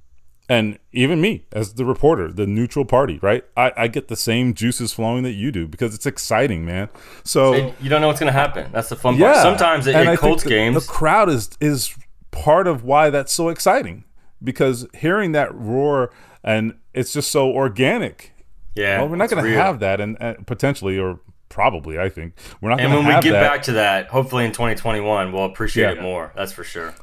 And 0.51 0.79
even 0.93 1.21
me, 1.21 1.47
as 1.53 1.75
the 1.75 1.85
reporter, 1.85 2.33
the 2.33 2.45
neutral 2.47 2.85
party, 2.85 3.21
right? 3.23 3.45
I, 3.57 3.73
I 3.77 3.87
get 3.89 4.09
the 4.09 4.17
same 4.17 4.53
juices 4.53 4.93
flowing 4.93 5.23
that 5.23 5.35
you 5.35 5.53
do 5.53 5.69
because 5.69 5.95
it's 5.95 6.07
exciting, 6.07 6.65
man. 6.65 6.89
So 7.23 7.55
And 7.55 7.75
you 7.81 7.89
don't 7.89 8.01
know 8.01 8.09
what's 8.09 8.19
going 8.19 8.33
to 8.33 8.39
happen. 8.39 8.69
That's 8.73 8.89
the 8.89 8.97
fun 8.97 9.17
part. 9.17 9.37
Sometimes 9.37 9.87
at, 9.87 9.95
and 9.95 10.09
I 10.09 10.13
at 10.15 10.19
think 10.19 10.21
Colts 10.33 10.43
the- 10.43 10.49
games, 10.49 10.75
the 10.85 10.93
crowd 10.93 11.29
is 11.29 11.51
is 11.61 11.97
part 12.33 12.67
of 12.67 12.83
why 12.83 13.11
that's 13.11 13.33
so 13.33 13.49
exciting 13.49 14.05
because 14.43 14.87
hearing 14.93 15.31
that 15.33 15.55
roar 15.55 16.11
and 16.43 16.75
it's 16.95 17.13
just 17.13 17.31
so 17.31 17.51
organic. 17.53 18.33
yeah, 18.75 18.99
Well, 18.99 19.09
we're 19.09 19.17
not 19.17 19.31
going 19.31 19.45
to 19.45 19.51
have 19.53 19.79
that, 19.81 20.01
and, 20.01 20.17
and 20.21 20.45
potentially, 20.47 20.99
or 20.99 21.21
probably, 21.49 21.99
I 21.99 22.09
think 22.09 22.35
we're 22.61 22.71
not 22.71 22.79
going 22.79 22.91
to 22.91 22.97
and 22.97 23.07
when 23.07 23.17
we 23.17 23.23
get 23.23 23.33
that. 23.33 23.49
back 23.49 23.63
to 23.65 23.73
that, 23.73 24.09
hopefully 24.09 24.45
in 24.47 24.51
2021, 24.53 25.31
we'll 25.33 25.45
appreciate 25.45 25.85
Yeah. 25.85 25.93
it 25.93 26.03
more. 26.03 26.33
That's 26.35 26.51
for 26.53 26.65
sure. 26.65 26.95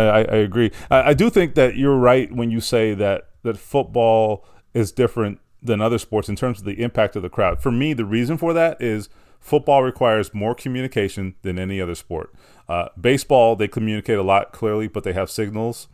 I, 0.00 0.20
I 0.20 0.36
agree. 0.36 0.70
I, 0.90 1.10
I 1.10 1.14
do 1.14 1.30
think 1.30 1.54
that 1.54 1.76
you're 1.76 1.96
right 1.96 2.32
when 2.32 2.50
you 2.50 2.60
say 2.60 2.94
that 2.94 3.28
that 3.42 3.58
football 3.58 4.44
is 4.74 4.92
different 4.92 5.40
than 5.62 5.80
other 5.80 5.98
sports 5.98 6.28
in 6.28 6.36
terms 6.36 6.58
of 6.58 6.64
the 6.64 6.82
impact 6.82 7.16
of 7.16 7.22
the 7.22 7.28
crowd. 7.28 7.60
For 7.60 7.70
me, 7.70 7.92
the 7.92 8.04
reason 8.04 8.36
for 8.36 8.52
that 8.52 8.80
is 8.80 9.08
football 9.40 9.82
requires 9.82 10.34
more 10.34 10.54
communication 10.54 11.34
than 11.42 11.58
any 11.58 11.80
other 11.80 11.94
sport. 11.94 12.34
Uh, 12.68 12.88
baseball, 13.00 13.56
they 13.56 13.68
communicate 13.68 14.18
a 14.18 14.22
lot 14.22 14.52
clearly, 14.52 14.88
but 14.88 15.04
they 15.04 15.12
have 15.12 15.30
signals, 15.30 15.88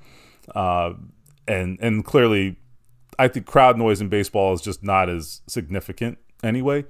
uh, 0.54 0.94
and 1.46 1.78
and 1.80 2.04
clearly, 2.04 2.56
I 3.18 3.28
think 3.28 3.46
crowd 3.46 3.76
noise 3.76 4.00
in 4.00 4.08
baseball 4.08 4.54
is 4.54 4.62
just 4.62 4.82
not 4.82 5.08
as 5.08 5.42
significant 5.46 6.18
anyway. 6.42 6.84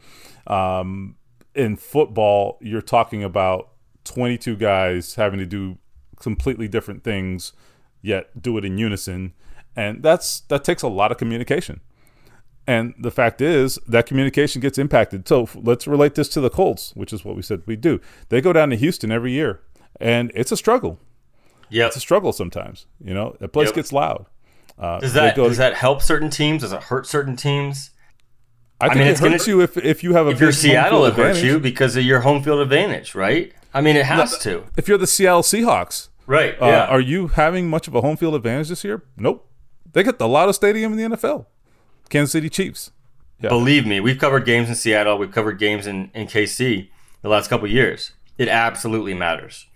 Um, 0.46 1.16
in 1.55 1.77
football, 1.77 2.59
you're 2.61 2.81
talking 2.81 3.22
about 3.25 3.70
22 4.05 4.57
guys 4.57 5.16
having 5.16 5.38
to 5.38 5.46
do 5.46 5.79
completely 6.23 6.69
different 6.69 7.05
things, 7.05 7.53
yet 8.01 8.41
do 8.41 8.57
it 8.59 8.65
in 8.65 8.79
unison, 8.79 9.35
and 9.77 10.03
that's 10.03 10.41
that 10.49 10.65
takes 10.65 10.83
a 10.83 10.89
lot 10.89 11.11
of 11.13 11.19
communication. 11.19 11.81
And 12.67 12.95
the 12.99 13.11
fact 13.11 13.41
is 13.41 13.79
that 13.89 14.07
communication 14.07 14.61
gets 14.61 14.79
impacted. 14.79 15.27
So 15.27 15.49
let's 15.57 15.87
relate 15.89 16.15
this 16.15 16.29
to 16.31 16.41
the 16.41 16.49
Colts, 16.51 16.93
which 16.95 17.13
is 17.13 17.25
what 17.25 17.35
we 17.35 17.43
said 17.43 17.63
we 17.67 17.75
do. 17.75 18.01
They 18.29 18.41
go 18.41 18.53
down 18.53 18.71
to 18.71 18.77
Houston 18.77 19.11
every 19.11 19.33
year, 19.33 19.61
and 20.01 20.31
it's 20.35 20.53
a 20.53 20.57
struggle. 20.57 20.99
Yeah, 21.69 21.87
It's 21.87 21.97
a 21.97 22.01
struggle 22.01 22.33
sometimes. 22.33 22.87
You 23.03 23.15
know, 23.15 23.35
the 23.41 23.49
place 23.49 23.69
Yep. 23.69 23.75
gets 23.75 23.93
loud. 23.93 24.27
Uh, 24.79 25.01
Does 25.01 25.13
that 25.15 25.35
does 25.37 25.57
that 25.57 25.75
help 25.75 26.03
certain 26.03 26.31
teams? 26.31 26.63
Does 26.63 26.73
it 26.73 26.85
hurt 26.85 27.07
certain 27.07 27.35
teams? 27.37 27.91
I 28.81 28.89
think 28.89 28.99
mean, 28.99 29.07
it 29.09 29.11
it's 29.13 29.21
gonna- 29.21 29.33
hurts 29.33 29.47
you 29.47 29.61
if 29.61 29.77
if 29.77 30.03
you 30.05 30.13
have 30.15 30.27
a 30.27 30.31
If 30.31 30.41
you're 30.41 30.53
Seattle, 30.53 31.05
it 31.07 31.15
hurts 31.15 31.43
you 31.43 31.59
because 31.61 31.95
of 31.97 32.05
your 32.05 32.21
home 32.21 32.43
field 32.43 32.61
advantage, 32.61 33.15
right? 33.15 33.53
I 33.75 33.81
mean, 33.81 33.97
it 33.97 34.07
has 34.07 34.39
to. 34.39 34.65
If 34.77 34.87
you're 34.89 34.99
the 34.99 35.07
Seattle 35.07 35.43
Seahawks, 35.43 36.09
Right. 36.33 36.55
Uh, 36.61 36.66
yeah. 36.66 36.85
Are 36.87 37.01
you 37.01 37.27
having 37.29 37.68
much 37.68 37.87
of 37.88 37.95
a 37.95 38.01
home 38.01 38.16
field 38.16 38.35
advantage 38.35 38.71
this 38.71 38.85
year? 38.85 39.03
Nope. 39.18 39.47
They 39.92 40.03
got 40.03 40.18
the 40.18 40.27
loudest 40.27 40.61
stadium 40.61 40.92
in 40.92 41.11
the 41.11 41.16
NFL. 41.16 41.45
Kansas 42.09 42.33
City 42.33 42.49
Chiefs. 42.49 42.90
Believe 43.40 43.87
me, 43.87 44.01
we've 44.01 44.18
covered 44.18 44.47
games 44.47 44.71
in 44.71 44.75
Seattle. 44.75 45.18
We've 45.18 45.31
covered 45.31 45.59
games 45.59 45.87
in, 45.87 46.11
in 46.14 46.27
KC 46.29 46.88
the 47.21 47.29
last 47.29 47.51
couple 47.51 47.66
of 47.66 47.73
years. 47.73 48.12
It 48.38 48.49
absolutely 48.49 49.12
matters. 49.12 49.66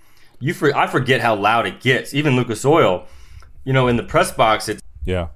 You 0.40 0.54
for, 0.54 0.74
I 0.74 0.86
forget 0.86 1.20
how 1.20 1.34
loud 1.34 1.66
it 1.66 1.80
gets. 1.80 2.14
Even 2.14 2.36
Lucas 2.36 2.64
Oil, 2.64 3.04
you 3.64 3.74
know, 3.74 3.86
in 3.88 3.96
the 3.96 4.02
press 4.02 4.32
box, 4.32 4.68
it's 4.70 4.80
Yeah. 5.04 5.28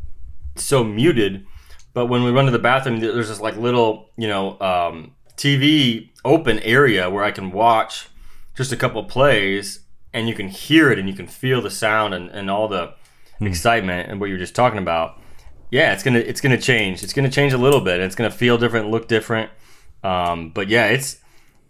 so 0.56 0.83
muted. 0.83 1.44
But 1.92 2.06
when 2.06 2.22
we 2.24 2.30
run 2.30 2.46
to 2.46 2.50
the 2.50 2.59
bathroom, 2.59 3.00
there's 3.00 3.28
this 3.28 3.40
like 3.40 3.56
little, 3.56 4.09
you 4.16 4.28
know, 4.28 4.59
um, 4.61 5.12
TV 5.37 6.09
open 6.24 6.61
area 6.61 7.11
where 7.11 7.24
I 7.24 7.30
can 7.30 7.50
watch 7.50 8.09
just 8.56 8.72
a 8.72 8.76
couple 8.76 9.02
plays, 9.04 9.80
and 10.12 10.29
you 10.29 10.35
can 10.35 10.49
hear 10.49 10.90
it 10.90 10.99
and 10.99 11.09
you 11.09 11.14
can 11.14 11.27
feel 11.27 11.62
the 11.62 11.70
sound 11.70 12.14
and, 12.14 12.31
and 12.31 12.51
all 12.51 12.68
the 12.68 12.92
excitement 13.40 14.11
and 14.11 14.20
what 14.20 14.27
you 14.27 14.35
were 14.35 14.38
just 14.38 14.55
talking 14.55 14.79
about. 14.79 15.18
Yeah, 15.70 15.92
it's 15.92 16.03
gonna 16.03 16.18
it's 16.18 16.40
gonna 16.40 16.61
change. 16.61 17.03
It's 17.03 17.12
gonna 17.12 17.31
change 17.31 17.53
a 17.53 17.59
little 17.59 17.81
bit. 17.81 18.01
It's 18.01 18.16
gonna 18.16 18.31
feel 18.31 18.59
different, 18.59 18.90
look 18.90 19.07
different. 19.07 19.51
Um, 20.03 20.51
but 20.51 20.68
yeah, 20.68 20.87
it's 20.87 21.18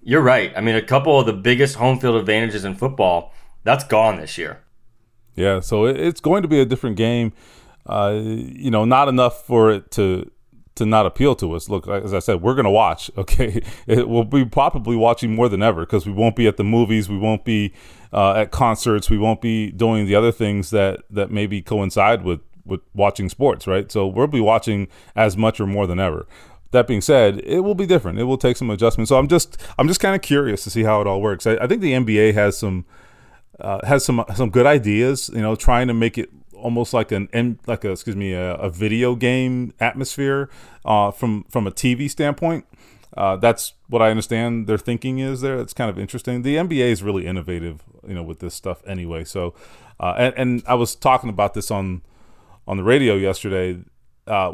you're 0.03 0.23
right. 0.23 0.53
I 0.57 0.61
mean, 0.61 0.75
a 0.75 0.83
couple 0.83 1.21
of 1.21 1.27
the 1.27 1.33
biggest 1.33 1.77
home 1.77 1.99
field 2.01 2.17
advantages 2.17 2.65
in 2.65 2.75
football 2.75 3.35
that's 3.65 3.85
gone 3.85 4.17
this 4.17 4.39
year. 4.39 4.63
Yeah. 5.35 5.61
So 5.61 5.87
it's 5.87 6.21
going 6.21 6.43
to 6.43 6.49
be 6.49 6.61
a 6.61 6.65
different 6.65 6.97
game. 6.97 7.33
Uh, 7.87 8.21
you 8.23 8.71
know, 8.71 8.85
not 8.85 9.09
enough 9.09 9.47
for 9.47 9.71
it 9.71 9.91
to 9.93 10.31
to 10.77 10.87
not 10.87 11.05
appeal 11.07 11.35
to 11.37 11.53
us. 11.55 11.69
Look, 11.69 11.89
as 11.89 12.15
I 12.15 12.21
said, 12.21 12.43
we're 12.43 12.55
going 12.55 12.65
to 12.65 12.71
watch. 12.71 13.11
Okay, 13.19 13.63
it, 13.87 14.09
we'll 14.09 14.25
be 14.25 14.45
probably 14.45 14.97
watching 14.97 15.35
more 15.35 15.49
than 15.49 15.63
ever 15.63 15.83
because 15.85 16.07
we 16.07 16.13
won't 16.13 16.37
be 16.37 16.47
at 16.47 16.57
the 16.57 16.65
movies, 16.65 17.09
we 17.09 17.19
won't 17.19 17.45
be 17.45 17.75
uh, 18.13 18.33
at 18.33 18.51
concerts, 18.51 19.09
we 19.09 19.19
won't 19.19 19.41
be 19.41 19.71
doing 19.71 20.07
the 20.07 20.15
other 20.15 20.33
things 20.33 20.71
that 20.71 21.03
that 21.11 21.31
maybe 21.31 21.63
coincide 21.63 22.25
with 22.25 22.41
with 22.65 22.81
watching 22.95 23.29
sports, 23.29 23.67
right? 23.67 23.91
So 23.91 24.07
we'll 24.07 24.27
be 24.27 24.41
watching 24.41 24.89
as 25.17 25.37
much 25.37 25.61
or 25.61 25.67
more 25.67 25.87
than 25.87 25.99
ever. 25.99 26.27
That 26.73 26.87
being 26.87 27.01
said, 27.01 27.41
it 27.45 27.61
will 27.61 27.75
be 27.75 27.87
different. 27.87 28.19
It 28.19 28.25
will 28.25 28.39
take 28.39 28.57
some 28.57 28.71
adjustment. 28.71 29.09
So 29.09 29.19
I'm 29.19 29.29
just 29.29 29.57
I'm 29.79 29.89
just 29.89 30.01
kind 30.01 30.15
of 30.15 30.23
curious 30.23 30.63
to 30.65 30.71
see 30.71 30.85
how 30.85 31.01
it 31.01 31.07
all 31.07 31.21
works. 31.21 31.47
I, 31.47 31.57
I 31.57 31.67
think 31.67 31.83
the 31.83 31.93
NBA 31.93 32.35
has 32.35 32.57
some 32.57 32.85
uh, 33.59 33.85
has 33.87 34.05
some 34.05 34.25
some 34.35 34.51
good 34.51 34.67
ideas. 34.67 35.31
You 35.35 35.43
know, 35.43 35.57
trying 35.57 35.89
to 35.89 35.95
make 35.95 36.17
it 36.17 36.31
almost 36.55 36.93
like 36.93 37.11
an 37.11 37.59
like 37.67 37.85
a 37.85 37.91
excuse 37.91 38.17
me 38.17 38.33
a, 38.33 38.55
a 38.55 38.71
video 38.71 39.15
game 39.15 39.73
atmosphere 39.81 40.49
uh, 40.85 41.11
from 41.11 41.45
from 41.45 41.67
a 41.67 41.71
TV 41.71 42.09
standpoint. 42.09 42.67
Uh, 43.17 43.37
that's 43.37 43.75
what 43.89 44.01
I 44.01 44.11
understand 44.11 44.67
their 44.67 44.79
thinking 44.79 45.19
is 45.19 45.41
there. 45.41 45.59
It's 45.59 45.73
kind 45.73 45.91
of 45.91 45.99
interesting. 45.99 46.43
The 46.43 46.57
NBA 46.57 46.91
is 46.91 47.03
really 47.03 47.27
innovative, 47.27 47.83
you 48.07 48.15
know, 48.15 48.23
with 48.23 48.39
this 48.39 48.55
stuff 48.55 48.83
anyway. 48.87 49.25
So, 49.25 49.55
uh, 49.99 50.15
and, 50.17 50.35
and 50.37 50.63
I 50.67 50.75
was 50.75 50.95
talking 50.95 51.29
about 51.29 51.55
this 51.55 51.71
on 51.71 52.03
on 52.67 52.77
the 52.77 52.85
radio 52.85 53.15
yesterday. 53.15 53.81
Uh, 54.27 54.53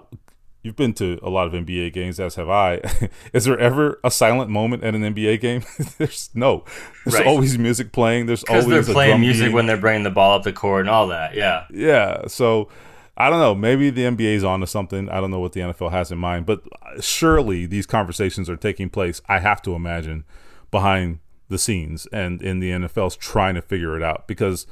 you've 0.62 0.76
been 0.76 0.94
to 0.94 1.18
a 1.22 1.28
lot 1.30 1.46
of 1.46 1.52
NBA 1.52 1.92
games, 1.92 2.18
as 2.18 2.34
have 2.34 2.48
I. 2.48 2.80
Is 3.32 3.44
there 3.44 3.59
ever 3.59 4.00
a 4.02 4.11
silent 4.11 4.50
moment 4.50 4.82
at 4.82 4.94
an 4.94 5.02
NBA 5.02 5.40
game? 5.40 5.62
There's 5.98 6.30
no. 6.34 6.64
There's 7.04 7.14
right. 7.14 7.26
always 7.26 7.59
music 7.59 7.92
playing. 7.92 8.26
There's 8.26 8.42
always 8.44 8.66
they're 8.66 8.94
playing 8.94 9.20
music 9.20 9.52
when 9.52 9.66
they're 9.66 9.76
bringing 9.76 10.02
the 10.02 10.11
ball 10.11 10.36
up 10.36 10.44
the 10.44 10.52
court 10.52 10.80
and 10.80 10.90
all 10.90 11.09
that. 11.09 11.34
Yeah. 11.34 11.66
Yeah. 11.70 12.26
So 12.26 12.68
I 13.16 13.30
don't 13.30 13.40
know. 13.40 13.54
Maybe 13.54 13.90
the 13.90 14.02
NBA 14.02 14.34
is 14.34 14.44
on 14.44 14.60
to 14.60 14.66
something. 14.66 15.08
I 15.08 15.20
don't 15.20 15.30
know 15.30 15.40
what 15.40 15.52
the 15.52 15.60
NFL 15.60 15.90
has 15.90 16.12
in 16.12 16.18
mind, 16.18 16.44
but 16.44 16.62
uh, 16.82 17.00
surely 17.00 17.64
these 17.64 17.86
conversations 17.86 18.50
are 18.50 18.56
taking 18.56 18.90
place. 18.90 19.22
I 19.28 19.38
have 19.38 19.62
to 19.62 19.74
imagine 19.74 20.24
behind 20.70 21.20
the 21.48 21.58
scenes 21.58 22.06
and 22.12 22.42
in 22.42 22.60
the 22.60 22.70
NFL's 22.70 23.16
trying 23.16 23.54
to 23.54 23.62
figure 23.62 23.96
it 23.96 24.02
out 24.02 24.26
because 24.26 24.66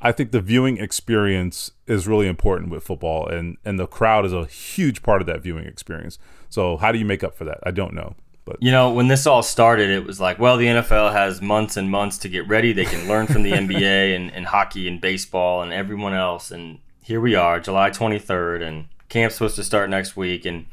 I 0.00 0.12
think 0.12 0.30
the 0.30 0.40
viewing 0.40 0.78
experience 0.78 1.72
is 1.86 2.06
really 2.06 2.28
important 2.28 2.70
with 2.70 2.84
football, 2.84 3.26
and 3.26 3.56
and 3.64 3.78
the 3.78 3.86
crowd 3.86 4.24
is 4.24 4.32
a 4.32 4.46
huge 4.46 5.02
part 5.02 5.20
of 5.20 5.26
that 5.26 5.42
viewing 5.42 5.64
experience. 5.64 6.18
So 6.48 6.76
how 6.76 6.92
do 6.92 6.98
you 6.98 7.04
make 7.04 7.24
up 7.24 7.34
for 7.34 7.44
that? 7.44 7.58
I 7.64 7.72
don't 7.72 7.94
know. 7.94 8.14
But 8.44 8.56
you 8.60 8.70
know, 8.70 8.92
when 8.92 9.08
this 9.08 9.26
all 9.26 9.42
started, 9.42 9.90
it 9.90 10.06
was 10.06 10.20
like, 10.20 10.38
well, 10.38 10.56
the 10.56 10.66
NFL 10.66 11.12
has 11.12 11.42
months 11.42 11.76
and 11.76 11.90
months 11.90 12.16
to 12.18 12.28
get 12.28 12.48
ready. 12.48 12.72
They 12.72 12.84
can 12.84 13.08
learn 13.08 13.26
from 13.26 13.42
the 13.42 13.52
NBA 13.52 14.14
and, 14.16 14.32
and 14.32 14.46
hockey 14.46 14.88
and 14.88 15.00
baseball 15.00 15.62
and 15.62 15.72
everyone 15.72 16.14
else. 16.14 16.50
And 16.50 16.78
here 17.08 17.22
we 17.22 17.34
are, 17.34 17.58
July 17.58 17.88
23rd, 17.88 18.62
and 18.62 18.86
camp's 19.08 19.36
supposed 19.36 19.56
to 19.56 19.64
start 19.64 19.88
next 19.88 20.14
week. 20.14 20.44
And 20.44 20.66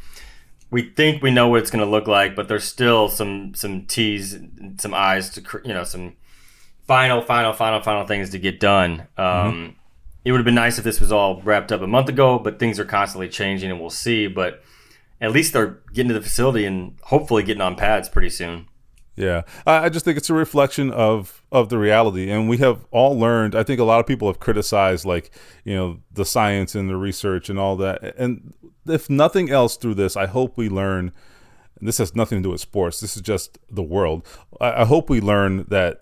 we 0.70 0.82
think 0.82 1.24
we 1.24 1.32
know 1.32 1.48
what 1.48 1.62
it's 1.62 1.72
going 1.72 1.84
to 1.84 1.90
look 1.90 2.08
like, 2.08 2.36
but 2.36 2.50
there's 2.50 2.66
still 2.66 3.08
some 3.08 3.54
some 3.56 3.86
T's, 3.86 4.38
some 4.78 4.94
I's 4.94 5.30
to 5.30 5.62
you 5.64 5.74
know 5.74 5.86
some 5.86 6.18
final, 6.86 7.22
final, 7.22 7.54
final, 7.54 7.82
final 7.82 8.06
things 8.06 8.32
to 8.32 8.38
get 8.38 8.60
done. 8.60 9.08
Um, 9.18 9.26
mm-hmm. 9.26 9.70
It 10.26 10.34
would 10.34 10.40
have 10.40 10.46
been 10.46 10.56
nice 10.56 10.78
if 10.78 10.84
this 10.84 11.00
was 11.00 11.10
all 11.10 11.42
wrapped 11.42 11.72
up 11.72 11.82
a 11.82 11.88
month 11.88 12.10
ago, 12.10 12.38
but 12.38 12.60
things 12.60 12.82
are 12.82 12.86
constantly 12.86 13.30
changing, 13.30 13.72
and 13.72 13.80
we'll 13.80 13.90
see. 13.90 14.28
But 14.28 14.62
at 15.22 15.32
least 15.32 15.54
they're 15.54 15.80
getting 15.94 16.10
to 16.10 16.16
the 16.16 16.22
facility 16.22 16.66
and 16.66 16.98
hopefully 17.04 17.44
getting 17.44 17.62
on 17.62 17.78
pads 17.78 18.10
pretty 18.10 18.30
soon. 18.30 18.68
Yeah, 19.16 19.44
I 19.66 19.88
just 19.88 20.04
think 20.04 20.18
it's 20.18 20.30
a 20.30 20.34
reflection 20.34 20.92
of 20.92 21.42
of 21.52 21.70
the 21.70 21.78
reality, 21.78 22.30
and 22.30 22.50
we 22.50 22.58
have 22.58 22.86
all 22.92 23.18
learned. 23.18 23.56
I 23.56 23.64
think 23.64 23.80
a 23.80 23.86
lot 23.86 24.02
of 24.02 24.06
people 24.06 24.28
have 24.28 24.40
criticized, 24.40 25.06
like 25.06 25.32
you 25.64 25.74
know, 25.74 26.00
the 26.12 26.26
science 26.26 26.76
and 26.76 26.90
the 26.90 26.98
research 26.98 27.50
and 27.50 27.58
all 27.58 27.78
that. 27.78 28.16
And 28.18 28.54
if 28.86 29.10
nothing 29.10 29.50
else, 29.50 29.78
through 29.78 29.96
this, 29.96 30.18
I 30.18 30.26
hope 30.26 30.58
we 30.58 30.68
learn. 30.68 31.14
this 31.80 31.98
has 31.98 32.16
nothing 32.16 32.40
to 32.40 32.44
do 32.44 32.52
with 32.52 32.62
sports. 32.62 33.00
This 33.00 33.16
is 33.16 33.22
just 33.22 33.58
the 33.72 33.84
world. 33.84 34.28
I, 34.60 34.82
I 34.82 34.86
hope 34.86 35.10
we 35.10 35.22
learn 35.22 35.66
that 35.70 36.02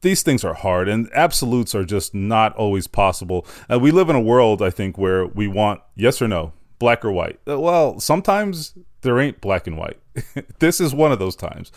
these 0.00 0.22
things 0.22 0.44
are 0.44 0.54
hard 0.54 0.88
and 0.88 1.08
absolutes 1.14 1.74
are 1.74 1.84
just 1.84 2.12
not 2.12 2.54
always 2.56 2.86
possible. 2.86 3.46
Uh, 3.70 3.78
we 3.78 3.90
live 3.90 4.10
in 4.10 4.16
a 4.16 4.20
world, 4.20 4.60
I 4.60 4.70
think, 4.70 4.98
where 4.98 5.26
we 5.26 5.46
want 5.48 5.80
yes 5.94 6.20
or 6.20 6.28
no, 6.28 6.52
black 6.78 7.04
or 7.04 7.12
white. 7.12 7.38
Uh, 7.48 7.58
well, 7.58 8.00
sometimes 8.00 8.74
there 9.02 9.18
ain't 9.18 9.40
black 9.40 9.66
and 9.66 9.78
white. 9.78 9.98
this 10.58 10.80
is 10.80 10.94
one 10.94 11.12
of 11.12 11.18
those 11.18 11.36
times. 11.36 11.72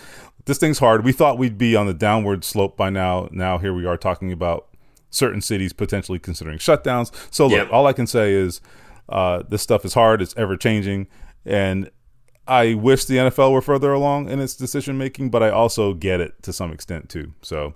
This 0.46 0.58
thing's 0.58 0.80
hard. 0.80 1.04
We 1.04 1.12
thought 1.12 1.38
we'd 1.38 1.58
be 1.58 1.76
on 1.76 1.88
the 1.88 1.94
downward 1.94 2.44
slope 2.44 2.78
by 2.78 2.90
now. 2.90 3.30
Now 3.32 3.58
here 3.58 3.74
we 3.74 3.86
are 3.86 3.98
talking 3.98 4.32
about 4.32 4.68
certain 5.10 5.42
cities 5.42 5.74
potentially 5.74 6.20
considering 6.20 6.60
shutdowns. 6.60 7.12
So 7.34 7.48
look, 7.48 7.58
yep. 7.58 7.72
all 7.72 7.88
I 7.88 7.94
can 7.94 8.08
say 8.08 8.34
is 8.34 8.62
uh, 9.10 9.44
this 9.48 9.62
stuff 9.62 9.86
is 9.86 9.94
hard. 9.94 10.22
It's 10.22 10.36
ever 10.38 10.56
changing, 10.58 11.08
and 11.46 11.90
I 12.48 12.76
wish 12.76 13.06
the 13.06 13.16
NFL 13.16 13.52
were 13.52 13.62
further 13.62 13.92
along 13.92 14.30
in 14.30 14.40
its 14.40 14.56
decision 14.56 14.98
making, 14.98 15.30
but 15.30 15.42
I 15.42 15.50
also 15.50 15.94
get 15.94 16.22
it 16.22 16.42
to 16.44 16.54
some 16.54 16.72
extent 16.72 17.10
too. 17.10 17.34
So 17.42 17.74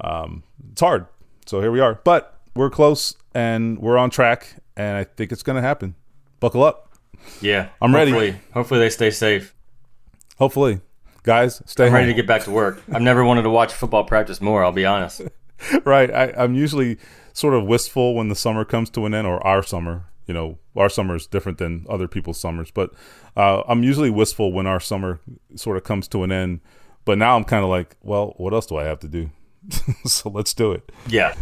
um, 0.00 0.42
it's 0.72 0.80
hard. 0.80 1.06
So 1.44 1.60
here 1.60 1.70
we 1.70 1.80
are, 1.80 2.00
but 2.04 2.38
we're 2.54 2.70
close 2.70 3.14
and 3.34 3.78
we're 3.78 3.98
on 3.98 4.10
track, 4.10 4.56
and 4.76 4.96
I 4.96 5.04
think 5.04 5.32
it's 5.32 5.42
going 5.42 5.56
to 5.56 5.62
happen. 5.62 5.94
Buckle 6.40 6.64
up. 6.64 6.94
Yeah, 7.40 7.68
I'm 7.80 7.92
hopefully, 7.92 8.12
ready. 8.12 8.38
Hopefully 8.52 8.80
they 8.80 8.90
stay 8.90 9.10
safe. 9.10 9.54
Hopefully, 10.38 10.80
guys, 11.26 11.60
stay. 11.66 11.84
I'm 11.84 11.90
home. 11.90 11.96
ready 11.96 12.12
to 12.12 12.14
get 12.14 12.26
back 12.26 12.44
to 12.44 12.50
work. 12.50 12.82
I've 12.90 13.02
never 13.02 13.24
wanted 13.24 13.42
to 13.42 13.50
watch 13.50 13.72
football 13.74 14.04
practice 14.04 14.40
more. 14.40 14.64
I'll 14.64 14.72
be 14.72 14.86
honest. 14.86 15.22
right. 15.84 16.10
I, 16.10 16.32
I'm 16.36 16.54
usually 16.54 16.98
sort 17.34 17.52
of 17.52 17.66
wistful 17.66 18.14
when 18.14 18.28
the 18.28 18.34
summer 18.34 18.64
comes 18.64 18.88
to 18.90 19.04
an 19.04 19.12
end, 19.12 19.26
or 19.26 19.44
our 19.46 19.62
summer. 19.62 20.06
You 20.26 20.34
know, 20.34 20.58
our 20.74 20.88
summer 20.88 21.14
is 21.16 21.26
different 21.26 21.58
than 21.58 21.84
other 21.88 22.08
people's 22.08 22.40
summers, 22.40 22.70
but 22.70 22.92
uh, 23.36 23.62
I'm 23.68 23.82
usually 23.82 24.10
wistful 24.10 24.52
when 24.52 24.66
our 24.66 24.80
summer 24.80 25.20
sort 25.54 25.76
of 25.76 25.84
comes 25.84 26.08
to 26.08 26.22
an 26.22 26.32
end. 26.32 26.60
But 27.04 27.18
now 27.18 27.36
I'm 27.36 27.44
kind 27.44 27.62
of 27.62 27.70
like, 27.70 27.96
well, 28.02 28.34
what 28.36 28.52
else 28.52 28.66
do 28.66 28.76
I 28.76 28.84
have 28.84 28.98
to 29.00 29.08
do? 29.08 29.30
so 30.04 30.30
let's 30.30 30.54
do 30.54 30.72
it. 30.72 30.90
Yeah. 31.06 31.34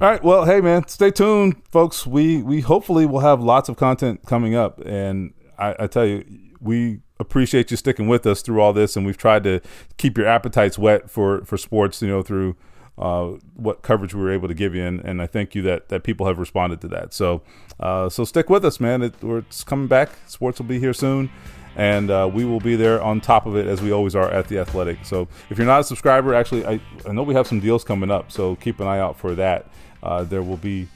All 0.00 0.10
right. 0.10 0.22
Well, 0.24 0.46
hey 0.46 0.62
man, 0.62 0.88
stay 0.88 1.10
tuned, 1.10 1.56
folks. 1.70 2.06
We 2.06 2.42
we 2.42 2.60
hopefully 2.60 3.04
will 3.04 3.20
have 3.20 3.42
lots 3.42 3.68
of 3.68 3.76
content 3.76 4.20
coming 4.26 4.54
up, 4.54 4.80
and 4.86 5.34
I, 5.58 5.76
I 5.80 5.86
tell 5.86 6.06
you, 6.06 6.24
we 6.60 7.00
appreciate 7.18 7.70
you 7.70 7.76
sticking 7.76 8.08
with 8.08 8.26
us 8.26 8.42
through 8.42 8.60
all 8.60 8.72
this, 8.72 8.96
and 8.96 9.06
we've 9.06 9.16
tried 9.16 9.44
to 9.44 9.60
keep 9.96 10.16
your 10.18 10.26
appetites 10.26 10.78
whet 10.78 11.10
for 11.10 11.44
for 11.44 11.56
sports. 11.56 12.02
You 12.02 12.08
know, 12.08 12.22
through 12.22 12.56
uh, 12.98 13.32
what 13.54 13.82
coverage 13.82 14.14
we 14.14 14.20
were 14.20 14.32
able 14.32 14.48
to 14.48 14.54
give 14.54 14.74
you, 14.74 14.84
and, 14.84 15.00
and 15.00 15.22
I 15.22 15.26
thank 15.26 15.54
you 15.54 15.62
that 15.62 15.88
that 15.88 16.02
people 16.02 16.26
have 16.26 16.38
responded 16.38 16.80
to 16.82 16.88
that. 16.88 17.12
So, 17.12 17.42
uh, 17.78 18.08
so 18.08 18.24
stick 18.24 18.50
with 18.50 18.64
us, 18.64 18.80
man. 18.80 19.02
It, 19.02 19.14
it's 19.22 19.64
coming 19.64 19.88
back. 19.88 20.10
Sports 20.26 20.58
will 20.58 20.66
be 20.66 20.78
here 20.78 20.94
soon 20.94 21.30
and 21.76 22.10
uh, 22.10 22.28
we 22.32 22.44
will 22.44 22.60
be 22.60 22.76
there 22.76 23.02
on 23.02 23.20
top 23.20 23.46
of 23.46 23.56
it 23.56 23.66
as 23.66 23.80
we 23.80 23.92
always 23.92 24.14
are 24.14 24.30
at 24.30 24.48
the 24.48 24.58
Athletic. 24.58 25.04
So 25.04 25.28
if 25.48 25.58
you're 25.58 25.66
not 25.66 25.80
a 25.80 25.84
subscriber, 25.84 26.34
actually, 26.34 26.66
I, 26.66 26.80
I 27.08 27.12
know 27.12 27.22
we 27.22 27.34
have 27.34 27.46
some 27.46 27.60
deals 27.60 27.84
coming 27.84 28.10
up, 28.10 28.32
so 28.32 28.56
keep 28.56 28.80
an 28.80 28.86
eye 28.86 28.98
out 28.98 29.16
for 29.18 29.34
that. 29.36 29.66
Uh, 30.02 30.24
there 30.24 30.42
will 30.42 30.56
be 30.56 30.88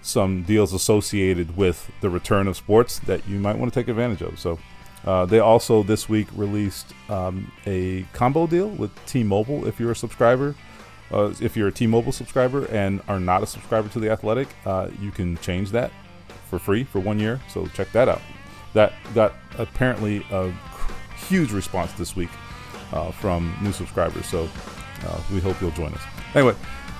some 0.00 0.42
deals 0.42 0.72
associated 0.72 1.56
with 1.56 1.90
the 2.00 2.10
return 2.10 2.48
of 2.48 2.56
sports 2.56 2.98
that 3.00 3.26
you 3.28 3.38
might 3.38 3.56
want 3.56 3.72
to 3.72 3.80
take 3.80 3.88
advantage 3.88 4.22
of. 4.22 4.38
So 4.38 4.58
uh, 5.04 5.26
they 5.26 5.38
also 5.38 5.82
this 5.82 6.08
week 6.08 6.28
released 6.34 6.92
um, 7.08 7.50
a 7.66 8.02
combo 8.12 8.46
deal 8.46 8.68
with 8.68 8.90
T-Mobile. 9.06 9.66
If 9.66 9.80
you're 9.80 9.92
a 9.92 9.96
subscriber, 9.96 10.54
uh, 11.10 11.34
if 11.40 11.56
you're 11.56 11.68
a 11.68 11.72
T-Mobile 11.72 12.12
subscriber 12.12 12.66
and 12.66 13.00
are 13.08 13.20
not 13.20 13.42
a 13.42 13.46
subscriber 13.46 13.88
to 13.90 14.00
the 14.00 14.10
Athletic, 14.10 14.48
uh, 14.64 14.88
you 15.00 15.10
can 15.10 15.36
change 15.38 15.70
that 15.72 15.90
for 16.48 16.58
free 16.58 16.84
for 16.84 17.00
one 17.00 17.18
year. 17.18 17.40
So 17.48 17.66
check 17.68 17.90
that 17.92 18.08
out 18.08 18.22
that 18.74 18.92
got 19.14 19.34
apparently 19.58 20.24
a 20.30 20.52
huge 21.28 21.52
response 21.52 21.92
this 21.92 22.16
week 22.16 22.30
uh, 22.92 23.10
from 23.10 23.54
new 23.62 23.72
subscribers. 23.72 24.26
So 24.26 24.48
uh, 25.06 25.20
we 25.32 25.40
hope 25.40 25.60
you'll 25.60 25.70
join 25.72 25.92
us. 25.92 26.02
Anyway, 26.34 26.54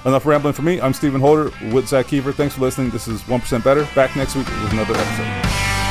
enough 0.04 0.26
rambling 0.26 0.54
for 0.54 0.62
me. 0.62 0.80
I'm 0.80 0.92
Stephen 0.92 1.20
Holder 1.20 1.50
with 1.72 1.88
Zak 1.88 2.06
Keefer. 2.06 2.34
Thanks 2.34 2.54
for 2.54 2.60
listening. 2.60 2.90
This 2.90 3.08
is 3.08 3.22
1% 3.22 3.64
Better. 3.64 3.86
Back 3.94 4.16
next 4.16 4.34
week 4.34 4.46
with 4.46 4.72
another 4.72 4.94
episode. 4.94 5.81